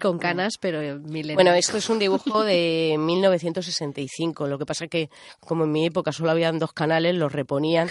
Con 0.02 0.18
canas, 0.18 0.58
pero 0.58 0.80
millennial. 1.00 1.34
Bueno, 1.36 1.54
esto 1.54 1.78
es 1.78 1.88
un 1.88 1.98
dibujo 1.98 2.44
de 2.44 2.96
1965. 2.98 4.46
Lo 4.46 4.58
que 4.58 4.66
pasa 4.66 4.86
que, 4.86 5.08
como 5.40 5.64
en 5.64 5.72
mi 5.72 5.86
época 5.86 6.12
solo 6.12 6.30
habían 6.30 6.58
dos 6.58 6.74
canales, 6.74 7.14
los 7.14 7.32
reponían. 7.32 7.88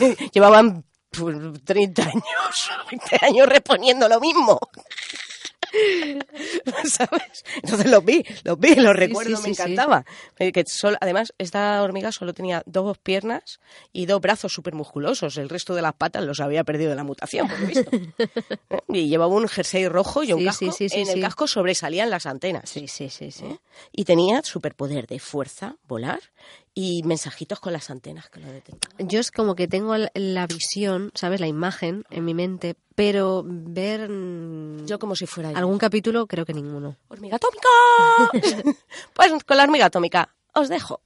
Llevaban 0.32 0.84
pues, 1.10 1.36
30 1.64 2.02
años, 2.02 2.70
20 2.90 3.24
años 3.24 3.48
reponiendo 3.48 4.08
lo 4.08 4.18
mismo. 4.18 4.58
¿Sabes? 6.84 7.44
Entonces 7.62 7.90
los 7.90 8.04
vi, 8.04 8.24
los 8.44 8.58
vi, 8.58 8.74
los 8.76 8.94
recuerdo, 8.96 9.36
sí, 9.36 9.48
me 9.48 9.54
sí, 9.54 9.62
encantaba. 9.62 10.04
Eh, 10.38 10.52
Que 10.52 10.64
solo- 10.66 10.96
además, 11.00 11.32
esta 11.38 11.82
hormiga 11.82 12.12
solo 12.12 12.34
tenía 12.34 12.62
dos 12.66 12.98
piernas 12.98 13.60
y 13.92 14.06
dos 14.06 14.20
brazos 14.20 14.52
súper 14.52 14.74
musculosos. 14.74 15.36
El 15.38 15.48
resto 15.48 15.74
de 15.74 15.82
las 15.82 15.94
patas 15.94 16.24
los 16.24 16.40
había 16.40 16.64
perdido 16.64 16.90
de 16.90 16.96
la 16.96 17.04
mutación, 17.04 17.48
por 17.48 17.60
lo 17.60 17.66
visto. 17.66 17.90
¿Eh? 18.70 18.78
Y 18.88 19.08
llevaba 19.08 19.34
un 19.34 19.48
jersey 19.48 19.88
rojo 19.88 20.22
y 20.22 20.32
un 20.32 20.44
casco. 20.44 20.66
en 20.80 21.08
el 21.08 21.20
casco 21.20 21.46
sobresalían 21.46 22.10
las 22.10 22.26
antenas. 22.26 22.68
Sí, 22.70 22.88
sí, 22.88 23.08
sí, 23.10 23.30
sí. 23.30 23.44
¿eh? 23.44 23.58
Y 23.92 24.04
tenía 24.04 24.42
superpoder 24.42 25.06
de 25.06 25.18
fuerza, 25.18 25.76
volar 25.86 26.20
y 26.80 27.02
mensajitos 27.02 27.58
con 27.58 27.72
las 27.72 27.90
antenas 27.90 28.28
que 28.30 28.38
lo 28.38 28.46
detectaban. 28.52 29.08
Yo 29.08 29.18
es 29.18 29.32
como 29.32 29.56
que 29.56 29.66
tengo 29.66 29.96
la- 29.96 30.46
visión, 30.46 31.10
¿sabes? 31.12 31.40
La 31.40 31.48
imagen 31.48 32.04
en 32.08 32.24
mi 32.24 32.34
mente, 32.34 32.76
pero 32.94 33.42
ver 33.44 34.08
mm, 34.08 34.86
Yo 34.86 35.00
como 35.00 35.16
si 35.16 35.26
fuera 35.26 35.50
yo. 35.50 35.58
algún 35.58 35.78
capítulo 35.78 36.28
creo 36.28 36.44
que 36.46 36.54
ninguno. 36.54 36.94
¡Hormiga 37.08 37.34
atómica! 37.36 37.68
pues 39.12 39.32
con 39.44 39.56
la 39.56 39.64
hormiga 39.64 39.86
atómica 39.86 40.34
os 40.54 40.68
dejo. 40.68 41.00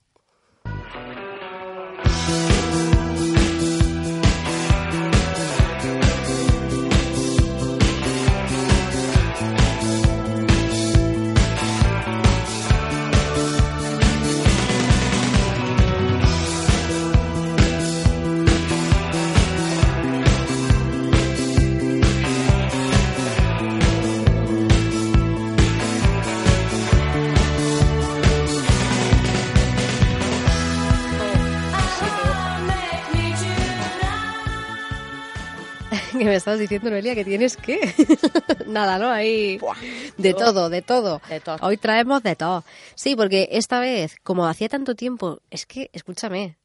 Que 36.24 36.30
me 36.30 36.36
estabas 36.36 36.58
diciendo, 36.60 36.90
Noelia, 36.90 37.14
que 37.14 37.24
tienes 37.24 37.56
que... 37.56 37.78
Nada, 38.66 38.98
¿no? 38.98 39.10
Ahí... 39.10 39.58
Buah. 39.58 39.76
De 40.16 40.34
todo, 40.34 40.68
de 40.70 40.82
todo. 40.82 41.20
De 41.28 41.40
todo. 41.40 41.56
Hoy 41.62 41.76
traemos 41.76 42.22
de 42.22 42.36
todo. 42.36 42.64
Sí, 42.94 43.16
porque 43.16 43.48
esta 43.52 43.80
vez, 43.80 44.16
como 44.22 44.46
hacía 44.46 44.68
tanto 44.68 44.94
tiempo, 44.94 45.40
es 45.50 45.66
que, 45.66 45.90
escúchame, 45.92 46.56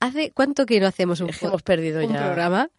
¿hace 0.00 0.30
cuánto 0.32 0.66
que 0.66 0.80
no 0.80 0.86
hacemos 0.86 1.20
un, 1.20 1.30
hemos 1.40 1.62
perdido 1.62 2.04
un 2.04 2.12
ya. 2.12 2.24
programa? 2.24 2.70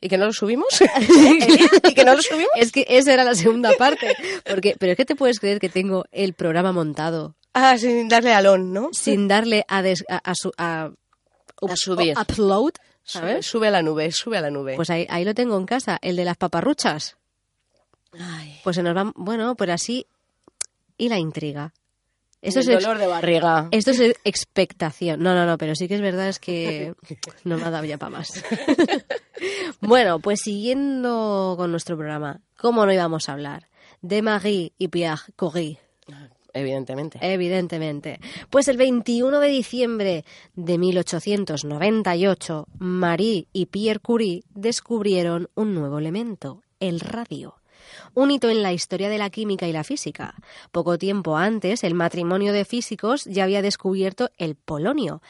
¿Y 0.00 0.08
que 0.08 0.16
no 0.18 0.26
lo 0.26 0.32
subimos? 0.32 0.68
¿Y 1.88 1.94
que 1.94 2.04
no 2.04 2.14
lo 2.14 2.22
subimos? 2.22 2.50
Es 2.56 2.70
que 2.72 2.86
esa 2.88 3.12
era 3.12 3.24
la 3.24 3.34
segunda 3.34 3.72
parte. 3.76 4.14
Porque, 4.48 4.76
pero 4.78 4.92
es 4.92 4.96
que 4.96 5.04
te 5.04 5.16
puedes 5.16 5.40
creer 5.40 5.58
que 5.60 5.68
tengo 5.68 6.04
el 6.12 6.34
programa 6.34 6.72
montado 6.72 7.34
Ah, 7.54 7.76
sin 7.78 8.08
darle 8.08 8.32
alón, 8.32 8.72
¿no? 8.72 8.90
sin 8.92 9.26
darle 9.26 9.64
a, 9.66 9.82
des- 9.82 10.04
a, 10.08 10.18
a 10.18 10.34
su- 10.36 10.52
a- 10.58 10.90
A 11.68 11.76
subir. 11.76 12.14
upload, 12.16 12.72
¿sabes? 13.10 13.46
sube 13.46 13.68
a 13.68 13.70
la 13.70 13.82
nube, 13.82 14.10
sube 14.12 14.38
a 14.38 14.40
la 14.40 14.50
nube. 14.50 14.76
Pues 14.76 14.90
ahí, 14.90 15.06
ahí 15.10 15.24
lo 15.24 15.34
tengo 15.34 15.56
en 15.56 15.66
casa, 15.66 15.98
el 16.02 16.16
de 16.16 16.24
las 16.24 16.36
paparruchas. 16.36 17.16
Ay, 18.18 18.58
Pues 18.64 18.76
se 18.76 18.82
nos 18.82 18.96
va, 18.96 19.12
bueno, 19.16 19.54
pues 19.54 19.70
así 19.70 20.06
y 20.96 21.08
la 21.08 21.18
intriga. 21.18 21.72
Esto 22.40 22.60
el 22.60 22.68
es, 22.70 22.82
dolor 22.82 22.98
de 22.98 23.06
barriga. 23.08 23.68
esto 23.72 23.90
es 23.90 24.00
expectación. 24.24 25.20
No, 25.20 25.34
no, 25.34 25.44
no, 25.44 25.58
pero 25.58 25.74
sí 25.74 25.88
que 25.88 25.96
es 25.96 26.00
verdad 26.00 26.28
es 26.28 26.38
que 26.38 26.94
no 27.44 27.56
me 27.58 27.64
ha 27.64 27.70
dado 27.70 27.84
ya 27.84 27.98
para 27.98 28.10
más. 28.10 28.28
bueno, 29.80 30.20
pues 30.20 30.40
siguiendo 30.44 31.54
con 31.56 31.70
nuestro 31.72 31.96
programa, 31.96 32.40
¿cómo 32.56 32.86
no 32.86 32.92
íbamos 32.92 33.28
a 33.28 33.32
hablar? 33.32 33.68
De 34.02 34.22
Marie 34.22 34.72
y 34.78 34.86
Pierre 34.88 35.22
Curie. 35.36 35.80
Evidentemente. 36.58 37.18
Evidentemente. 37.22 38.20
Pues 38.50 38.68
el 38.68 38.76
21 38.76 39.40
de 39.40 39.48
diciembre 39.48 40.24
de 40.54 40.78
1898, 40.78 42.66
Marie 42.78 43.46
y 43.52 43.66
Pierre 43.66 44.00
Curie 44.00 44.42
descubrieron 44.54 45.48
un 45.54 45.74
nuevo 45.74 45.98
elemento, 45.98 46.62
el 46.80 47.00
radio. 47.00 47.54
Un 48.14 48.30
hito 48.30 48.48
en 48.50 48.62
la 48.62 48.72
historia 48.72 49.08
de 49.08 49.18
la 49.18 49.30
química 49.30 49.66
y 49.66 49.72
la 49.72 49.84
física. 49.84 50.34
Poco 50.72 50.98
tiempo 50.98 51.36
antes, 51.36 51.84
el 51.84 51.94
matrimonio 51.94 52.52
de 52.52 52.64
físicos 52.64 53.24
ya 53.24 53.44
había 53.44 53.62
descubierto 53.62 54.30
el 54.36 54.56
polonio, 54.56 55.22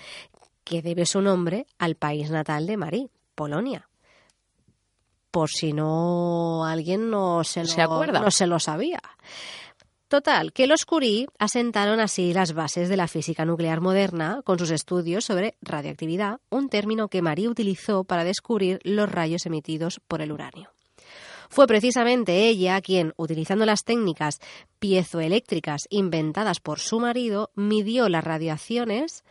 que 0.64 0.82
debe 0.82 1.06
su 1.06 1.20
nombre 1.22 1.66
al 1.78 1.94
país 1.94 2.30
natal 2.30 2.66
de 2.66 2.76
Marie, 2.76 3.08
Polonia. 3.34 3.88
Por 5.30 5.50
si 5.50 5.72
no 5.72 6.64
alguien 6.64 7.10
no 7.10 7.44
se, 7.44 7.64
¿Se 7.66 7.76
lo- 7.78 7.94
acuerda? 7.94 8.20
no 8.20 8.30
se 8.30 8.46
lo 8.46 8.58
sabía. 8.58 9.00
Total, 10.08 10.54
que 10.54 10.66
los 10.66 10.86
Curie 10.86 11.26
asentaron 11.38 12.00
así 12.00 12.32
las 12.32 12.54
bases 12.54 12.88
de 12.88 12.96
la 12.96 13.08
física 13.08 13.44
nuclear 13.44 13.82
moderna 13.82 14.40
con 14.42 14.58
sus 14.58 14.70
estudios 14.70 15.26
sobre 15.26 15.54
radioactividad, 15.60 16.40
un 16.48 16.70
término 16.70 17.08
que 17.08 17.20
Marie 17.20 17.46
utilizó 17.46 18.04
para 18.04 18.24
descubrir 18.24 18.80
los 18.84 19.10
rayos 19.10 19.44
emitidos 19.44 20.00
por 20.08 20.22
el 20.22 20.32
uranio. 20.32 20.70
Fue 21.50 21.66
precisamente 21.66 22.48
ella 22.48 22.80
quien, 22.80 23.12
utilizando 23.18 23.66
las 23.66 23.84
técnicas 23.84 24.38
piezoeléctricas 24.78 25.82
inventadas 25.90 26.60
por 26.60 26.80
su 26.80 27.00
marido, 27.00 27.50
midió 27.54 28.08
las 28.08 28.24
radiaciones 28.24 29.24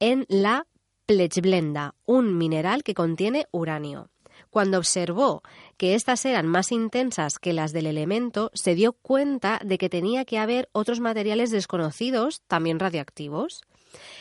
en 0.00 0.24
la 0.30 0.66
plechblenda, 1.04 1.94
un 2.06 2.38
mineral 2.38 2.82
que 2.82 2.94
contiene 2.94 3.46
uranio. 3.50 4.08
Cuando 4.50 4.78
observó 4.78 5.42
que 5.76 5.94
estas 5.94 6.24
eran 6.24 6.46
más 6.46 6.72
intensas 6.72 7.38
que 7.38 7.52
las 7.52 7.72
del 7.72 7.86
elemento, 7.86 8.50
se 8.54 8.74
dio 8.74 8.92
cuenta 8.92 9.60
de 9.64 9.78
que 9.78 9.88
tenía 9.88 10.24
que 10.24 10.38
haber 10.38 10.68
otros 10.72 11.00
materiales 11.00 11.50
desconocidos, 11.50 12.42
también 12.46 12.78
radiactivos. 12.78 13.62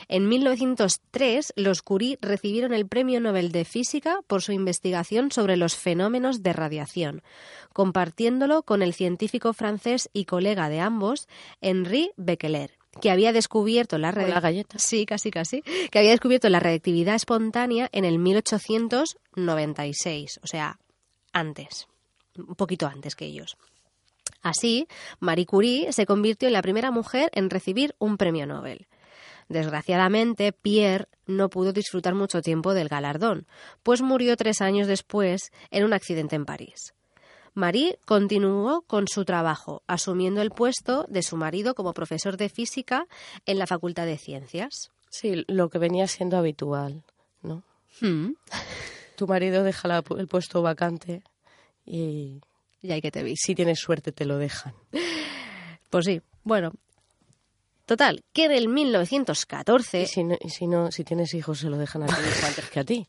En 0.08 0.30
1903, 0.30 1.54
los 1.56 1.82
Curie 1.82 2.18
recibieron 2.22 2.74
el 2.74 2.88
Premio 2.88 3.20
Nobel 3.20 3.52
de 3.52 3.66
Física 3.66 4.20
por 4.28 4.42
su 4.42 4.52
investigación 4.52 5.32
sobre 5.32 5.58
los 5.58 5.76
fenómenos 5.76 6.44
de 6.44 6.54
radiación, 6.54 7.24
compartiéndolo 7.74 8.64
con 8.64 8.82
el 8.82 8.94
científico 8.94 9.54
francés 9.54 10.10
y 10.14 10.26
colega 10.26 10.70
de 10.70 10.80
ambos, 10.80 11.28
Henri 11.62 12.12
Becquerel 12.18 12.72
que 13.02 13.12
había 13.12 13.34
descubierto 13.34 13.98
la, 13.98 14.12
la 14.12 14.40
galleta. 14.40 14.80
Sí, 14.80 15.06
casi 15.06 15.32
casi, 15.32 15.62
que 15.62 16.00
había 16.00 16.12
descubierto 16.12 16.48
la 16.50 16.60
reactividad 16.60 17.16
espontánea 17.16 17.90
en 17.92 18.06
el 18.06 18.20
1896, 18.20 20.40
o 20.44 20.48
sea, 20.48 20.80
antes, 21.34 21.88
un 22.38 22.56
poquito 22.56 22.88
antes 22.88 23.16
que 23.16 23.26
ellos. 23.26 23.58
Así, 24.42 24.88
Marie 25.20 25.46
Curie 25.46 25.92
se 25.92 26.06
convirtió 26.06 26.48
en 26.48 26.54
la 26.54 26.62
primera 26.62 26.92
mujer 26.92 27.30
en 27.34 27.50
recibir 27.50 27.96
un 27.98 28.16
premio 28.18 28.46
Nobel. 28.46 28.88
Desgraciadamente, 29.48 30.52
Pierre 30.54 31.08
no 31.26 31.50
pudo 31.50 31.72
disfrutar 31.72 32.16
mucho 32.16 32.42
tiempo 32.42 32.74
del 32.74 32.88
galardón, 32.88 33.48
pues 33.84 34.02
murió 34.02 34.36
tres 34.38 34.62
años 34.62 34.88
después 34.88 35.52
en 35.72 35.84
un 35.84 35.94
accidente 35.94 36.36
en 36.36 36.46
París. 36.46 36.94
Marie 37.56 37.98
continuó 38.06 38.82
con 38.84 39.08
su 39.08 39.24
trabajo, 39.26 39.82
asumiendo 39.88 40.42
el 40.42 40.52
puesto 40.52 41.06
de 41.10 41.24
su 41.24 41.38
marido 41.38 41.74
como 41.74 41.94
profesor 41.94 42.36
de 42.38 42.50
física 42.50 43.08
en 43.46 43.58
la 43.58 43.66
Facultad 43.66 44.06
de 44.06 44.18
Ciencias. 44.18 44.92
Sí, 45.10 45.46
lo 45.48 45.70
que 45.70 45.78
venía 45.80 46.08
siendo 46.08 46.38
habitual, 46.38 47.04
¿no? 47.42 47.64
Hmm. 48.02 48.34
Tu 49.16 49.26
marido 49.26 49.64
deja 49.64 49.88
la- 49.88 50.04
el 50.18 50.28
puesto 50.28 50.62
vacante 50.62 51.24
y 51.86 52.42
Y 52.82 52.92
hay 52.92 53.02
que 53.02 53.10
te 53.12 53.24
vi. 53.24 53.36
si 53.38 53.56
tienes 53.56 53.80
suerte 53.80 54.12
te 54.12 54.26
lo 54.26 54.38
dejan. 54.38 54.74
Pues 55.90 56.06
sí, 56.06 56.22
bueno. 56.44 56.74
Total, 57.86 58.22
que 58.34 58.46
en 58.46 58.52
el 58.52 58.68
1914 58.68 60.02
Y 60.02 60.08
si 60.08 60.24
no, 60.26 60.36
y 60.42 60.50
si 60.50 60.68
no, 60.68 60.92
si 60.92 61.04
tienes 61.06 61.34
hijos 61.34 61.60
se 61.60 61.70
lo 61.70 61.78
dejan 61.78 62.04
a 62.04 62.08
ti 62.08 62.14
antes 62.46 62.70
que 62.70 62.80
a 62.82 62.84
ti. 62.84 63.08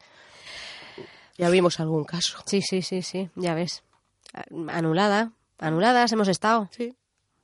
Ya 1.38 1.48
vimos 1.50 1.80
algún 1.80 2.04
caso. 2.04 2.38
Sí, 2.46 2.62
sí, 2.62 2.82
sí, 2.82 3.02
sí, 3.02 3.28
ya 3.34 3.54
ves. 3.54 3.82
Anulada, 4.68 5.32
anuladas 5.58 6.12
hemos 6.12 6.28
estado. 6.28 6.68
Sí. 6.70 6.94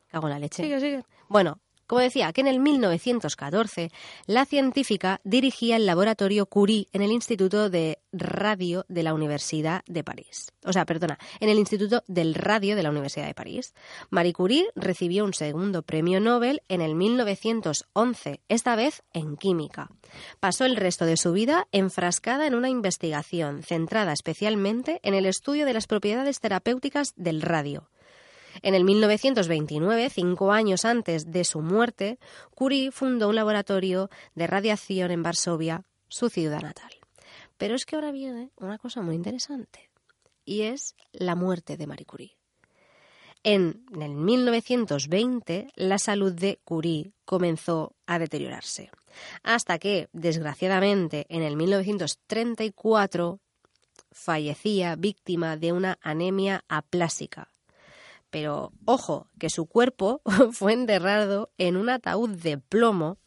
Cago 0.09 0.27
en 0.27 0.33
la 0.35 0.39
leche. 0.39 0.63
Sigue, 0.63 0.81
sigue. 0.81 1.05
Bueno, 1.29 1.59
como 1.93 2.01
decía, 2.01 2.33
que 2.33 2.41
en 2.41 2.47
el 2.47 2.59
1914 2.59 3.91
la 4.25 4.47
científica 4.47 5.21
dirigía 5.25 5.77
el 5.77 5.85
laboratorio 5.85 6.47
Curie 6.47 6.89
en 6.95 7.03
el 7.03 7.13
Instituto 7.13 7.69
de 7.69 7.99
Radio 8.15 8.87
de 8.89 9.03
la 9.03 9.13
Universidad 9.13 9.83
de 9.87 10.03
París. 10.03 10.53
O 10.65 10.73
sea, 10.73 10.87
perdona, 10.87 11.19
en 11.39 11.51
el 11.51 11.59
Instituto 11.59 12.03
del 12.07 12.33
Radio 12.33 12.77
de 12.77 12.83
la 12.83 12.89
Universidad 12.89 13.27
de 13.27 13.35
París. 13.35 13.75
Marie 14.09 14.33
Curie 14.33 14.71
recibió 14.75 15.23
un 15.23 15.35
segundo 15.35 15.83
premio 15.83 16.19
Nobel 16.19 16.63
en 16.71 16.81
el 16.81 16.95
1911, 16.95 18.41
esta 18.49 18.75
vez 18.75 19.03
en 19.13 19.37
química. 19.37 19.91
Pasó 20.41 20.65
el 20.65 20.77
resto 20.77 21.05
de 21.05 21.19
su 21.19 21.35
vida 21.35 21.69
enfrascada 21.73 22.47
en 22.47 22.55
una 22.55 22.71
investigación 22.71 23.63
centrada 23.63 24.15
especialmente 24.15 24.99
en 25.03 25.13
el 25.13 25.27
estudio 25.27 25.67
de 25.67 25.75
las 25.75 25.87
propiedades 25.87 26.41
terapéuticas 26.41 27.13
del 27.17 27.43
radio. 27.43 27.91
En 28.61 28.75
el 28.75 28.85
1929, 28.85 30.11
cinco 30.11 30.53
años 30.53 30.85
antes 30.85 31.31
de 31.31 31.45
su 31.45 31.61
muerte, 31.61 32.19
Curie 32.55 32.93
fundó 32.93 33.29
un 33.29 33.37
laboratorio 33.37 34.11
de 34.35 34.47
radiación 34.47 35.11
en 35.11 35.23
Varsovia, 35.23 35.85
su 36.09 36.29
ciudad 36.29 36.61
natal. 36.61 36.91
Pero 37.57 37.75
es 37.75 37.87
que 37.87 37.97
ahora 37.97 38.13
viene 38.13 38.51
una 38.57 38.79
cosa 38.79 39.01
muy 39.01 39.15
interesante, 39.15 39.89
y 40.45 40.63
es 40.63 40.95
la 41.13 41.35
muerte 41.35 41.77
de 41.77 41.87
Marie 41.87 42.07
Curie. 42.07 42.37
En 43.45 43.85
el 44.01 44.15
1920, 44.15 45.69
la 45.75 45.99
salud 45.99 46.33
de 46.33 46.61
Curie 46.65 47.13
comenzó 47.25 47.97
a 48.07 48.21
deteriorarse, 48.21 48.91
hasta 49.43 49.79
que, 49.79 50.09
desgraciadamente, 50.13 51.27
en 51.29 51.43
el 51.43 51.57
1934 51.57 53.41
fallecía 54.13 54.95
víctima 54.95 55.57
de 55.57 55.73
una 55.73 55.99
anemia 56.03 56.65
aplásica, 56.69 57.52
pero 58.33 58.73
ojo, 58.87 59.29
que 59.39 59.51
su 59.51 59.67
cuerpo 59.67 60.23
fue 60.53 60.73
enterrado 60.73 61.51
en 61.59 61.77
un 61.77 61.91
ataúd 61.91 62.31
de 62.31 62.59
plomo 62.59 63.19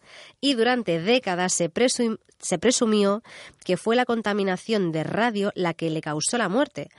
y 0.41 0.56
durante 0.56 0.99
décadas 0.99 1.53
se, 1.53 1.72
presum- 1.72 2.20
se 2.39 2.58
presumió 2.60 3.22
que 3.64 3.78
fue 3.78 3.95
la 3.95 4.03
contaminación 4.06 4.91
de 4.91 5.03
radio 5.06 5.51
la 5.56 5.74
que 5.76 5.89
le 5.91 6.01
causó 6.01 6.38
la 6.38 6.49
muerte. 6.49 6.89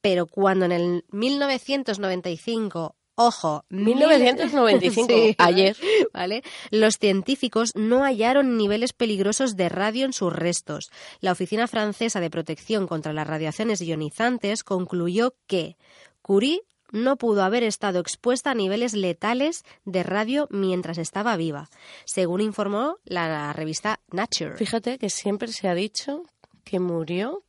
Pero 0.00 0.26
cuando 0.26 0.64
en 0.64 0.72
el 0.72 1.04
1995, 1.10 2.96
ojo, 3.16 3.64
1995, 3.68 5.06
Sí, 5.08 5.34
ayer. 5.36 5.76
¿vale? 6.14 6.42
Los 6.70 6.94
científicos 6.96 7.72
no 7.74 8.02
hallaron 8.02 8.56
niveles 8.56 8.94
peligrosos 8.94 9.56
de 9.56 9.68
radio 9.68 10.06
en 10.06 10.14
sus 10.14 10.32
restos. 10.32 10.90
La 11.20 11.32
Oficina 11.32 11.66
Francesa 11.68 12.20
de 12.20 12.30
Protección 12.30 12.86
contra 12.86 13.12
las 13.12 13.26
Radiaciones 13.26 13.82
Ionizantes 13.82 14.64
concluyó 14.64 15.34
que 15.46 15.76
Curie 16.22 16.62
no 16.92 17.16
pudo 17.16 17.42
haber 17.42 17.62
estado 17.62 18.00
expuesta 18.00 18.50
a 18.50 18.54
niveles 18.54 18.94
letales 18.94 19.62
de 19.84 20.02
radio 20.02 20.46
mientras 20.50 20.98
estaba 20.98 21.36
viva, 21.36 21.68
según 22.04 22.40
informó 22.40 22.98
la 23.04 23.52
revista 23.52 24.00
Nature. 24.10 24.56
Fíjate 24.56 24.98
que 24.98 25.10
siempre 25.10 25.48
se 25.48 25.68
ha 25.68 25.74
dicho 25.74 26.24
que 26.64 26.80
murió 26.80 27.42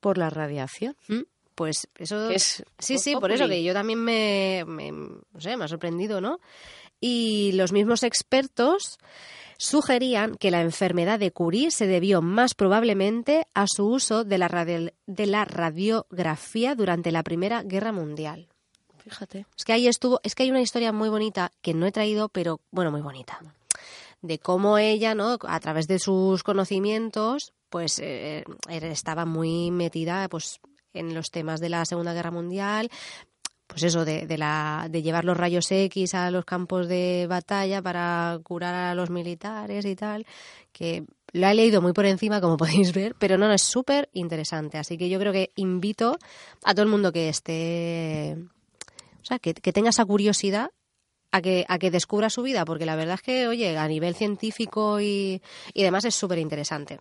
por 0.00 0.18
la 0.18 0.30
radiación. 0.30 0.96
¿Mm? 1.08 1.22
Pues 1.54 1.88
eso 1.96 2.30
es 2.30 2.62
Sí, 2.78 2.98
sí, 2.98 3.16
por 3.16 3.32
eso 3.32 3.48
que 3.48 3.64
yo 3.64 3.72
también 3.74 3.98
me, 3.98 4.64
me- 4.66 4.92
no 4.92 5.40
sé, 5.40 5.56
me 5.56 5.64
ha 5.64 5.68
sorprendido, 5.68 6.20
¿no? 6.20 6.38
Y 7.00 7.50
los 7.54 7.72
mismos 7.72 8.04
expertos 8.04 8.98
sugerían 9.56 10.36
que 10.36 10.52
la 10.52 10.60
enfermedad 10.60 11.18
de 11.18 11.32
Curie 11.32 11.70
se 11.72 11.86
debió 11.88 12.22
más 12.22 12.54
probablemente 12.54 13.44
a 13.54 13.64
su 13.66 13.86
uso 13.88 14.22
de 14.24 14.38
la, 14.38 14.46
radio- 14.46 14.92
de 15.06 15.26
la 15.26 15.44
radiografía 15.44 16.74
durante 16.76 17.10
la 17.10 17.24
Primera 17.24 17.62
Guerra 17.64 17.90
Mundial. 17.92 18.48
Es 19.56 19.64
que 19.64 19.72
ahí 19.72 19.86
estuvo, 19.88 20.20
es 20.22 20.34
que 20.34 20.42
hay 20.44 20.50
una 20.50 20.60
historia 20.60 20.92
muy 20.92 21.08
bonita 21.08 21.50
que 21.62 21.74
no 21.74 21.86
he 21.86 21.92
traído, 21.92 22.28
pero 22.28 22.60
bueno, 22.70 22.90
muy 22.90 23.00
bonita. 23.00 23.40
De 24.22 24.38
cómo 24.38 24.78
ella, 24.78 25.14
¿no? 25.14 25.38
A 25.46 25.60
través 25.60 25.86
de 25.86 25.98
sus 25.98 26.42
conocimientos, 26.42 27.52
pues 27.70 27.98
eh, 28.02 28.44
era- 28.68 28.88
estaba 28.88 29.24
muy 29.24 29.70
metida, 29.70 30.28
pues, 30.28 30.60
en 30.92 31.14
los 31.14 31.30
temas 31.30 31.60
de 31.60 31.68
la 31.68 31.84
Segunda 31.84 32.12
Guerra 32.14 32.30
Mundial, 32.30 32.90
pues 33.66 33.82
eso, 33.82 34.04
de, 34.06 34.26
de 34.26 34.38
la, 34.38 34.88
de 34.90 35.02
llevar 35.02 35.24
los 35.26 35.36
rayos 35.36 35.70
X 35.70 36.14
a 36.14 36.30
los 36.30 36.44
campos 36.46 36.88
de 36.88 37.26
batalla 37.28 37.82
para 37.82 38.38
curar 38.42 38.74
a 38.74 38.94
los 38.94 39.10
militares 39.10 39.84
y 39.84 39.94
tal, 39.94 40.26
que 40.72 41.04
lo 41.32 41.46
he 41.46 41.54
leído 41.54 41.82
muy 41.82 41.92
por 41.92 42.06
encima, 42.06 42.40
como 42.40 42.56
podéis 42.56 42.92
ver, 42.94 43.14
pero 43.18 43.36
no, 43.36 43.46
no, 43.46 43.52
es 43.52 43.62
súper 43.62 44.08
interesante. 44.14 44.78
Así 44.78 44.96
que 44.96 45.08
yo 45.10 45.18
creo 45.20 45.32
que 45.32 45.52
invito 45.56 46.18
a 46.64 46.72
todo 46.74 46.82
el 46.84 46.88
mundo 46.90 47.12
que 47.12 47.28
esté 47.28 48.36
o 49.22 49.24
sea, 49.24 49.38
que, 49.38 49.54
que 49.54 49.72
tenga 49.72 49.90
esa 49.90 50.04
curiosidad 50.04 50.70
a 51.30 51.42
que, 51.42 51.64
a 51.68 51.78
que 51.78 51.90
descubra 51.90 52.30
su 52.30 52.42
vida, 52.42 52.64
porque 52.64 52.86
la 52.86 52.96
verdad 52.96 53.14
es 53.16 53.22
que, 53.22 53.48
oye, 53.48 53.76
a 53.76 53.86
nivel 53.88 54.14
científico 54.14 55.00
y, 55.00 55.42
y 55.74 55.82
demás 55.82 56.04
es 56.04 56.14
súper 56.14 56.38
interesante. 56.38 57.00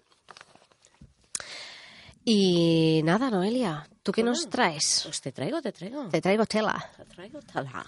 Y 2.25 3.01
nada, 3.05 3.29
Noelia, 3.29 3.87
¿tú 4.03 4.11
qué 4.11 4.21
nos 4.21 4.49
traes? 4.49 5.01
Pues 5.05 5.21
te 5.21 5.31
traigo, 5.31 5.61
te 5.61 5.71
traigo. 5.71 6.09
Te 6.09 6.19
traigo 6.19 6.45
tela. 6.45 6.91
Te 6.97 7.05
traigo 7.05 7.39
tala. 7.41 7.85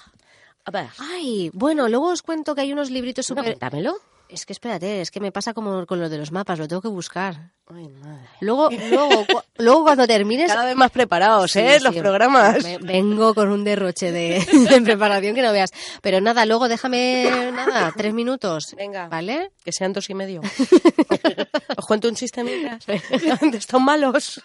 A 0.64 0.72
ver, 0.72 0.88
Ay, 0.98 1.50
bueno, 1.54 1.90
luego 1.90 2.08
os 2.10 2.22
cuento 2.22 2.56
que 2.56 2.62
hay 2.62 2.72
unos 2.72 2.90
libritos 2.90 3.30
no, 3.30 3.36
súper... 3.36 3.58
cuéntamelo. 3.58 3.98
Es 4.30 4.46
que 4.46 4.54
espérate, 4.54 5.02
es 5.02 5.10
que 5.10 5.20
me 5.20 5.32
pasa 5.32 5.54
como 5.56 5.88
con 5.88 6.00
lo 6.00 6.08
de 6.08 6.20
los 6.20 6.32
mapas, 6.32 6.60
lo 6.60 6.68
tengo 6.68 6.84
que 6.84 6.88
buscar. 6.88 7.50
Ay, 7.68 7.88
madre. 7.88 8.28
Luego, 8.42 8.70
luego, 8.92 9.26
cu- 9.26 9.42
luego 9.58 9.84
cuando 9.84 10.06
termines... 10.06 10.52
Cada 10.52 10.66
vez 10.66 10.76
más 10.76 10.92
preparados, 10.92 11.52
Sí, 11.52 11.60
¿eh? 11.60 11.78
sí, 11.80 11.84
Los 11.84 11.96
programas. 11.96 12.64
ve- 12.64 12.78
Vengo 12.80 13.34
con 13.34 13.50
un 13.50 13.64
derroche 13.64 14.12
de, 14.12 14.40
de 14.70 14.82
preparación 14.82 15.34
que 15.34 15.42
no 15.42 15.52
veas. 15.52 15.72
Pero 16.04 16.22
nada, 16.22 16.46
luego 16.46 16.68
déjame, 16.68 17.52
nada, 17.52 17.92
tres 17.98 18.14
minutos. 18.14 18.76
Venga. 18.78 19.08
¿Vale? 19.08 19.50
Que 19.64 19.72
sean 19.72 19.94
dos 19.94 20.08
y 20.12 20.14
medio. 20.14 20.42
Os 21.78 21.86
cuento 21.88 22.08
un 22.08 22.14
chiste 22.16 22.44
mientras. 22.44 22.88
Están 23.54 23.84
malos. 23.84 24.42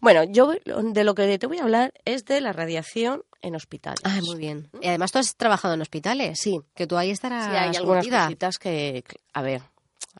Bueno, 0.00 0.24
yo 0.24 0.52
de 0.64 1.04
lo 1.04 1.14
que 1.14 1.38
te 1.38 1.46
voy 1.46 1.58
a 1.58 1.62
hablar 1.62 1.92
es 2.04 2.24
de 2.24 2.40
la 2.40 2.52
radiación 2.52 3.22
en 3.42 3.54
hospitales. 3.56 4.00
Ah, 4.04 4.20
muy 4.22 4.36
bien. 4.38 4.68
Y 4.80 4.88
además 4.88 5.12
tú 5.12 5.18
has 5.18 5.36
trabajado 5.36 5.74
en 5.74 5.82
hospitales. 5.82 6.38
Sí. 6.40 6.60
Que 6.74 6.86
tú 6.86 6.96
ahí 6.96 7.10
estarás 7.10 7.44
Sí, 7.46 7.50
hay 7.56 7.76
algunas 7.76 8.06
cositas 8.06 8.58
que, 8.58 9.04
a 9.32 9.42
ver, 9.42 9.62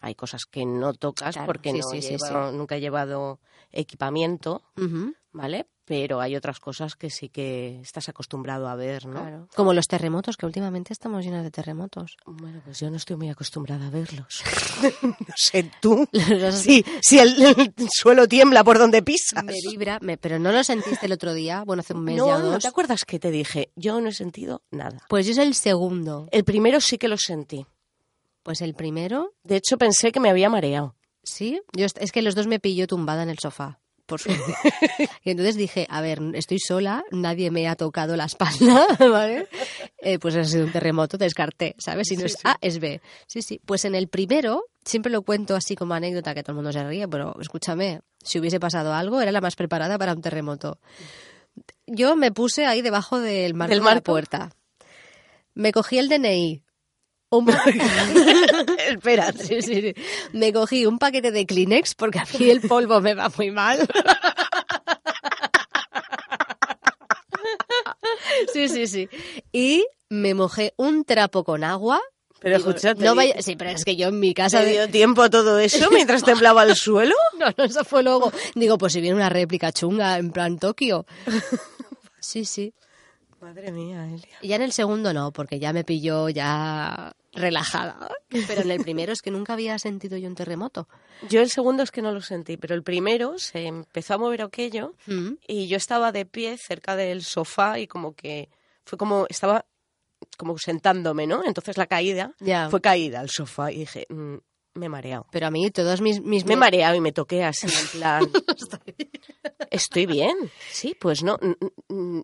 hay 0.00 0.14
cosas 0.14 0.44
que 0.44 0.64
no 0.66 0.92
tocas 0.94 1.34
Claro, 1.34 1.46
porque 1.46 1.72
sí, 1.72 1.78
no 1.80 1.88
sí, 1.90 2.02
sí, 2.02 2.16
llevo- 2.16 2.52
nunca 2.52 2.76
he 2.76 2.80
llevado 2.80 3.40
equipamiento. 3.72 4.62
¿Vale? 5.36 5.66
pero 5.88 6.20
hay 6.20 6.34
otras 6.34 6.58
cosas 6.58 6.96
que 6.96 7.10
sí 7.10 7.28
que 7.28 7.78
estás 7.80 8.08
acostumbrado 8.08 8.66
a 8.66 8.74
ver, 8.74 9.06
¿no? 9.06 9.20
Claro. 9.20 9.48
Como 9.54 9.72
los 9.72 9.86
terremotos, 9.86 10.36
que 10.36 10.44
últimamente 10.44 10.92
estamos 10.92 11.24
llenos 11.24 11.44
de 11.44 11.52
terremotos. 11.52 12.16
Bueno, 12.26 12.60
pues 12.64 12.80
yo 12.80 12.90
no 12.90 12.96
estoy 12.96 13.14
muy 13.14 13.28
acostumbrada 13.28 13.86
a 13.86 13.90
verlos. 13.90 14.42
no 15.02 15.14
sé, 15.36 15.70
tú. 15.80 16.08
sí, 16.50 16.84
si 17.00 17.20
el, 17.20 17.40
el 17.40 17.72
suelo 17.88 18.26
tiembla 18.26 18.64
por 18.64 18.78
donde 18.80 19.00
pisas. 19.04 19.44
Me 19.44 19.52
vibra, 19.70 20.00
me- 20.00 20.16
pero 20.18 20.40
no 20.40 20.50
lo 20.50 20.64
sentiste 20.64 21.06
el 21.06 21.12
otro 21.12 21.34
día, 21.34 21.62
bueno, 21.64 21.82
hace 21.82 21.94
un 21.94 22.02
mes 22.02 22.16
no, 22.16 22.26
ya 22.26 22.34
o 22.34 22.38
¿no 22.40 22.50
dos. 22.50 22.62
te 22.62 22.68
acuerdas 22.68 23.04
que 23.04 23.20
te 23.20 23.30
dije? 23.30 23.70
Yo 23.76 24.00
no 24.00 24.08
he 24.08 24.12
sentido 24.12 24.62
nada. 24.72 24.98
Pues 25.08 25.26
yo 25.26 25.30
es 25.32 25.38
el 25.38 25.54
segundo. 25.54 26.26
El 26.32 26.42
primero 26.42 26.80
sí 26.80 26.98
que 26.98 27.06
lo 27.06 27.16
sentí. 27.16 27.64
Pues 28.42 28.60
el 28.60 28.74
primero, 28.74 29.34
De 29.44 29.54
hecho, 29.54 29.78
pensé 29.78 30.10
que 30.10 30.18
me 30.18 30.30
había 30.30 30.50
mareado. 30.50 30.96
sí. 31.22 31.60
Yo 31.76 31.86
es 31.86 32.10
que 32.10 32.22
los 32.22 32.34
dos 32.34 32.48
me 32.48 32.58
pilló 32.58 32.88
tumbada 32.88 33.22
en 33.22 33.28
el 33.28 33.38
sofá. 33.38 33.78
Por 34.06 34.20
suerte. 34.22 34.54
y 35.24 35.30
entonces 35.30 35.56
dije, 35.56 35.86
a 35.90 36.00
ver, 36.00 36.20
estoy 36.34 36.58
sola, 36.60 37.04
nadie 37.10 37.50
me 37.50 37.66
ha 37.68 37.74
tocado 37.74 38.16
la 38.16 38.24
espalda, 38.26 38.86
¿vale? 39.00 39.48
Eh, 39.98 40.18
pues 40.20 40.36
ha 40.36 40.44
sido 40.44 40.64
un 40.66 40.72
terremoto, 40.72 41.18
descarté, 41.18 41.74
¿sabes? 41.78 42.06
Si 42.08 42.16
no 42.16 42.24
es 42.24 42.36
A, 42.44 42.56
es 42.60 42.78
B. 42.78 43.00
Sí, 43.26 43.42
sí. 43.42 43.60
Pues 43.66 43.84
en 43.84 43.94
el 43.96 44.06
primero, 44.08 44.64
siempre 44.84 45.10
lo 45.10 45.22
cuento 45.22 45.56
así 45.56 45.74
como 45.74 45.94
anécdota, 45.94 46.34
que 46.34 46.42
todo 46.42 46.52
el 46.52 46.56
mundo 46.56 46.72
se 46.72 46.84
ríe, 46.86 47.08
pero 47.08 47.36
escúchame, 47.40 48.00
si 48.22 48.38
hubiese 48.38 48.60
pasado 48.60 48.94
algo, 48.94 49.20
era 49.20 49.32
la 49.32 49.40
más 49.40 49.56
preparada 49.56 49.98
para 49.98 50.12
un 50.12 50.22
terremoto. 50.22 50.78
Yo 51.86 52.14
me 52.16 52.30
puse 52.32 52.66
ahí 52.66 52.82
debajo 52.82 53.18
del 53.18 53.54
marco 53.54 53.70
¿Del 53.70 53.80
de 53.80 53.84
la 53.84 53.90
marco? 53.90 54.12
puerta. 54.12 54.50
Me 55.54 55.72
cogí 55.72 55.98
el 55.98 56.08
DNI. 56.08 56.62
Un 57.30 57.48
Espera, 58.88 59.32
Sí, 59.32 59.60
sí, 59.62 59.80
sí. 59.82 59.94
Me 60.32 60.52
cogí 60.52 60.86
un 60.86 60.98
paquete 60.98 61.32
de 61.32 61.44
Kleenex 61.44 61.94
porque 61.94 62.20
a 62.20 62.24
mí 62.38 62.48
el 62.50 62.60
polvo 62.60 63.00
me 63.00 63.14
va 63.14 63.30
muy 63.36 63.50
mal. 63.50 63.86
Sí, 68.52 68.68
sí, 68.68 68.86
sí. 68.86 69.08
Y 69.52 69.86
me 70.08 70.34
mojé 70.34 70.72
un 70.76 71.04
trapo 71.04 71.44
con 71.44 71.64
agua. 71.64 72.00
Pero 72.40 72.56
escúchate, 72.56 73.02
no 73.02 73.14
vaya... 73.14 73.40
Sí, 73.40 73.56
pero 73.56 73.70
es 73.70 73.84
que 73.84 73.96
yo 73.96 74.08
en 74.08 74.20
mi 74.20 74.34
casa... 74.34 74.60
¿Se 74.60 74.66
de- 74.66 74.72
dio 74.72 74.88
tiempo 74.88 75.22
a 75.22 75.30
todo 75.30 75.58
eso 75.58 75.90
mientras 75.92 76.22
temblaba 76.22 76.64
el 76.64 76.76
suelo? 76.76 77.14
No, 77.38 77.46
no, 77.56 77.64
eso 77.64 77.82
fue 77.84 78.02
luego. 78.02 78.30
Digo, 78.54 78.76
pues 78.78 78.92
si 78.92 79.00
viene 79.00 79.16
una 79.16 79.30
réplica 79.30 79.72
chunga 79.72 80.18
en 80.18 80.30
plan 80.32 80.58
Tokio. 80.58 81.06
Sí, 82.20 82.44
sí. 82.44 82.74
Madre 83.40 83.70
mía, 83.70 84.06
Elia. 84.06 84.38
Y 84.40 84.48
ya 84.48 84.56
en 84.56 84.62
el 84.62 84.72
segundo 84.72 85.12
no, 85.12 85.30
porque 85.32 85.58
ya 85.58 85.72
me 85.72 85.84
pilló 85.84 86.28
ya 86.30 87.14
relajada. 87.32 88.08
Pero 88.28 88.62
en 88.62 88.70
el 88.70 88.80
primero 88.82 89.12
es 89.12 89.20
que 89.20 89.30
nunca 89.30 89.52
había 89.52 89.78
sentido 89.78 90.16
yo 90.16 90.26
un 90.28 90.34
terremoto. 90.34 90.88
Yo 91.28 91.42
el 91.42 91.50
segundo 91.50 91.82
es 91.82 91.90
que 91.90 92.00
no 92.02 92.12
lo 92.12 92.22
sentí, 92.22 92.56
pero 92.56 92.74
el 92.74 92.82
primero 92.82 93.38
se 93.38 93.66
empezó 93.66 94.14
a 94.14 94.18
mover 94.18 94.42
aquello 94.42 94.94
Mm. 95.06 95.34
y 95.46 95.68
yo 95.68 95.76
estaba 95.76 96.12
de 96.12 96.24
pie 96.24 96.56
cerca 96.56 96.96
del 96.96 97.22
sofá 97.22 97.78
y 97.78 97.86
como 97.86 98.14
que 98.14 98.48
fue 98.84 98.96
como 98.98 99.26
estaba 99.28 99.66
como 100.38 100.56
sentándome, 100.58 101.26
¿no? 101.26 101.42
Entonces 101.44 101.76
la 101.76 101.86
caída 101.86 102.32
Ya. 102.40 102.70
fue 102.70 102.80
caída 102.80 103.20
al 103.20 103.28
sofá 103.28 103.70
y 103.70 103.80
dije, 103.80 104.06
"Mm, 104.08 104.36
me 104.76 104.86
he 104.86 104.88
mareado. 104.88 105.26
Pero 105.32 105.46
a 105.46 105.50
mí 105.50 105.70
todos 105.70 106.00
mis... 106.00 106.20
mis 106.22 106.44
Me 106.44 106.54
he 106.54 106.56
mareado 106.56 106.94
y 106.94 107.00
me 107.00 107.12
toqué 107.12 107.42
así 107.44 107.66
en 107.66 107.86
plan, 107.98 108.30
estoy 109.70 110.06
bien. 110.06 110.36
Sí, 110.70 110.94
pues 111.00 111.22
no, 111.22 111.38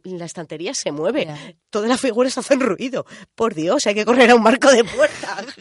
la 0.04 0.24
estantería 0.24 0.74
se 0.74 0.92
mueve. 0.92 1.28
Todas 1.70 1.88
las 1.88 2.00
figuras 2.00 2.36
hacen 2.38 2.60
ruido. 2.60 3.06
Por 3.34 3.54
Dios, 3.54 3.86
hay 3.86 3.94
que 3.94 4.04
correr 4.04 4.30
a 4.30 4.34
un 4.34 4.42
marco 4.42 4.70
de 4.70 4.84
puerta. 4.84 5.44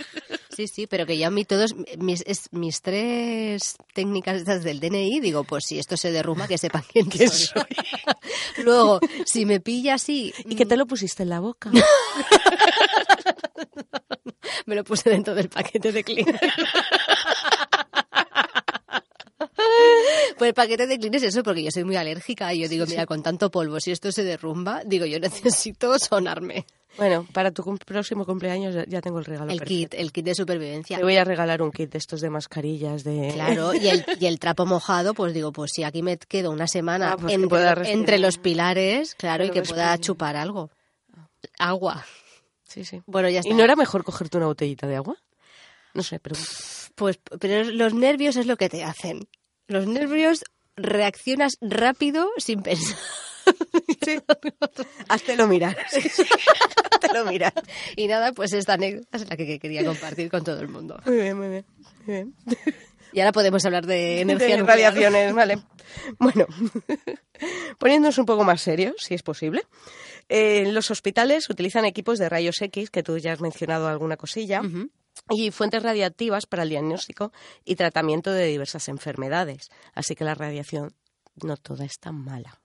Sí, 0.53 0.67
sí, 0.67 0.85
pero 0.85 1.05
que 1.05 1.17
ya 1.17 1.27
a 1.27 1.31
mí 1.31 1.45
todos 1.45 1.73
mis, 1.97 2.23
es- 2.27 2.49
mis 2.51 2.81
tres 2.81 3.77
técnicas 3.93 4.35
estas 4.35 4.63
del 4.65 4.81
DNI, 4.81 5.21
digo, 5.21 5.45
pues 5.45 5.63
si 5.65 5.79
esto 5.79 5.95
se 5.95 6.11
derrumba, 6.11 6.45
que 6.45 6.57
sepan 6.57 6.83
quién 6.91 7.09
soy. 7.31 7.63
Luego, 8.57 8.99
si 9.25 9.45
me 9.45 9.61
pilla 9.61 9.93
así, 9.93 10.33
¿Y 10.45 10.55
que 10.57 10.65
te 10.65 10.75
lo 10.75 10.85
pusiste 10.87 11.23
en 11.23 11.29
la 11.29 11.39
boca? 11.39 11.71
Me 14.65 14.75
lo 14.75 14.83
puse 14.83 15.09
dentro 15.09 15.33
del 15.35 15.49
paquete 15.49 15.91
de 15.91 16.03
Kleenex. 16.03 16.39
Pues 20.37 20.49
el 20.49 20.53
paquete 20.53 20.87
de 20.87 20.97
Kleenex 20.97 21.23
es 21.23 21.29
eso, 21.35 21.43
porque 21.43 21.63
yo 21.63 21.71
soy 21.71 21.83
muy 21.83 21.95
alérgica 21.95 22.53
y 22.53 22.61
yo 22.61 22.67
digo, 22.67 22.85
mira, 22.87 23.05
con 23.05 23.21
tanto 23.23 23.51
polvo, 23.51 23.79
si 23.79 23.91
esto 23.91 24.11
se 24.11 24.23
derrumba, 24.23 24.81
digo, 24.85 25.05
yo 25.05 25.19
necesito 25.19 25.97
sonarme. 25.99 26.65
Bueno, 26.97 27.25
para 27.31 27.51
tu 27.51 27.63
cum- 27.63 27.77
próximo 27.77 28.25
cumpleaños 28.25 28.75
ya- 28.87 29.01
tengo 29.01 29.19
el 29.19 29.25
regalo 29.25 29.51
El 29.51 29.59
perfecto. 29.59 29.91
kit, 29.91 29.93
el 30.01 30.11
kit 30.11 30.25
de 30.25 30.35
supervivencia. 30.35 30.97
Te 30.97 31.03
voy 31.03 31.15
a 31.15 31.23
regalar 31.23 31.61
un 31.61 31.71
kit 31.71 31.89
de 31.91 31.97
estos 31.99 32.19
de 32.21 32.29
mascarillas 32.29 33.03
de... 33.03 33.29
Claro, 33.33 33.73
y 33.73 33.87
el, 33.87 34.03
y 34.19 34.25
el 34.25 34.39
trapo 34.39 34.65
mojado, 34.65 35.13
pues 35.13 35.33
digo, 35.33 35.51
pues 35.53 35.71
si 35.73 35.83
aquí 35.83 36.01
me 36.03 36.17
quedo 36.17 36.51
una 36.51 36.67
semana 36.67 37.13
Ah, 37.13 37.17
pues 37.17 37.33
entre, 37.85 38.19
los 38.19 38.37
pilares, 38.37 39.15
claro, 39.15 39.45
y 39.45 39.51
que 39.51 39.61
pueda 39.61 39.97
chupar 39.99 40.35
algo. 40.35 40.69
Agua. 41.57 42.03
Sí, 42.71 42.85
sí. 42.85 43.01
Bueno, 43.05 43.27
ya 43.27 43.39
está. 43.39 43.51
¿Y 43.51 43.53
no 43.53 43.63
era 43.65 43.75
mejor 43.75 44.05
cogerte 44.05 44.37
una 44.37 44.45
botellita 44.45 44.87
de 44.87 44.95
agua? 44.95 45.17
No 45.93 46.03
sé, 46.03 46.19
pero... 46.19 46.37
Pues, 46.95 47.19
pero 47.39 47.69
los 47.69 47.93
nervios 47.93 48.37
es 48.37 48.45
lo 48.45 48.55
que 48.55 48.69
te 48.69 48.85
hacen. 48.85 49.27
Los 49.67 49.87
nervios 49.87 50.45
reaccionas 50.77 51.57
rápido 51.59 52.29
sin 52.37 52.61
pensar. 52.61 52.97
Háztelo 55.09 55.47
mirar. 55.47 55.77
Háztelo 56.91 57.25
mirar. 57.25 57.53
Y 57.97 58.07
nada, 58.07 58.31
pues 58.31 58.53
esta 58.53 58.73
anécdota 58.73 59.17
es 59.17 59.29
la 59.29 59.35
que 59.35 59.59
quería 59.59 59.83
compartir 59.83 60.29
con 60.29 60.45
todo 60.45 60.61
el 60.61 60.69
mundo. 60.69 60.97
Muy 61.05 61.15
bien, 61.15 61.37
muy 61.37 61.49
bien. 61.49 61.65
Muy 62.05 62.15
bien. 62.15 62.35
Y 63.11 63.19
ahora 63.19 63.33
podemos 63.33 63.65
hablar 63.65 63.85
de 63.85 64.21
energía 64.21 64.55
de 64.55 64.57
nuclear. 64.59 64.77
radiaciones, 64.77 65.33
vale. 65.33 65.59
Bueno, 66.17 66.45
poniéndonos 67.77 68.17
un 68.17 68.25
poco 68.25 68.45
más 68.45 68.61
serios, 68.61 68.95
si 68.99 69.13
es 69.13 69.23
posible. 69.23 69.63
Eh, 70.33 70.61
en 70.61 70.73
los 70.73 70.89
hospitales 70.91 71.49
utilizan 71.49 71.83
equipos 71.83 72.17
de 72.17 72.29
rayos 72.29 72.61
X, 72.61 72.89
que 72.89 73.03
tú 73.03 73.17
ya 73.17 73.33
has 73.33 73.41
mencionado 73.41 73.87
alguna 73.89 74.15
cosilla, 74.15 74.61
y 75.29 75.51
fuentes 75.51 75.83
radiactivas 75.83 76.45
para 76.45 76.63
el 76.63 76.69
diagnóstico 76.69 77.33
y 77.65 77.75
tratamiento 77.75 78.31
de 78.31 78.45
diversas 78.45 78.87
enfermedades. 78.87 79.69
Así 79.93 80.15
que 80.15 80.23
la 80.23 80.33
radiación 80.35 80.93
no 81.43 81.57
toda 81.57 81.83
es 81.83 81.99
tan 81.99 82.15
mala, 82.15 82.61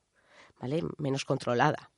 ¿vale? 0.60 0.82
Menos 0.98 1.24
controlada. 1.24 1.90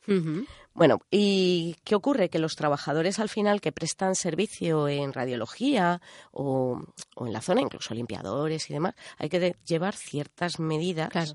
Bueno, 0.72 1.00
¿y 1.10 1.76
qué 1.84 1.94
ocurre? 1.94 2.30
Que 2.30 2.38
los 2.38 2.56
trabajadores 2.56 3.18
al 3.18 3.28
final 3.28 3.60
que 3.60 3.72
prestan 3.72 4.14
servicio 4.14 4.88
en 4.88 5.12
radiología 5.12 6.00
o, 6.32 6.80
o 7.14 7.26
en 7.26 7.32
la 7.34 7.42
zona, 7.42 7.60
incluso 7.60 7.92
limpiadores 7.92 8.70
y 8.70 8.72
demás, 8.72 8.94
hay 9.18 9.28
que 9.28 9.38
de- 9.40 9.56
llevar 9.66 9.94
ciertas 9.94 10.60
medidas 10.60 11.10
Claro. 11.10 11.32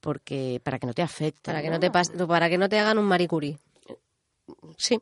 porque 0.00 0.60
para 0.64 0.80
que 0.80 0.86
no 0.88 0.92
te 0.92 1.02
afecte. 1.02 1.42
Para 1.42 1.62
que 1.62 1.70
no 1.70 1.78
te 1.78 1.92
pas- 1.92 2.26
para 2.26 2.48
que 2.48 2.58
no 2.58 2.68
te 2.68 2.78
hagan 2.80 2.98
un 2.98 3.04
Marie 3.06 3.28
Sí. 4.76 5.00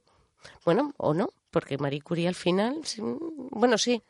Bueno, 0.65 0.93
o 0.99 1.15
no, 1.15 1.31
porque 1.51 1.79
Marie 1.79 2.03
Curie 2.03 2.29
al 2.29 2.35
final, 2.35 2.85
sí, 2.85 3.01
bueno, 3.03 3.79
sí, 3.79 4.03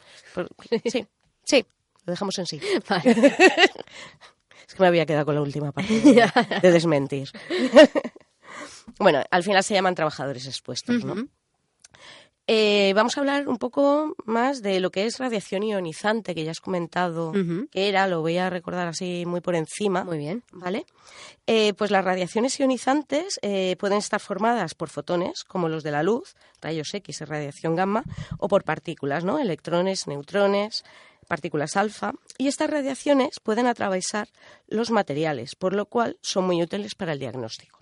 sí, 0.86 1.06
sí, 1.44 1.66
lo 2.04 2.12
dejamos 2.12 2.38
en 2.38 2.46
sí. 2.46 2.60
Vale. 2.88 3.36
Es 4.66 4.74
que 4.74 4.82
me 4.82 4.86
había 4.86 5.04
quedado 5.04 5.26
con 5.26 5.34
la 5.34 5.42
última 5.42 5.72
parte 5.72 6.00
de, 6.00 6.32
de 6.62 6.72
desmentir. 6.72 7.30
bueno, 8.98 9.22
al 9.30 9.42
final 9.42 9.62
se 9.62 9.74
llaman 9.74 9.94
trabajadores 9.94 10.46
expuestos, 10.46 11.04
¿no? 11.04 11.28
Eh, 12.46 12.92
vamos 12.94 13.16
a 13.16 13.20
hablar 13.20 13.48
un 13.48 13.56
poco 13.56 14.14
más 14.26 14.60
de 14.60 14.78
lo 14.80 14.90
que 14.90 15.06
es 15.06 15.18
radiación 15.18 15.62
ionizante, 15.62 16.34
que 16.34 16.44
ya 16.44 16.50
has 16.50 16.60
comentado 16.60 17.32
que 17.70 17.88
era, 17.88 18.06
lo 18.06 18.20
voy 18.20 18.36
a 18.36 18.50
recordar 18.50 18.86
así 18.86 19.24
muy 19.26 19.40
por 19.40 19.54
encima. 19.54 20.04
Muy 20.04 20.18
bien. 20.18 20.44
¿Vale? 20.52 20.84
Eh, 21.46 21.72
pues 21.74 21.90
las 21.90 22.04
radiaciones 22.04 22.58
ionizantes 22.58 23.38
eh, 23.42 23.76
pueden 23.78 23.98
estar 23.98 24.20
formadas 24.20 24.74
por 24.74 24.90
fotones, 24.90 25.44
como 25.44 25.68
los 25.68 25.82
de 25.82 25.90
la 25.90 26.02
luz, 26.02 26.34
rayos 26.60 26.92
X 26.92 27.20
y 27.20 27.24
radiación 27.24 27.76
gamma, 27.76 28.04
o 28.38 28.48
por 28.48 28.64
partículas, 28.64 29.24
¿no? 29.24 29.38
Electrones, 29.38 30.06
neutrones, 30.06 30.84
partículas 31.26 31.76
alfa. 31.76 32.12
Y 32.36 32.48
estas 32.48 32.68
radiaciones 32.68 33.40
pueden 33.42 33.66
atravesar 33.66 34.28
los 34.66 34.90
materiales, 34.90 35.56
por 35.56 35.74
lo 35.74 35.86
cual 35.86 36.18
son 36.20 36.44
muy 36.44 36.62
útiles 36.62 36.94
para 36.94 37.12
el 37.12 37.18
diagnóstico. 37.18 37.78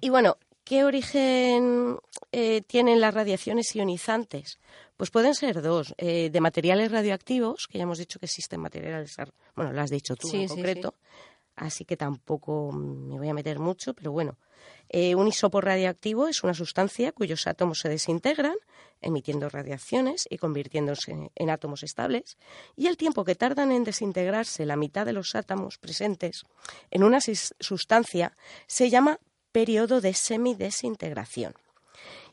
Y 0.00 0.08
bueno, 0.08 0.38
¿qué 0.70 0.84
origen 0.84 1.98
eh, 2.30 2.62
tienen 2.64 3.00
las 3.00 3.12
radiaciones 3.12 3.74
ionizantes? 3.74 4.60
Pues 4.96 5.10
pueden 5.10 5.34
ser 5.34 5.62
dos, 5.62 5.94
eh, 5.98 6.30
de 6.30 6.40
materiales 6.40 6.92
radioactivos, 6.92 7.66
que 7.66 7.78
ya 7.78 7.82
hemos 7.82 7.98
dicho 7.98 8.20
que 8.20 8.26
existen 8.26 8.60
materiales, 8.60 9.16
bueno, 9.56 9.72
lo 9.72 9.80
has 9.80 9.90
dicho 9.90 10.14
tú 10.14 10.28
Sí, 10.28 10.42
en 10.42 10.48
sí, 10.48 10.54
concreto, 10.54 10.94
así 11.56 11.84
que 11.84 11.96
tampoco 11.96 12.70
me 12.70 13.18
voy 13.18 13.28
a 13.28 13.34
meter 13.34 13.58
mucho, 13.58 13.94
pero 13.94 14.12
bueno. 14.12 14.38
Eh, 14.88 15.16
un 15.16 15.26
isópo 15.26 15.60
radioactivo 15.60 16.28
es 16.28 16.44
una 16.44 16.54
sustancia 16.54 17.10
cuyos 17.10 17.48
átomos 17.48 17.80
se 17.80 17.88
desintegran, 17.88 18.54
emitiendo 19.00 19.48
radiaciones 19.48 20.28
y 20.30 20.38
convirtiéndose 20.38 21.32
en 21.34 21.50
átomos 21.50 21.82
estables, 21.82 22.38
y 22.76 22.86
el 22.86 22.96
tiempo 22.96 23.24
que 23.24 23.34
tardan 23.34 23.72
en 23.72 23.82
desintegrarse 23.82 24.66
la 24.66 24.76
mitad 24.76 25.04
de 25.04 25.14
los 25.14 25.34
átomos 25.34 25.78
presentes 25.78 26.44
en 26.92 27.02
una 27.02 27.18
sustancia 27.20 28.36
se 28.68 28.88
llama 28.88 29.18
periodo 29.52 30.00
de 30.00 30.14
semidesintegración. 30.14 31.54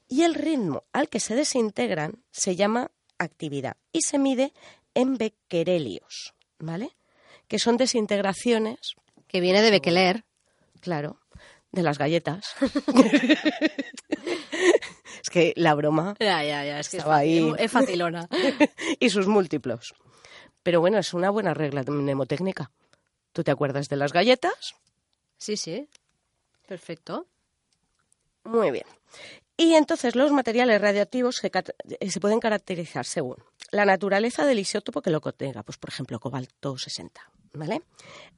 Y 0.07 0.23
el 0.23 0.35
ritmo 0.35 0.83
al 0.93 1.09
que 1.09 1.19
se 1.19 1.35
desintegran 1.35 2.23
se 2.31 2.55
llama 2.55 2.91
actividad 3.17 3.75
y 3.91 4.01
se 4.01 4.17
mide 4.19 4.53
en 4.93 5.17
becquerelios, 5.17 6.33
¿vale? 6.59 6.91
Que 7.47 7.59
son 7.59 7.77
desintegraciones 7.77 8.95
Que 9.27 9.41
viene 9.41 9.61
de 9.61 9.71
Bekeler. 9.71 10.23
Claro, 10.79 11.19
de 11.71 11.83
las 11.83 11.97
galletas. 11.97 12.55
es 15.21 15.29
que 15.31 15.53
la 15.55 15.73
broma 15.75 16.15
Ya, 16.19 16.43
ya, 16.43 16.63
ya. 16.65 16.79
Es 16.79 16.89
que 16.89 16.97
es, 16.97 17.01
Estaba 17.01 17.17
ahí. 17.17 17.53
es 17.57 17.71
facilona. 17.71 18.27
y 18.99 19.09
sus 19.09 19.27
múltiplos. 19.27 19.93
Pero 20.63 20.79
bueno, 20.79 20.97
es 20.97 21.13
una 21.13 21.29
buena 21.29 21.53
regla 21.53 21.83
mnemotécnica. 21.83 22.71
Tú 23.33 23.43
te 23.43 23.51
acuerdas 23.51 23.89
de 23.89 23.95
las 23.97 24.13
galletas, 24.13 24.75
Sí, 25.39 25.55
sí. 25.55 25.87
Perfecto. 26.67 27.25
Muy 28.43 28.69
bien. 28.71 28.85
Y 29.57 29.73
entonces 29.73 30.15
los 30.15 30.31
materiales 30.31 30.79
radiactivos 30.79 31.37
se, 31.37 31.49
cat- 31.49 31.71
eh, 31.99 32.11
se 32.11 32.19
pueden 32.19 32.39
caracterizar 32.39 33.05
según 33.05 33.37
la 33.71 33.85
naturaleza 33.85 34.45
del 34.45 34.59
isótopo 34.59 35.01
que 35.01 35.09
lo 35.09 35.19
contenga, 35.19 35.63
pues 35.63 35.77
por 35.79 35.89
ejemplo 35.89 36.19
cobalto 36.19 36.77
60, 36.77 37.19
¿vale? 37.53 37.81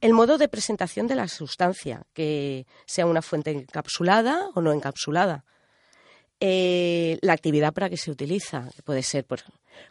El 0.00 0.14
modo 0.14 0.38
de 0.38 0.48
presentación 0.48 1.06
de 1.06 1.16
la 1.16 1.28
sustancia, 1.28 2.02
que 2.14 2.66
sea 2.86 3.04
una 3.06 3.20
fuente 3.22 3.50
encapsulada 3.50 4.48
o 4.54 4.62
no 4.62 4.72
encapsulada. 4.72 5.44
Eh, 6.40 7.18
la 7.20 7.34
actividad 7.34 7.74
para 7.74 7.90
que 7.90 7.98
se 7.98 8.10
utiliza, 8.10 8.70
que 8.74 8.82
puede 8.82 9.02
ser 9.02 9.26
por 9.26 9.40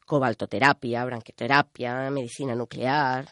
cobaltoterapia, 0.06 1.06
branquioterapia, 1.06 2.10
medicina 2.10 2.56
nuclear, 2.56 3.32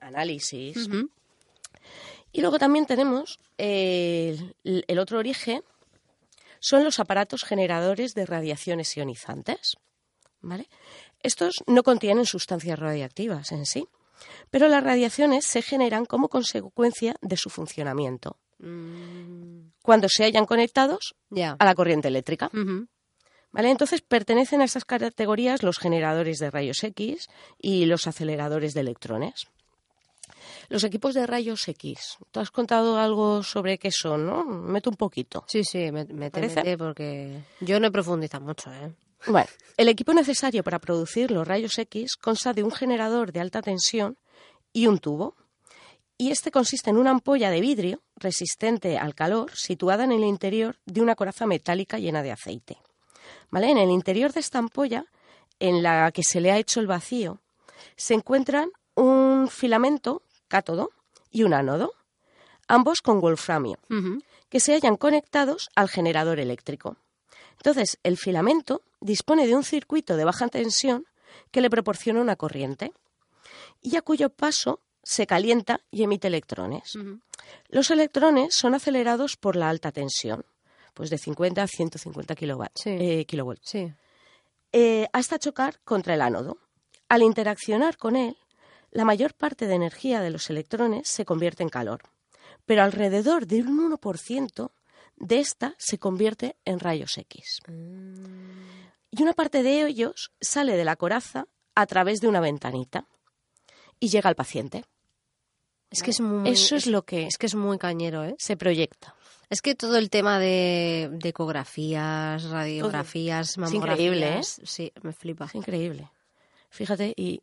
análisis. 0.00 0.88
Y 2.32 2.40
luego 2.40 2.58
también 2.58 2.86
tenemos 2.86 3.38
eh, 3.58 4.38
el, 4.64 4.84
el 4.86 4.98
otro 4.98 5.18
origen, 5.18 5.62
son 6.60 6.84
los 6.84 7.00
aparatos 7.00 7.42
generadores 7.42 8.14
de 8.14 8.26
radiaciones 8.26 8.96
ionizantes. 8.96 9.76
¿vale? 10.40 10.68
Estos 11.22 11.62
no 11.66 11.82
contienen 11.82 12.26
sustancias 12.26 12.78
radiactivas 12.78 13.52
en 13.52 13.66
sí, 13.66 13.88
pero 14.50 14.68
las 14.68 14.84
radiaciones 14.84 15.46
se 15.46 15.62
generan 15.62 16.04
como 16.04 16.28
consecuencia 16.28 17.16
de 17.20 17.36
su 17.36 17.50
funcionamiento, 17.50 18.36
Mm, 18.62 19.72
cuando 19.82 20.08
se 20.10 20.24
hayan 20.24 20.44
conectados 20.44 21.14
a 21.58 21.64
la 21.64 21.74
corriente 21.74 22.08
eléctrica. 22.08 22.50
¿Vale? 23.52 23.70
Entonces 23.70 24.00
pertenecen 24.02 24.60
a 24.60 24.64
estas 24.64 24.84
categorías 24.84 25.62
los 25.62 25.78
generadores 25.78 26.38
de 26.38 26.50
rayos 26.50 26.84
X 26.84 27.28
y 27.58 27.86
los 27.86 28.06
aceleradores 28.06 28.74
de 28.74 28.80
electrones. 28.82 29.48
Los 30.70 30.84
equipos 30.84 31.14
de 31.14 31.26
rayos 31.26 31.66
X. 31.66 32.16
Tú 32.30 32.38
has 32.38 32.52
contado 32.52 32.96
algo 32.96 33.42
sobre 33.42 33.76
qué 33.76 33.90
son, 33.90 34.24
¿no? 34.24 34.44
Meto 34.44 34.88
un 34.88 34.96
poquito. 34.96 35.44
Sí, 35.48 35.64
sí, 35.64 35.90
me, 35.90 36.04
mete, 36.04 36.78
porque 36.78 37.42
yo 37.58 37.80
no 37.80 37.88
he 37.88 37.90
profundizado 37.90 38.44
mucho, 38.44 38.72
¿eh? 38.72 38.92
Bueno, 39.26 39.48
el 39.76 39.88
equipo 39.88 40.14
necesario 40.14 40.62
para 40.62 40.78
producir 40.78 41.32
los 41.32 41.46
rayos 41.46 41.76
X 41.76 42.16
consta 42.16 42.52
de 42.52 42.62
un 42.62 42.70
generador 42.70 43.32
de 43.32 43.40
alta 43.40 43.62
tensión 43.62 44.16
y 44.72 44.86
un 44.86 45.00
tubo. 45.00 45.34
Y 46.16 46.30
este 46.30 46.52
consiste 46.52 46.90
en 46.90 46.98
una 46.98 47.10
ampolla 47.10 47.50
de 47.50 47.60
vidrio 47.60 48.00
resistente 48.14 48.96
al 48.96 49.16
calor 49.16 49.50
situada 49.52 50.04
en 50.04 50.12
el 50.12 50.22
interior 50.22 50.78
de 50.86 51.00
una 51.00 51.16
coraza 51.16 51.46
metálica 51.46 51.98
llena 51.98 52.22
de 52.22 52.30
aceite. 52.30 52.78
¿Vale? 53.50 53.72
En 53.72 53.78
el 53.78 53.90
interior 53.90 54.32
de 54.32 54.38
esta 54.38 54.58
ampolla, 54.58 55.04
en 55.58 55.82
la 55.82 56.12
que 56.12 56.22
se 56.22 56.40
le 56.40 56.52
ha 56.52 56.58
hecho 56.58 56.78
el 56.78 56.86
vacío, 56.86 57.40
se 57.96 58.14
encuentran 58.14 58.70
un 58.94 59.48
filamento 59.48 60.22
cátodo 60.50 60.90
y 61.30 61.44
un 61.44 61.54
ánodo, 61.54 61.92
ambos 62.68 63.00
con 63.00 63.20
wolframio 63.20 63.78
que 64.50 64.60
se 64.60 64.74
hallan 64.74 64.96
conectados 64.96 65.70
al 65.76 65.88
generador 65.88 66.38
eléctrico. 66.40 66.96
Entonces, 67.56 67.98
el 68.02 68.16
filamento 68.18 68.82
dispone 69.00 69.46
de 69.46 69.54
un 69.54 69.64
circuito 69.64 70.16
de 70.16 70.24
baja 70.24 70.48
tensión 70.48 71.06
que 71.52 71.60
le 71.60 71.70
proporciona 71.70 72.20
una 72.20 72.36
corriente 72.36 72.92
y 73.80 73.96
a 73.96 74.02
cuyo 74.02 74.28
paso 74.30 74.80
se 75.02 75.26
calienta 75.26 75.80
y 75.90 76.02
emite 76.02 76.26
electrones. 76.28 76.92
Los 77.68 77.90
electrones 77.90 78.54
son 78.54 78.74
acelerados 78.74 79.36
por 79.36 79.56
la 79.56 79.68
alta 79.70 79.92
tensión, 79.92 80.44
pues 80.94 81.10
de 81.10 81.18
50 81.18 81.62
a 81.62 81.66
150 81.66 82.34
kilovatts, 82.34 82.82
Sí. 82.82 82.90
eh, 82.98 83.24
kilovolts, 83.24 83.62
Sí. 83.70 83.92
eh, 84.72 85.06
hasta 85.12 85.38
chocar 85.38 85.80
contra 85.84 86.14
el 86.14 86.22
ánodo. 86.22 86.58
Al 87.08 87.22
interaccionar 87.22 87.96
con 87.96 88.16
él, 88.16 88.36
la 88.90 89.04
mayor 89.04 89.34
parte 89.34 89.66
de 89.66 89.74
energía 89.74 90.20
de 90.20 90.30
los 90.30 90.50
electrones 90.50 91.08
se 91.08 91.24
convierte 91.24 91.62
en 91.62 91.68
calor, 91.68 92.02
pero 92.66 92.82
alrededor 92.82 93.46
de 93.46 93.62
un 93.62 93.92
1% 93.98 94.70
de 95.16 95.38
esta 95.38 95.74
se 95.78 95.98
convierte 95.98 96.56
en 96.64 96.80
rayos 96.80 97.16
X. 97.18 97.60
Y 99.10 99.22
una 99.22 99.32
parte 99.32 99.62
de 99.62 99.86
ellos 99.86 100.32
sale 100.40 100.76
de 100.76 100.84
la 100.84 100.96
coraza 100.96 101.46
a 101.74 101.86
través 101.86 102.20
de 102.20 102.28
una 102.28 102.40
ventanita 102.40 103.06
y 103.98 104.08
llega 104.08 104.28
al 104.28 104.36
paciente. 104.36 104.84
Es 105.90 106.02
que 106.02 106.10
es 106.10 106.20
muy... 106.20 106.48
Eso 106.48 106.76
es 106.76 106.86
lo 106.86 107.02
que 107.02 107.26
Es 107.26 107.36
que 107.36 107.46
es 107.46 107.54
muy 107.54 107.78
cañero, 107.78 108.24
¿eh? 108.24 108.34
se 108.38 108.56
proyecta. 108.56 109.14
Es 109.50 109.62
que 109.62 109.74
todo 109.74 109.96
el 109.96 110.10
tema 110.10 110.38
de, 110.38 111.10
de 111.12 111.28
ecografías, 111.30 112.44
radiografías, 112.44 113.58
mamografías... 113.58 113.98
increíble, 113.98 114.38
¿eh? 114.38 114.42
Sí, 114.42 114.92
me 115.02 115.12
flipa. 115.12 115.46
Es 115.46 115.56
increíble. 115.56 116.08
Fíjate, 116.70 117.12
y 117.16 117.42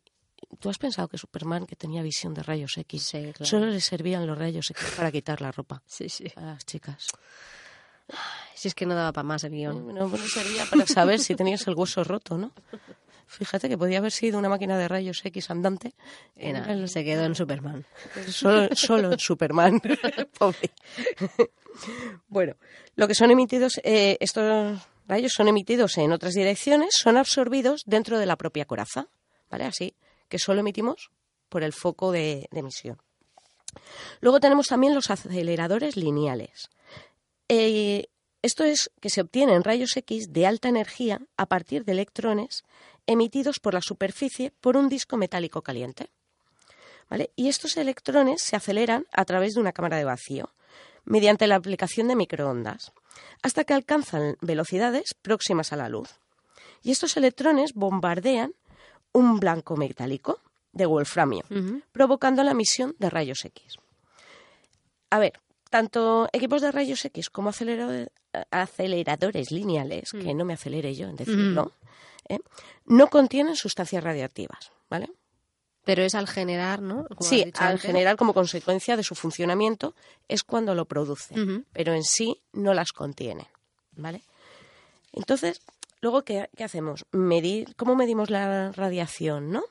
tú 0.60 0.70
has 0.70 0.78
pensado 0.78 1.08
que 1.08 1.18
Superman, 1.18 1.66
que 1.66 1.76
tenía 1.76 2.02
visión 2.02 2.34
de 2.34 2.42
rayos 2.42 2.76
X, 2.78 3.02
Sí, 3.02 3.18
claro. 3.32 3.44
solo 3.44 3.66
le 3.66 3.80
servían 3.80 4.26
los 4.26 4.36
rayos 4.38 4.70
X 4.70 4.94
para 4.96 5.10
quitar 5.12 5.40
la 5.40 5.52
ropa 5.52 5.82
Sí, 5.86 6.08
sí. 6.08 6.24
a 6.36 6.40
las 6.42 6.64
chicas. 6.66 7.08
Si 8.54 8.68
es 8.68 8.74
que 8.74 8.86
no 8.86 8.94
daba 8.94 9.12
para 9.12 9.22
más 9.24 9.44
el 9.44 9.52
guion. 9.52 9.86
No, 9.94 10.08
no 10.08 10.16
servía 10.16 10.64
para 10.70 10.86
saber 10.86 11.20
si 11.20 11.34
tenías 11.34 11.66
el 11.66 11.74
hueso 11.74 12.02
roto, 12.04 12.38
¿no? 12.38 12.52
Fíjate 13.26 13.68
que 13.68 13.76
podía 13.76 13.98
haber 13.98 14.10
sido 14.12 14.38
una 14.38 14.48
máquina 14.48 14.78
de 14.78 14.88
rayos 14.88 15.20
X 15.22 15.50
andante. 15.50 15.92
Y 16.34 16.50
nada, 16.52 16.72
El- 16.72 16.88
se 16.88 17.04
quedó 17.04 17.24
en 17.24 17.34
Superman. 17.34 17.84
Solo, 18.28 18.68
solo 18.74 19.12
en 19.12 19.18
Superman. 19.18 19.80
Pobre. 20.38 20.70
bueno, 22.28 22.54
lo 22.96 23.06
que 23.06 23.14
son 23.14 23.30
emitidos, 23.30 23.80
eh, 23.84 24.16
estos 24.20 24.80
rayos 25.06 25.32
son 25.32 25.48
emitidos 25.48 25.98
en 25.98 26.12
otras 26.12 26.32
direcciones, 26.34 26.94
son 26.96 27.16
absorbidos 27.18 27.82
dentro 27.86 28.18
de 28.18 28.26
la 28.26 28.36
propia 28.36 28.64
coraza. 28.64 29.08
¿Vale? 29.50 29.64
Así 29.64 29.94
que 30.28 30.38
solo 30.38 30.60
emitimos 30.60 31.10
por 31.48 31.62
el 31.62 31.72
foco 31.72 32.12
de, 32.12 32.48
emisión. 32.52 32.98
Luego 34.20 34.40
tenemos 34.40 34.66
también 34.66 34.94
los 34.94 35.10
aceleradores 35.10 35.96
lineales. 35.96 36.70
Eh, 37.48 38.06
esto 38.42 38.64
es 38.64 38.90
que 39.00 39.10
se 39.10 39.20
obtienen 39.20 39.64
rayos 39.64 39.96
X 39.96 40.32
de 40.32 40.46
alta 40.46 40.68
energía 40.68 41.20
a 41.36 41.46
partir 41.46 41.84
de 41.84 41.92
electrones 41.92 42.64
emitidos 43.06 43.58
por 43.58 43.74
la 43.74 43.80
superficie 43.80 44.52
por 44.60 44.76
un 44.76 44.88
disco 44.88 45.16
metálico 45.16 45.62
caliente. 45.62 46.10
¿Vale? 47.08 47.30
Y 47.36 47.48
estos 47.48 47.76
electrones 47.78 48.42
se 48.42 48.54
aceleran 48.54 49.06
a 49.12 49.24
través 49.24 49.54
de 49.54 49.60
una 49.60 49.72
cámara 49.72 49.96
de 49.96 50.04
vacío 50.04 50.52
mediante 51.04 51.46
la 51.46 51.56
aplicación 51.56 52.06
de 52.08 52.16
microondas 52.16 52.92
hasta 53.42 53.64
que 53.64 53.72
alcanzan 53.72 54.36
velocidades 54.40 55.14
próximas 55.20 55.72
a 55.72 55.76
la 55.76 55.88
luz. 55.88 56.20
Y 56.82 56.90
estos 56.90 57.16
electrones 57.16 57.72
bombardean 57.74 58.52
un 59.18 59.38
blanco 59.40 59.76
metálico 59.76 60.40
de 60.72 60.86
wolframio, 60.86 61.44
provocando 61.92 62.42
la 62.44 62.52
emisión 62.52 62.94
de 62.98 63.10
rayos 63.10 63.44
X. 63.44 63.76
A 65.10 65.18
ver, 65.18 65.32
tanto 65.70 66.28
equipos 66.32 66.62
de 66.62 66.70
rayos 66.72 67.04
X 67.04 67.30
como 67.30 67.50
acelerado- 67.50 68.08
aceleradores 68.50 69.50
lineales, 69.50 70.12
que 70.12 70.34
no 70.34 70.44
me 70.44 70.54
acelere 70.54 70.94
yo 70.94 71.08
en 71.08 71.16
decirlo, 71.16 71.72
¿eh? 72.28 72.38
no 72.86 73.08
contienen 73.08 73.56
sustancias 73.56 74.04
radiactivas, 74.04 74.70
¿vale? 74.90 75.10
Pero 75.84 76.02
es 76.02 76.14
al 76.14 76.28
generar, 76.28 76.82
¿no? 76.82 77.06
Como 77.08 77.22
sí, 77.28 77.42
al 77.58 77.68
antes. 77.68 77.82
general 77.82 78.16
como 78.18 78.34
consecuencia 78.34 78.96
de 78.96 79.02
su 79.02 79.14
funcionamiento 79.14 79.94
es 80.28 80.42
cuando 80.44 80.74
lo 80.74 80.84
produce, 80.84 81.34
pero 81.72 81.94
en 81.94 82.04
sí 82.04 82.42
no 82.52 82.74
las 82.74 82.92
contiene, 82.92 83.48
¿vale? 83.96 84.22
Entonces, 85.12 85.62
luego 86.00 86.24
qué, 86.24 86.48
qué 86.56 86.64
hacemos? 86.64 87.04
Medir, 87.12 87.74
¿cómo 87.76 87.94
medimos 87.94 88.30
la 88.30 88.72
radiación, 88.72 89.50
no? 89.50 89.62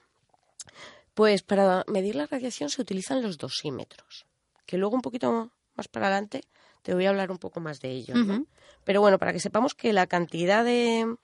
Pues 1.14 1.42
para 1.42 1.84
medir 1.88 2.16
la 2.16 2.28
radiación 2.28 2.70
se 2.70 2.82
utilizan 2.82 3.22
los 3.22 3.38
dosímetros, 3.38 4.26
que 4.66 4.78
luego 4.78 4.96
un 4.96 5.02
poquito 5.02 5.52
más 5.76 5.88
para 5.88 6.08
adelante 6.08 6.42
te 6.84 6.94
voy 6.94 7.06
a 7.06 7.10
hablar 7.10 7.32
un 7.32 7.38
poco 7.40 7.60
más 7.60 7.80
de 7.82 7.90
ello. 7.92 8.14
Pero 8.84 9.02
bueno, 9.02 9.18
para 9.18 9.34
que 9.34 9.40
sepamos 9.40 9.74
que 9.74 9.94
la 9.94 10.08
cantidad 10.08 10.64
de, 10.64 11.16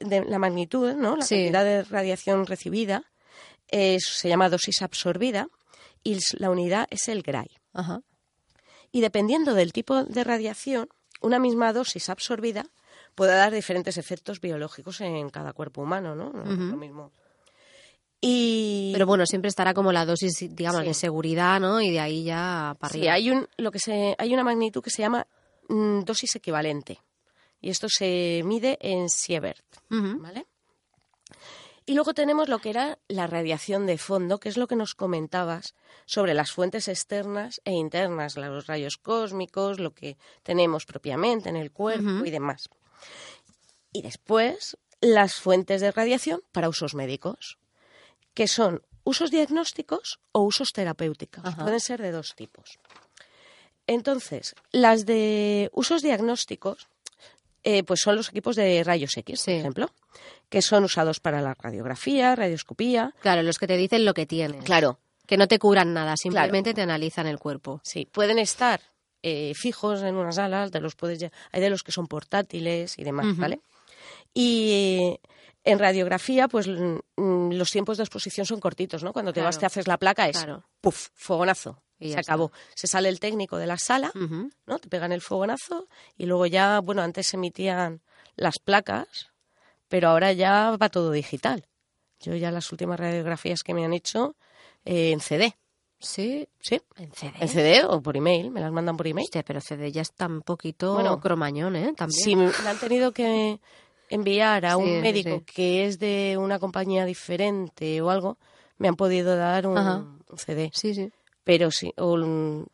de 0.00 0.24
la 0.24 0.38
magnitud, 0.38 0.94
¿no? 0.94 1.16
La 1.16 1.24
Sí. 1.24 1.34
cantidad 1.36 1.64
de 1.64 1.82
radiación 1.84 2.46
recibida 2.46 3.04
es- 3.68 4.06
se 4.06 4.28
llama 4.28 4.48
dosis 4.48 4.80
absorbida 4.82 5.48
y 6.04 6.18
la 6.38 6.50
unidad 6.50 6.86
es 6.90 7.08
el 7.08 7.22
Gray. 7.22 7.50
Y 8.92 9.00
dependiendo 9.00 9.54
del 9.54 9.72
tipo 9.72 10.04
de 10.04 10.24
radiación, 10.24 10.88
una 11.20 11.38
misma 11.38 11.72
dosis 11.72 12.08
absorbida 12.08 12.66
puede 13.16 13.34
dar 13.34 13.52
diferentes 13.52 13.96
efectos 13.98 14.40
biológicos 14.40 15.00
en 15.00 15.28
cada 15.30 15.52
cuerpo 15.52 15.82
humano, 15.82 16.14
¿no? 16.14 16.30
No 16.32 16.42
es 16.44 16.58
lo 16.58 16.76
mismo. 16.76 17.10
Y 18.20 18.90
Pero 18.92 19.06
bueno, 19.06 19.26
siempre 19.26 19.48
estará 19.48 19.74
como 19.74 19.92
la 19.92 20.06
dosis, 20.06 20.54
digamos, 20.56 20.80
Sí. 20.82 20.86
de 20.88 20.94
seguridad, 20.94 21.60
¿no? 21.60 21.80
Y 21.80 21.90
de 21.90 22.00
ahí 22.00 22.24
ya 22.24 22.74
para 22.78 22.92
Sí, 22.92 23.00
arriba. 23.00 23.12
hay 23.14 23.30
un 23.30 23.48
lo 23.58 23.70
que 23.70 23.78
se 23.78 24.14
hay 24.18 24.32
una 24.32 24.42
magnitud 24.44 24.82
que 24.82 24.90
se 24.90 25.02
llama 25.02 25.26
mm, 25.68 26.00
dosis 26.04 26.34
equivalente. 26.36 27.00
Y 27.60 27.70
esto 27.70 27.88
se 27.88 28.42
mide 28.44 28.78
en 28.80 29.08
sievert, 29.08 29.64
Ujú. 29.90 30.20
¿vale? 30.20 30.46
Y 31.84 31.94
luego 31.94 32.14
tenemos 32.14 32.48
lo 32.48 32.58
que 32.58 32.70
era 32.70 32.98
la 33.08 33.26
radiación 33.26 33.86
de 33.86 33.96
fondo, 33.98 34.38
que 34.38 34.48
es 34.48 34.56
lo 34.56 34.66
que 34.66 34.76
nos 34.76 34.94
comentabas 34.94 35.74
sobre 36.04 36.34
las 36.34 36.50
fuentes 36.50 36.88
externas 36.88 37.60
e 37.64 37.72
internas, 37.72 38.36
los 38.36 38.66
rayos 38.66 38.96
cósmicos, 38.96 39.78
lo 39.78 39.92
que 39.92 40.16
tenemos 40.42 40.84
propiamente 40.84 41.48
en 41.48 41.56
el 41.56 41.70
cuerpo 41.70 42.24
y 42.24 42.30
demás. 42.30 42.68
Y 43.92 44.02
después, 44.02 44.76
las 45.00 45.34
fuentes 45.34 45.80
de 45.80 45.92
radiación 45.92 46.42
para 46.52 46.68
usos 46.68 46.94
médicos, 46.94 47.58
que 48.34 48.48
son 48.48 48.82
usos 49.04 49.30
diagnósticos 49.30 50.20
o 50.32 50.40
usos 50.40 50.72
terapéuticos. 50.72 51.54
Pueden 51.54 51.80
ser 51.80 52.02
de 52.02 52.10
dos 52.10 52.34
tipos. 52.34 52.78
Entonces, 53.86 54.54
las 54.72 55.06
de 55.06 55.70
usos 55.72 56.02
diagnósticos, 56.02 56.88
eh, 57.62 57.84
pues 57.84 58.00
son 58.00 58.16
los 58.16 58.28
equipos 58.28 58.56
de 58.56 58.82
rayos 58.84 59.16
X, 59.16 59.44
por 59.44 59.54
ejemplo, 59.54 59.90
que 60.48 60.60
son 60.60 60.84
usados 60.84 61.20
para 61.20 61.40
la 61.40 61.54
radiografía, 61.54 62.34
radioscopía. 62.34 63.14
Claro, 63.20 63.42
los 63.42 63.58
que 63.58 63.66
te 63.66 63.76
dicen 63.76 64.04
lo 64.04 64.12
que 64.12 64.26
tienes. 64.26 64.64
Claro. 64.64 64.98
Que 65.26 65.36
no 65.36 65.48
te 65.48 65.58
curan 65.58 65.92
nada, 65.92 66.16
simplemente 66.16 66.74
te 66.74 66.82
analizan 66.82 67.26
el 67.26 67.38
cuerpo. 67.38 67.80
Sí, 67.84 68.06
pueden 68.06 68.38
estar 68.38 68.80
eh, 69.28 69.54
fijos 69.56 70.02
en 70.02 70.14
unas 70.14 70.38
alas, 70.38 70.70
de 70.70 70.80
los 70.80 70.94
puedes, 70.94 71.20
hay 71.50 71.60
de 71.60 71.68
los 71.68 71.82
que 71.82 71.90
son 71.90 72.06
portátiles 72.06 72.96
y 72.96 73.02
demás, 73.02 73.36
¿vale? 73.36 73.60
Y 74.32 75.18
en 75.64 75.80
radiografía, 75.80 76.46
pues 76.46 76.68
mm, 76.68 77.50
los 77.50 77.72
tiempos 77.72 77.96
de 77.96 78.04
exposición 78.04 78.46
son 78.46 78.60
cortitos, 78.60 79.02
¿no? 79.02 79.12
Cuando 79.12 79.32
te 79.32 79.40
vas, 79.40 79.58
te 79.58 79.66
haces 79.66 79.88
la 79.88 79.98
placa, 79.98 80.28
es 80.28 80.46
¡puf! 80.80 81.08
Fogonazo. 81.14 81.82
Y 81.98 82.12
se 82.12 82.20
acabó. 82.20 82.52
Se 82.76 82.86
sale 82.86 83.08
el 83.08 83.18
técnico 83.18 83.56
de 83.56 83.66
la 83.66 83.78
sala, 83.78 84.12
¿no? 84.66 84.78
Te 84.78 84.88
pegan 84.88 85.10
el 85.10 85.22
fogonazo 85.22 85.88
y 86.16 86.26
luego 86.26 86.46
ya, 86.46 86.78
bueno, 86.80 87.02
antes 87.02 87.26
se 87.26 87.36
emitían 87.36 88.02
las 88.36 88.60
placas, 88.60 89.32
pero 89.88 90.10
ahora 90.10 90.32
ya 90.34 90.76
va 90.80 90.88
todo 90.88 91.10
digital. 91.10 91.66
Yo 92.20 92.36
ya 92.36 92.52
las 92.52 92.70
últimas 92.70 93.00
radiografías 93.00 93.64
que 93.64 93.74
me 93.74 93.84
han 93.84 93.92
hecho 93.92 94.36
eh, 94.84 95.10
en 95.10 95.18
CD. 95.18 95.56
Sí, 96.06 96.48
sí. 96.60 96.80
¿En 96.96 97.12
CD? 97.12 97.32
En 97.40 97.48
CD 97.48 97.84
o 97.84 98.00
por 98.00 98.16
email, 98.16 98.50
me 98.50 98.60
las 98.60 98.72
mandan 98.72 98.96
por 98.96 99.06
email. 99.06 99.24
Hostia, 99.24 99.42
pero 99.42 99.60
CD 99.60 99.90
ya 99.90 100.02
está 100.02 100.26
un 100.26 100.42
poquito 100.42 101.18
cromañón, 101.20 101.76
¿eh? 101.76 101.92
También. 101.96 102.22
Sí, 102.22 102.36
me 102.36 102.46
han 102.46 102.78
tenido 102.78 103.12
que 103.12 103.60
enviar 104.08 104.66
a 104.66 104.76
un 104.76 105.00
médico 105.00 105.42
que 105.44 105.86
es 105.86 105.98
de 105.98 106.36
una 106.38 106.58
compañía 106.58 107.04
diferente 107.04 108.00
o 108.00 108.10
algo, 108.10 108.38
me 108.78 108.88
han 108.88 108.96
podido 108.96 109.36
dar 109.36 109.66
un, 109.66 110.22
CD. 110.36 110.70
Sí, 110.72 110.94
sí. 110.94 111.10
Pero 111.44 111.70
si, 111.70 111.92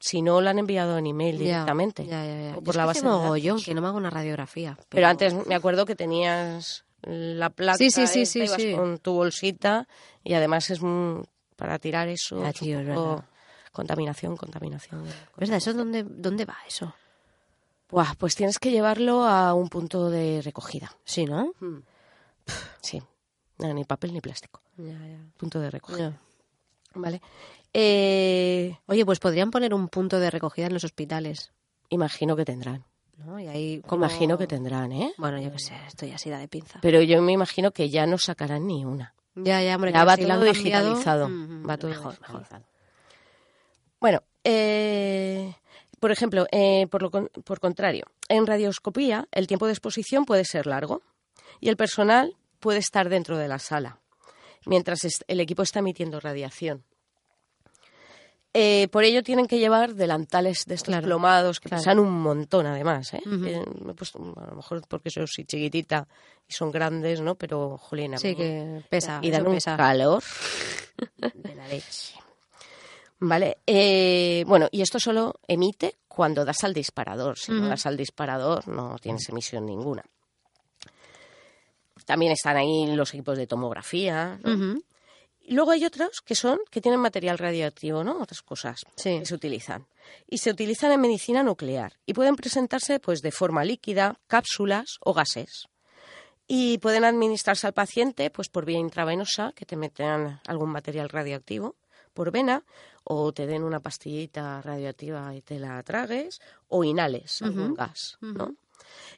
si 0.00 0.22
no, 0.22 0.40
lo 0.40 0.48
han 0.48 0.58
enviado 0.58 0.96
en 0.96 1.06
email 1.06 1.38
directamente. 1.38 2.06
Ya, 2.06 2.24
ya, 2.24 2.52
ya. 2.52 2.60
por 2.60 2.74
la 2.74 2.86
base 2.86 3.02
que 3.64 3.74
no 3.74 3.82
me 3.82 3.88
hago 3.88 3.98
una 3.98 4.10
radiografía. 4.10 4.78
Pero... 4.88 5.06
antes 5.06 5.34
me 5.46 5.54
acuerdo 5.54 5.84
que 5.84 5.94
tenías 5.94 6.84
la 7.02 7.50
placa 7.50 7.78
sí, 7.78 7.90
sí, 7.90 8.06
sí, 8.06 8.24
sí, 8.24 8.74
con 8.74 8.98
tu 8.98 9.12
bolsita 9.12 9.88
y 10.22 10.34
además 10.34 10.70
es 10.70 10.80
para 11.62 11.78
tirar 11.78 12.08
eso. 12.08 12.42
contaminación, 13.70 14.36
contaminación. 14.36 15.04
¿Verdad? 15.36 15.58
¿Eso 15.58 15.72
dónde, 15.72 16.02
dónde 16.02 16.44
va 16.44 16.56
eso? 16.66 16.92
pues 18.18 18.34
tienes 18.34 18.58
que 18.58 18.72
llevarlo 18.72 19.22
a 19.22 19.54
un 19.54 19.68
punto 19.68 20.10
de 20.10 20.42
recogida. 20.42 20.90
Sí, 21.04 21.24
¿no? 21.24 21.52
Hmm. 21.60 21.82
Sí. 22.80 23.00
ni 23.58 23.84
papel 23.84 24.12
ni 24.12 24.20
plástico. 24.20 24.60
Ya, 24.76 24.98
ya. 25.06 25.20
Punto 25.36 25.60
de 25.60 25.70
recogida. 25.70 26.18
Vale. 26.94 27.22
Eh, 27.72 28.76
oye, 28.86 29.06
pues 29.06 29.20
podrían 29.20 29.52
poner 29.52 29.72
un 29.72 29.86
punto 29.88 30.18
de 30.18 30.30
recogida 30.32 30.66
en 30.66 30.74
los 30.74 30.82
hospitales. 30.82 31.52
Imagino 31.90 32.34
que 32.34 32.44
tendrán. 32.44 32.84
¿No? 33.18 33.38
Y 33.38 33.46
ahí 33.46 33.82
Imagino 33.92 34.36
que 34.36 34.48
tendrán, 34.48 34.90
¿eh? 34.90 35.14
Bueno, 35.16 35.40
yo 35.40 35.52
qué 35.52 35.60
sé, 35.60 35.76
estoy 35.86 36.10
así 36.10 36.28
de 36.28 36.48
pinza. 36.48 36.80
Pero 36.82 37.02
yo 37.02 37.22
me 37.22 37.30
imagino 37.30 37.70
que 37.70 37.88
ya 37.88 38.04
no 38.04 38.18
sacarán 38.18 38.66
ni 38.66 38.84
una. 38.84 39.14
Ya, 39.34 39.62
ya, 39.62 39.76
hombre. 39.76 39.92
Ya 39.92 40.04
va 40.04 40.16
todo 40.16 40.44
digitalizado. 40.44 41.28
va 41.68 41.76
todo 41.76 41.90
mejor, 41.90 42.18
digitalizado. 42.18 42.64
Bueno, 44.00 44.22
eh, 44.44 45.54
por 46.00 46.10
ejemplo, 46.10 46.46
eh, 46.50 46.88
por, 46.88 47.60
contrario, 47.60 48.06
en 48.28 48.46
radioscopía 48.46 49.28
el 49.30 49.46
tiempo 49.46 49.66
de 49.66 49.72
exposición 49.72 50.24
puede 50.24 50.44
ser 50.44 50.66
largo 50.66 51.02
y 51.60 51.68
el 51.68 51.76
personal 51.76 52.36
puede 52.58 52.80
estar 52.80 53.08
dentro 53.08 53.38
de 53.38 53.48
la 53.48 53.58
sala 53.58 54.00
mientras 54.66 55.00
el 55.26 55.40
equipo 55.40 55.62
está 55.62 55.80
emitiendo 55.80 56.20
radiación. 56.20 56.84
Eh, 58.54 58.88
por 58.88 59.04
ello 59.04 59.22
tienen 59.22 59.46
que 59.46 59.58
llevar 59.58 59.94
delantales 59.94 60.64
de 60.66 60.74
estos 60.74 60.94
plomados 61.00 61.58
que 61.58 61.70
pesan 61.70 61.98
un 61.98 62.12
montón 62.20 62.66
además. 62.66 63.14
¿eh? 63.14 63.22
eh 63.24 63.64
me 63.82 63.92
he 63.92 63.94
puesto, 63.94 64.18
a 64.36 64.50
lo 64.50 64.56
mejor 64.56 64.82
porque 64.86 65.08
soy 65.08 65.26
chiquitita 65.26 66.06
y 66.46 66.52
son 66.52 66.70
grandes, 66.70 67.22
¿no? 67.22 67.34
Pero, 67.34 67.78
Juliana. 67.78 68.18
Sí, 68.18 68.34
que 68.34 68.82
pesa. 68.90 69.20
Y 69.22 69.30
dan 69.30 69.46
un 69.46 69.58
calor 69.58 70.22
de 71.16 71.54
la 71.54 71.66
leche. 71.68 72.14
¿Vale? 73.20 73.58
Eh, 73.66 74.44
bueno, 74.46 74.68
y 74.70 74.82
esto 74.82 74.98
solo 74.98 75.36
emite 75.46 75.96
cuando 76.06 76.44
das 76.44 76.62
al 76.64 76.74
disparador. 76.74 77.38
Si 77.38 77.52
no 77.52 77.68
das 77.68 77.86
al 77.86 77.96
disparador, 77.96 78.68
no 78.68 78.98
tienes 78.98 79.26
emisión 79.28 79.64
ninguna. 79.64 80.04
También 82.04 82.32
están 82.32 82.56
ahí 82.56 82.94
los 82.94 83.14
equipos 83.14 83.38
de 83.38 83.46
tomografía. 83.46 84.38
Y 84.44 84.82
luego 85.48 85.72
hay 85.72 85.84
otros 85.84 86.20
que 86.20 86.34
son 86.34 86.58
que 86.70 86.80
tienen 86.80 87.00
material 87.00 87.38
radioactivo, 87.38 88.04
¿no? 88.04 88.20
Otras 88.20 88.42
cosas 88.42 88.84
que 89.02 89.24
se 89.24 89.34
utilizan. 89.34 89.86
Y 90.28 90.38
se 90.38 90.50
utilizan 90.50 90.92
en 90.92 91.00
medicina 91.00 91.42
nuclear 91.42 91.98
y 92.06 92.14
pueden 92.14 92.36
presentarse 92.36 93.00
pues 93.00 93.20
de 93.22 93.32
forma 93.32 93.64
líquida, 93.64 94.18
cápsulas 94.26 94.98
o 95.00 95.12
gases. 95.12 95.68
Y 96.46 96.78
pueden 96.78 97.04
administrarse 97.04 97.66
al 97.66 97.72
paciente 97.72 98.30
pues 98.30 98.48
por 98.48 98.64
vía 98.64 98.78
intravenosa, 98.78 99.52
que 99.52 99.64
te 99.64 99.76
meten 99.76 100.40
algún 100.46 100.70
material 100.70 101.08
radioactivo 101.08 101.76
por 102.12 102.30
vena 102.30 102.64
o 103.04 103.32
te 103.32 103.46
den 103.46 103.64
una 103.64 103.80
pastillita 103.80 104.60
radioactiva 104.60 105.34
y 105.34 105.42
te 105.42 105.58
la 105.58 105.82
tragues 105.82 106.40
o 106.68 106.84
inhales 106.84 107.42
algún 107.42 107.74
gas. 107.74 108.18
¿no? 108.20 108.54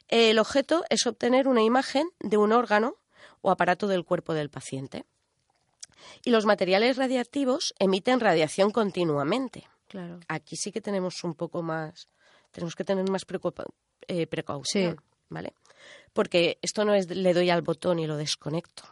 El 0.07 0.39
objeto 0.39 0.85
es 0.89 1.05
obtener 1.07 1.47
una 1.47 1.63
imagen 1.63 2.09
de 2.19 2.37
un 2.37 2.51
órgano 2.51 2.95
o 3.41 3.51
aparato 3.51 3.87
del 3.87 4.05
cuerpo 4.05 4.33
del 4.33 4.49
paciente. 4.49 5.05
Y 6.23 6.31
los 6.31 6.45
materiales 6.45 6.97
radiactivos 6.97 7.73
emiten 7.79 8.19
radiación 8.19 8.71
continuamente. 8.71 9.67
Claro. 9.87 10.19
Aquí 10.27 10.55
sí 10.55 10.71
que 10.71 10.81
tenemos 10.81 11.23
un 11.23 11.35
poco 11.35 11.61
más, 11.61 12.09
tenemos 12.51 12.75
que 12.75 12.83
tener 12.83 13.09
más 13.09 13.25
eh, 14.07 14.27
precaución, 14.27 15.01
¿vale? 15.29 15.53
Porque 16.13 16.57
esto 16.61 16.85
no 16.85 16.93
es 16.93 17.09
le 17.09 17.33
doy 17.33 17.49
al 17.49 17.61
botón 17.61 17.99
y 17.99 18.07
lo 18.07 18.17
desconecto. 18.17 18.83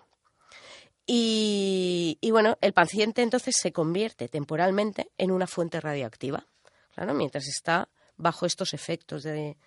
Y, 1.05 2.17
bueno, 2.31 2.57
el 2.61 2.73
paciente 2.73 3.21
entonces 3.21 3.55
se 3.59 3.73
convierte 3.73 4.29
temporalmente 4.29 5.11
en 5.17 5.31
una 5.31 5.47
fuente 5.47 5.81
radioactiva, 5.81 6.47
claro, 6.95 7.13
mientras 7.13 7.47
está 7.47 7.89
bajo 8.15 8.45
estos 8.45 8.73
efectos 8.73 9.23
de, 9.23 9.57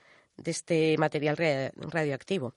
este 0.45 0.97
material 0.97 1.37
radioactivo. 1.77 2.55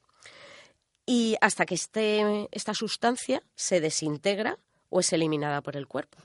Y 1.05 1.35
hasta 1.41 1.65
que 1.65 1.75
este, 1.75 2.47
esta 2.51 2.73
sustancia 2.73 3.43
se 3.55 3.81
desintegra 3.81 4.59
o 4.89 4.99
es 4.99 5.13
eliminada 5.13 5.61
por 5.61 5.75
el 5.75 5.87
cuerpo. 5.87 6.17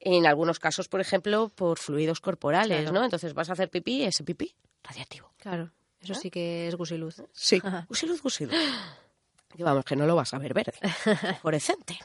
En 0.00 0.26
algunos 0.26 0.58
casos, 0.58 0.88
por 0.88 1.00
ejemplo, 1.00 1.50
por 1.54 1.78
fluidos 1.78 2.20
corporales, 2.20 2.90
¿no? 2.90 3.04
Entonces 3.04 3.34
vas 3.34 3.50
a 3.50 3.52
hacer 3.52 3.70
pipí 3.70 3.98
y 3.98 4.04
ese 4.04 4.24
pipí 4.24 4.54
radiactivo. 4.82 5.30
Claro, 5.38 5.70
eso 6.00 6.14
¿Eh? 6.14 6.16
sí 6.16 6.30
que 6.30 6.68
es 6.68 6.74
gusiluz. 6.74 7.22
Sí, 7.32 7.60
gusiluz, 7.88 8.22
gusiluz. 8.22 8.54
Que 9.54 9.64
vamos, 9.64 9.84
que 9.84 9.94
no 9.94 10.06
lo 10.06 10.16
vas 10.16 10.32
a 10.32 10.38
ver 10.38 10.54
verde, 10.54 10.72
fluorescente. 11.42 11.98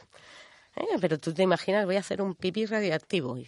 ¿Eh? 0.76 0.98
Pero 1.00 1.18
tú 1.18 1.32
te 1.32 1.42
imaginas, 1.42 1.86
voy 1.86 1.96
a 1.96 2.00
hacer 2.00 2.20
un 2.20 2.34
pipí 2.34 2.66
radioactivo. 2.66 3.38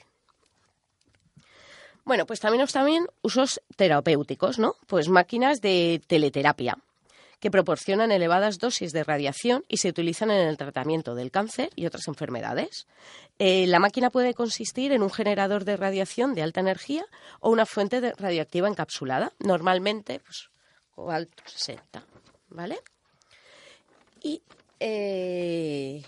Bueno, 2.07 2.25
pues 2.25 2.41
también 2.41 2.67
también 2.67 3.07
usos 3.21 3.61
terapéuticos, 3.77 4.59
¿no? 4.59 4.77
Pues 4.87 5.11
máquinas 5.11 5.61
de 5.61 6.01
teleterapia 6.07 6.79
que 7.41 7.51
proporcionan 7.51 8.13
elevadas 8.13 8.59
dosis 8.59 8.93
de 8.93 9.03
radiación 9.03 9.65
y 9.67 9.79
se 9.79 9.89
utilizan 9.89 10.31
en 10.31 10.47
el 10.47 10.57
tratamiento 10.57 11.15
del 11.15 11.31
cáncer 11.31 11.71
y 11.75 11.87
otras 11.87 12.07
enfermedades. 12.07 12.87
Eh, 13.39 13.67
la 13.67 13.79
máquina 13.79 14.11
puede 14.11 14.35
consistir 14.35 14.93
en 14.93 15.03
un 15.03 15.11
generador 15.11 15.65
de 15.65 15.77
radiación 15.77 16.35
de 16.35 16.43
alta 16.43 16.61
energía 16.61 17.05
o 17.41 17.51
una 17.51 17.67
fuente 17.67 18.01
de 18.01 18.13
radioactiva 18.13 18.69
encapsulada, 18.69 19.33
normalmente 19.39 20.21
pues, 20.21 20.51
alto 21.09 21.43
60, 21.47 22.05
¿vale? 22.51 22.79
Y 24.23 24.43
eh, 24.79 26.03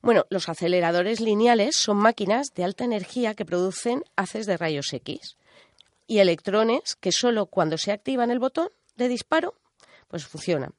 bueno, 0.00 0.26
los 0.30 0.48
aceleradores 0.48 1.20
lineales 1.20 1.76
son 1.76 1.96
máquinas 1.98 2.54
de 2.54 2.64
alta 2.64 2.84
energía 2.84 3.34
que 3.34 3.44
producen 3.44 4.04
haces 4.16 4.46
de 4.46 4.56
rayos 4.56 4.92
X 4.92 5.36
y 6.06 6.18
electrones 6.18 6.96
que 6.96 7.12
solo 7.12 7.46
cuando 7.46 7.78
se 7.78 7.92
activan 7.92 8.30
el 8.30 8.38
botón 8.38 8.70
de 8.96 9.08
disparo, 9.08 9.54
pues 10.10 10.26
funcionan. 10.26 10.74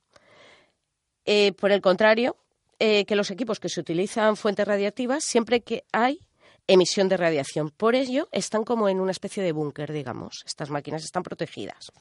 Eh, 1.25 1.53
por 1.53 1.71
el 1.71 1.81
contrario, 1.81 2.35
eh, 2.79 3.05
que 3.05 3.15
los 3.15 3.31
equipos 3.31 3.59
que 3.59 3.69
se 3.69 3.79
utilizan 3.79 4.35
fuentes 4.35 4.67
radiactivas 4.67 5.23
siempre 5.23 5.61
que 5.61 5.85
hay 5.91 6.19
emisión 6.67 7.09
de 7.09 7.17
radiación. 7.17 7.69
Por 7.69 7.95
ello, 7.95 8.27
están 8.31 8.63
como 8.63 8.89
en 8.89 8.99
una 8.99 9.11
especie 9.11 9.43
de 9.43 9.51
búnker, 9.51 9.91
digamos. 9.91 10.43
Estas 10.45 10.69
máquinas 10.69 11.03
están 11.03 11.23
protegidas. 11.23 11.91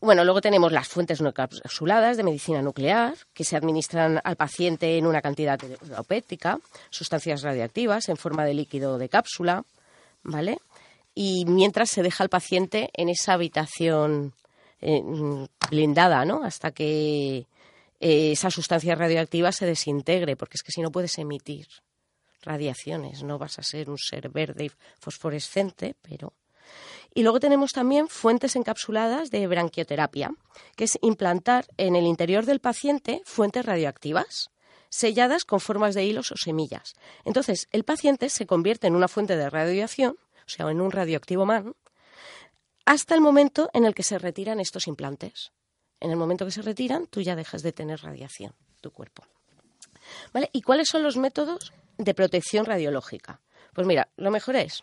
Bueno, 0.00 0.24
luego 0.24 0.40
tenemos 0.40 0.72
las 0.72 0.88
fuentes 0.88 1.20
no 1.20 1.28
encapsuladas 1.28 2.16
de 2.16 2.22
medicina 2.22 2.62
nuclear, 2.62 3.14
que 3.34 3.44
se 3.44 3.56
administran 3.56 4.18
al 4.24 4.36
paciente 4.36 4.96
en 4.96 5.06
una 5.06 5.20
cantidad 5.20 5.58
terapéutica, 5.58 6.58
sustancias 6.88 7.42
radioactivas 7.42 8.08
en 8.08 8.16
forma 8.16 8.46
de 8.46 8.54
líquido 8.54 8.96
de 8.96 9.10
cápsula, 9.10 9.62
¿vale? 10.22 10.58
Y 11.14 11.44
mientras 11.44 11.90
se 11.90 12.02
deja 12.02 12.24
al 12.24 12.30
paciente 12.30 12.88
en 12.94 13.10
esa 13.10 13.34
habitación 13.34 14.32
eh, 14.80 15.02
blindada, 15.70 16.24
¿no? 16.24 16.42
Hasta 16.42 16.70
que 16.72 17.46
eh, 18.00 18.32
esa 18.32 18.50
sustancia 18.50 18.94
radioactiva 18.94 19.52
se 19.52 19.66
desintegre, 19.66 20.36
porque 20.36 20.56
es 20.56 20.62
que 20.62 20.72
si 20.72 20.80
no 20.80 20.90
puedes 20.90 21.18
emitir 21.18 21.66
radiaciones, 22.42 23.22
no 23.22 23.38
vas 23.38 23.58
a 23.58 23.62
ser 23.62 23.90
un 23.90 23.98
ser 23.98 24.30
verde 24.30 24.66
y 24.66 24.70
fosforescente, 24.98 25.94
pero 26.00 26.32
y 27.12 27.22
luego 27.22 27.40
tenemos 27.40 27.72
también 27.72 28.08
fuentes 28.08 28.54
encapsuladas 28.54 29.30
de 29.30 29.46
branquioterapia, 29.46 30.32
que 30.76 30.84
es 30.84 30.96
implantar 31.02 31.66
en 31.76 31.96
el 31.96 32.06
interior 32.06 32.46
del 32.46 32.60
paciente 32.60 33.22
fuentes 33.24 33.64
radioactivas 33.64 34.50
selladas 34.90 35.44
con 35.44 35.60
formas 35.60 35.94
de 35.94 36.04
hilos 36.04 36.32
o 36.32 36.36
semillas. 36.36 36.94
Entonces, 37.24 37.68
el 37.70 37.84
paciente 37.84 38.28
se 38.28 38.46
convierte 38.46 38.86
en 38.88 38.96
una 38.96 39.08
fuente 39.08 39.36
de 39.36 39.48
radiación, 39.48 40.16
o 40.46 40.48
sea, 40.48 40.68
en 40.70 40.80
un 40.80 40.90
radioactivo 40.90 41.46
man, 41.46 41.74
hasta 42.90 43.14
el 43.14 43.20
momento 43.20 43.70
en 43.72 43.84
el 43.84 43.94
que 43.94 44.02
se 44.02 44.18
retiran 44.18 44.58
estos 44.58 44.88
implantes. 44.88 45.52
En 46.00 46.10
el 46.10 46.16
momento 46.16 46.44
que 46.44 46.50
se 46.50 46.60
retiran, 46.60 47.06
tú 47.06 47.20
ya 47.20 47.36
dejas 47.36 47.62
de 47.62 47.70
tener 47.70 48.00
radiación, 48.00 48.52
tu 48.80 48.90
cuerpo. 48.90 49.22
¿Vale? 50.32 50.50
¿Y 50.52 50.62
cuáles 50.62 50.88
son 50.88 51.04
los 51.04 51.16
métodos 51.16 51.72
de 51.98 52.14
protección 52.14 52.64
radiológica? 52.64 53.40
Pues 53.74 53.86
mira, 53.86 54.08
lo 54.16 54.32
mejor 54.32 54.56
es 54.56 54.82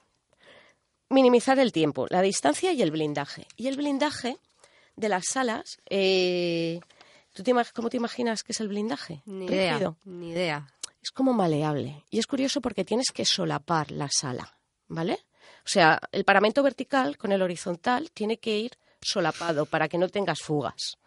minimizar 1.10 1.60
el 1.60 1.74
tiempo, 1.74 2.08
la 2.10 2.22
distancia 2.22 2.72
y 2.72 2.82
el 2.82 2.92
blindaje. 2.92 3.46
Y 3.58 3.68
el 3.68 3.76
blindaje 3.76 4.38
de 4.96 5.10
las 5.10 5.26
salas, 5.30 5.78
eh, 5.90 6.80
¿tú 7.34 7.44
te, 7.44 7.54
¿cómo 7.74 7.90
te 7.90 7.98
imaginas 7.98 8.42
que 8.44 8.54
es 8.54 8.62
el 8.62 8.70
blindaje? 8.70 9.22
Ni 9.26 9.48
idea, 9.48 9.96
ni 10.06 10.30
idea. 10.30 10.74
Es 11.04 11.12
como 11.12 11.34
maleable. 11.34 12.06
Y 12.10 12.20
es 12.20 12.28
curioso 12.28 12.62
porque 12.62 12.86
tienes 12.86 13.08
que 13.14 13.26
solapar 13.26 13.92
la 13.92 14.08
sala, 14.10 14.58
¿vale? 14.88 15.20
O 15.68 15.70
sea, 15.70 16.00
el 16.14 16.24
paramento 16.24 16.64
vertical 16.64 17.18
con 17.18 17.34
el 17.34 17.42
horizontal 17.42 18.10
tiene 18.12 18.38
que 18.38 18.58
ir 18.58 18.78
solapado 19.02 19.66
para 19.66 19.90
que 19.90 19.98
no 19.98 20.08
tengas 20.08 20.40
fugas. 20.40 20.98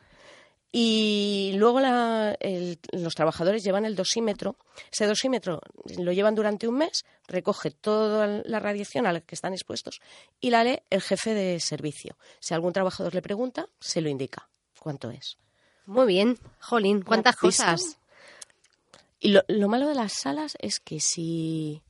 Y 0.71 1.53
luego 1.55 1.81
los 1.81 3.15
trabajadores 3.15 3.65
llevan 3.65 3.87
el 3.87 3.97
dosímetro. 3.97 4.57
Ese 4.93 5.07
dosímetro 5.07 5.63
lo 5.97 6.13
llevan 6.13 6.35
durante 6.35 6.69
un 6.69 6.77
mes, 6.77 7.07
recoge 7.27 7.71
toda 7.71 8.43
la 8.45 8.61
radiación 8.61 9.07
a 9.07 9.15
la 9.15 9.23
que 9.23 9.35
están 9.35 9.55
expuestos 9.55 10.03
y 10.43 10.51
la 10.51 10.63
lee 10.63 10.83
el 10.91 11.01
jefe 11.01 11.33
de 11.33 11.59
servicio. 11.59 12.19
Si 12.39 12.53
algún 12.53 12.75
trabajador 12.75 13.15
le 13.15 13.23
pregunta, 13.23 13.67
se 13.81 14.03
lo 14.03 14.11
indica 14.11 14.51
cuánto 14.79 15.11
es. 15.11 15.39
Muy 15.87 16.07
bien, 16.07 16.39
Jolín, 16.61 17.01
cuántas 17.01 17.37
cosas. 17.37 17.97
Y 19.21 19.31
lo, 19.31 19.43
lo 19.49 19.69
malo 19.69 19.89
de 19.89 19.95
las 19.95 20.13
salas 20.13 20.59
es 20.61 20.81
que 20.81 21.01
si 21.01 21.83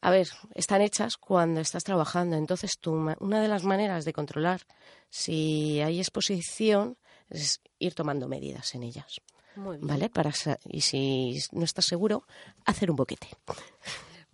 a 0.00 0.10
ver, 0.10 0.28
están 0.54 0.80
hechas 0.82 1.16
cuando 1.16 1.60
estás 1.60 1.84
trabajando. 1.84 2.36
Entonces, 2.36 2.78
tú, 2.80 2.92
una 3.20 3.40
de 3.40 3.48
las 3.48 3.64
maneras 3.64 4.04
de 4.04 4.12
controlar 4.12 4.62
si 5.10 5.80
hay 5.80 5.98
exposición 5.98 6.96
es 7.30 7.60
ir 7.78 7.94
tomando 7.94 8.28
medidas 8.28 8.74
en 8.74 8.82
ellas. 8.82 9.20
¿Vale? 9.56 10.08
Para, 10.08 10.32
y 10.68 10.82
si 10.82 11.36
no 11.52 11.64
estás 11.64 11.84
seguro, 11.86 12.22
hacer 12.64 12.90
un 12.90 12.96
boquete. 12.96 13.28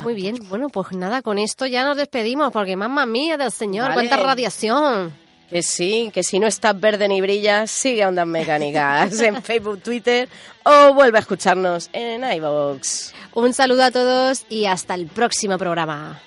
Muy 0.02 0.14
bien, 0.14 0.36
bueno, 0.48 0.68
pues 0.68 0.92
nada, 0.92 1.22
con 1.22 1.38
esto 1.38 1.66
ya 1.66 1.84
nos 1.84 1.96
despedimos, 1.96 2.52
porque 2.52 2.76
mamá 2.76 3.06
mía 3.06 3.38
del 3.38 3.52
señor, 3.52 3.94
cuánta 3.94 4.16
radiación. 4.16 5.14
Que 5.50 5.62
sí, 5.62 6.10
que 6.12 6.22
si 6.22 6.38
no 6.38 6.46
estás 6.46 6.78
verde 6.78 7.06
ni 7.06 7.20
brillas, 7.20 7.70
sigue 7.70 8.02
a 8.02 8.08
Ondas 8.08 8.26
Mecánicas 8.26 9.20
en 9.20 9.42
Facebook, 9.42 9.80
Twitter 9.82 10.28
o 10.64 10.94
vuelve 10.94 11.18
a 11.18 11.20
escucharnos 11.20 11.90
en 11.92 12.24
iVoox. 12.24 13.12
Un 13.34 13.52
saludo 13.52 13.84
a 13.84 13.90
todos 13.90 14.46
y 14.48 14.66
hasta 14.66 14.94
el 14.94 15.06
próximo 15.06 15.58
programa. 15.58 16.20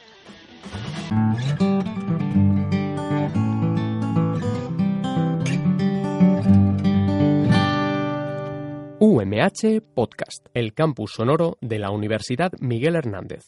UMH 9.00 9.82
Podcast, 9.94 10.48
el 10.56 10.74
campus 10.74 11.14
sonoro 11.16 11.58
de 11.62 11.78
la 11.78 11.92
Universidad 11.92 12.52
Miguel 12.60 12.96
Hernández. 12.96 13.46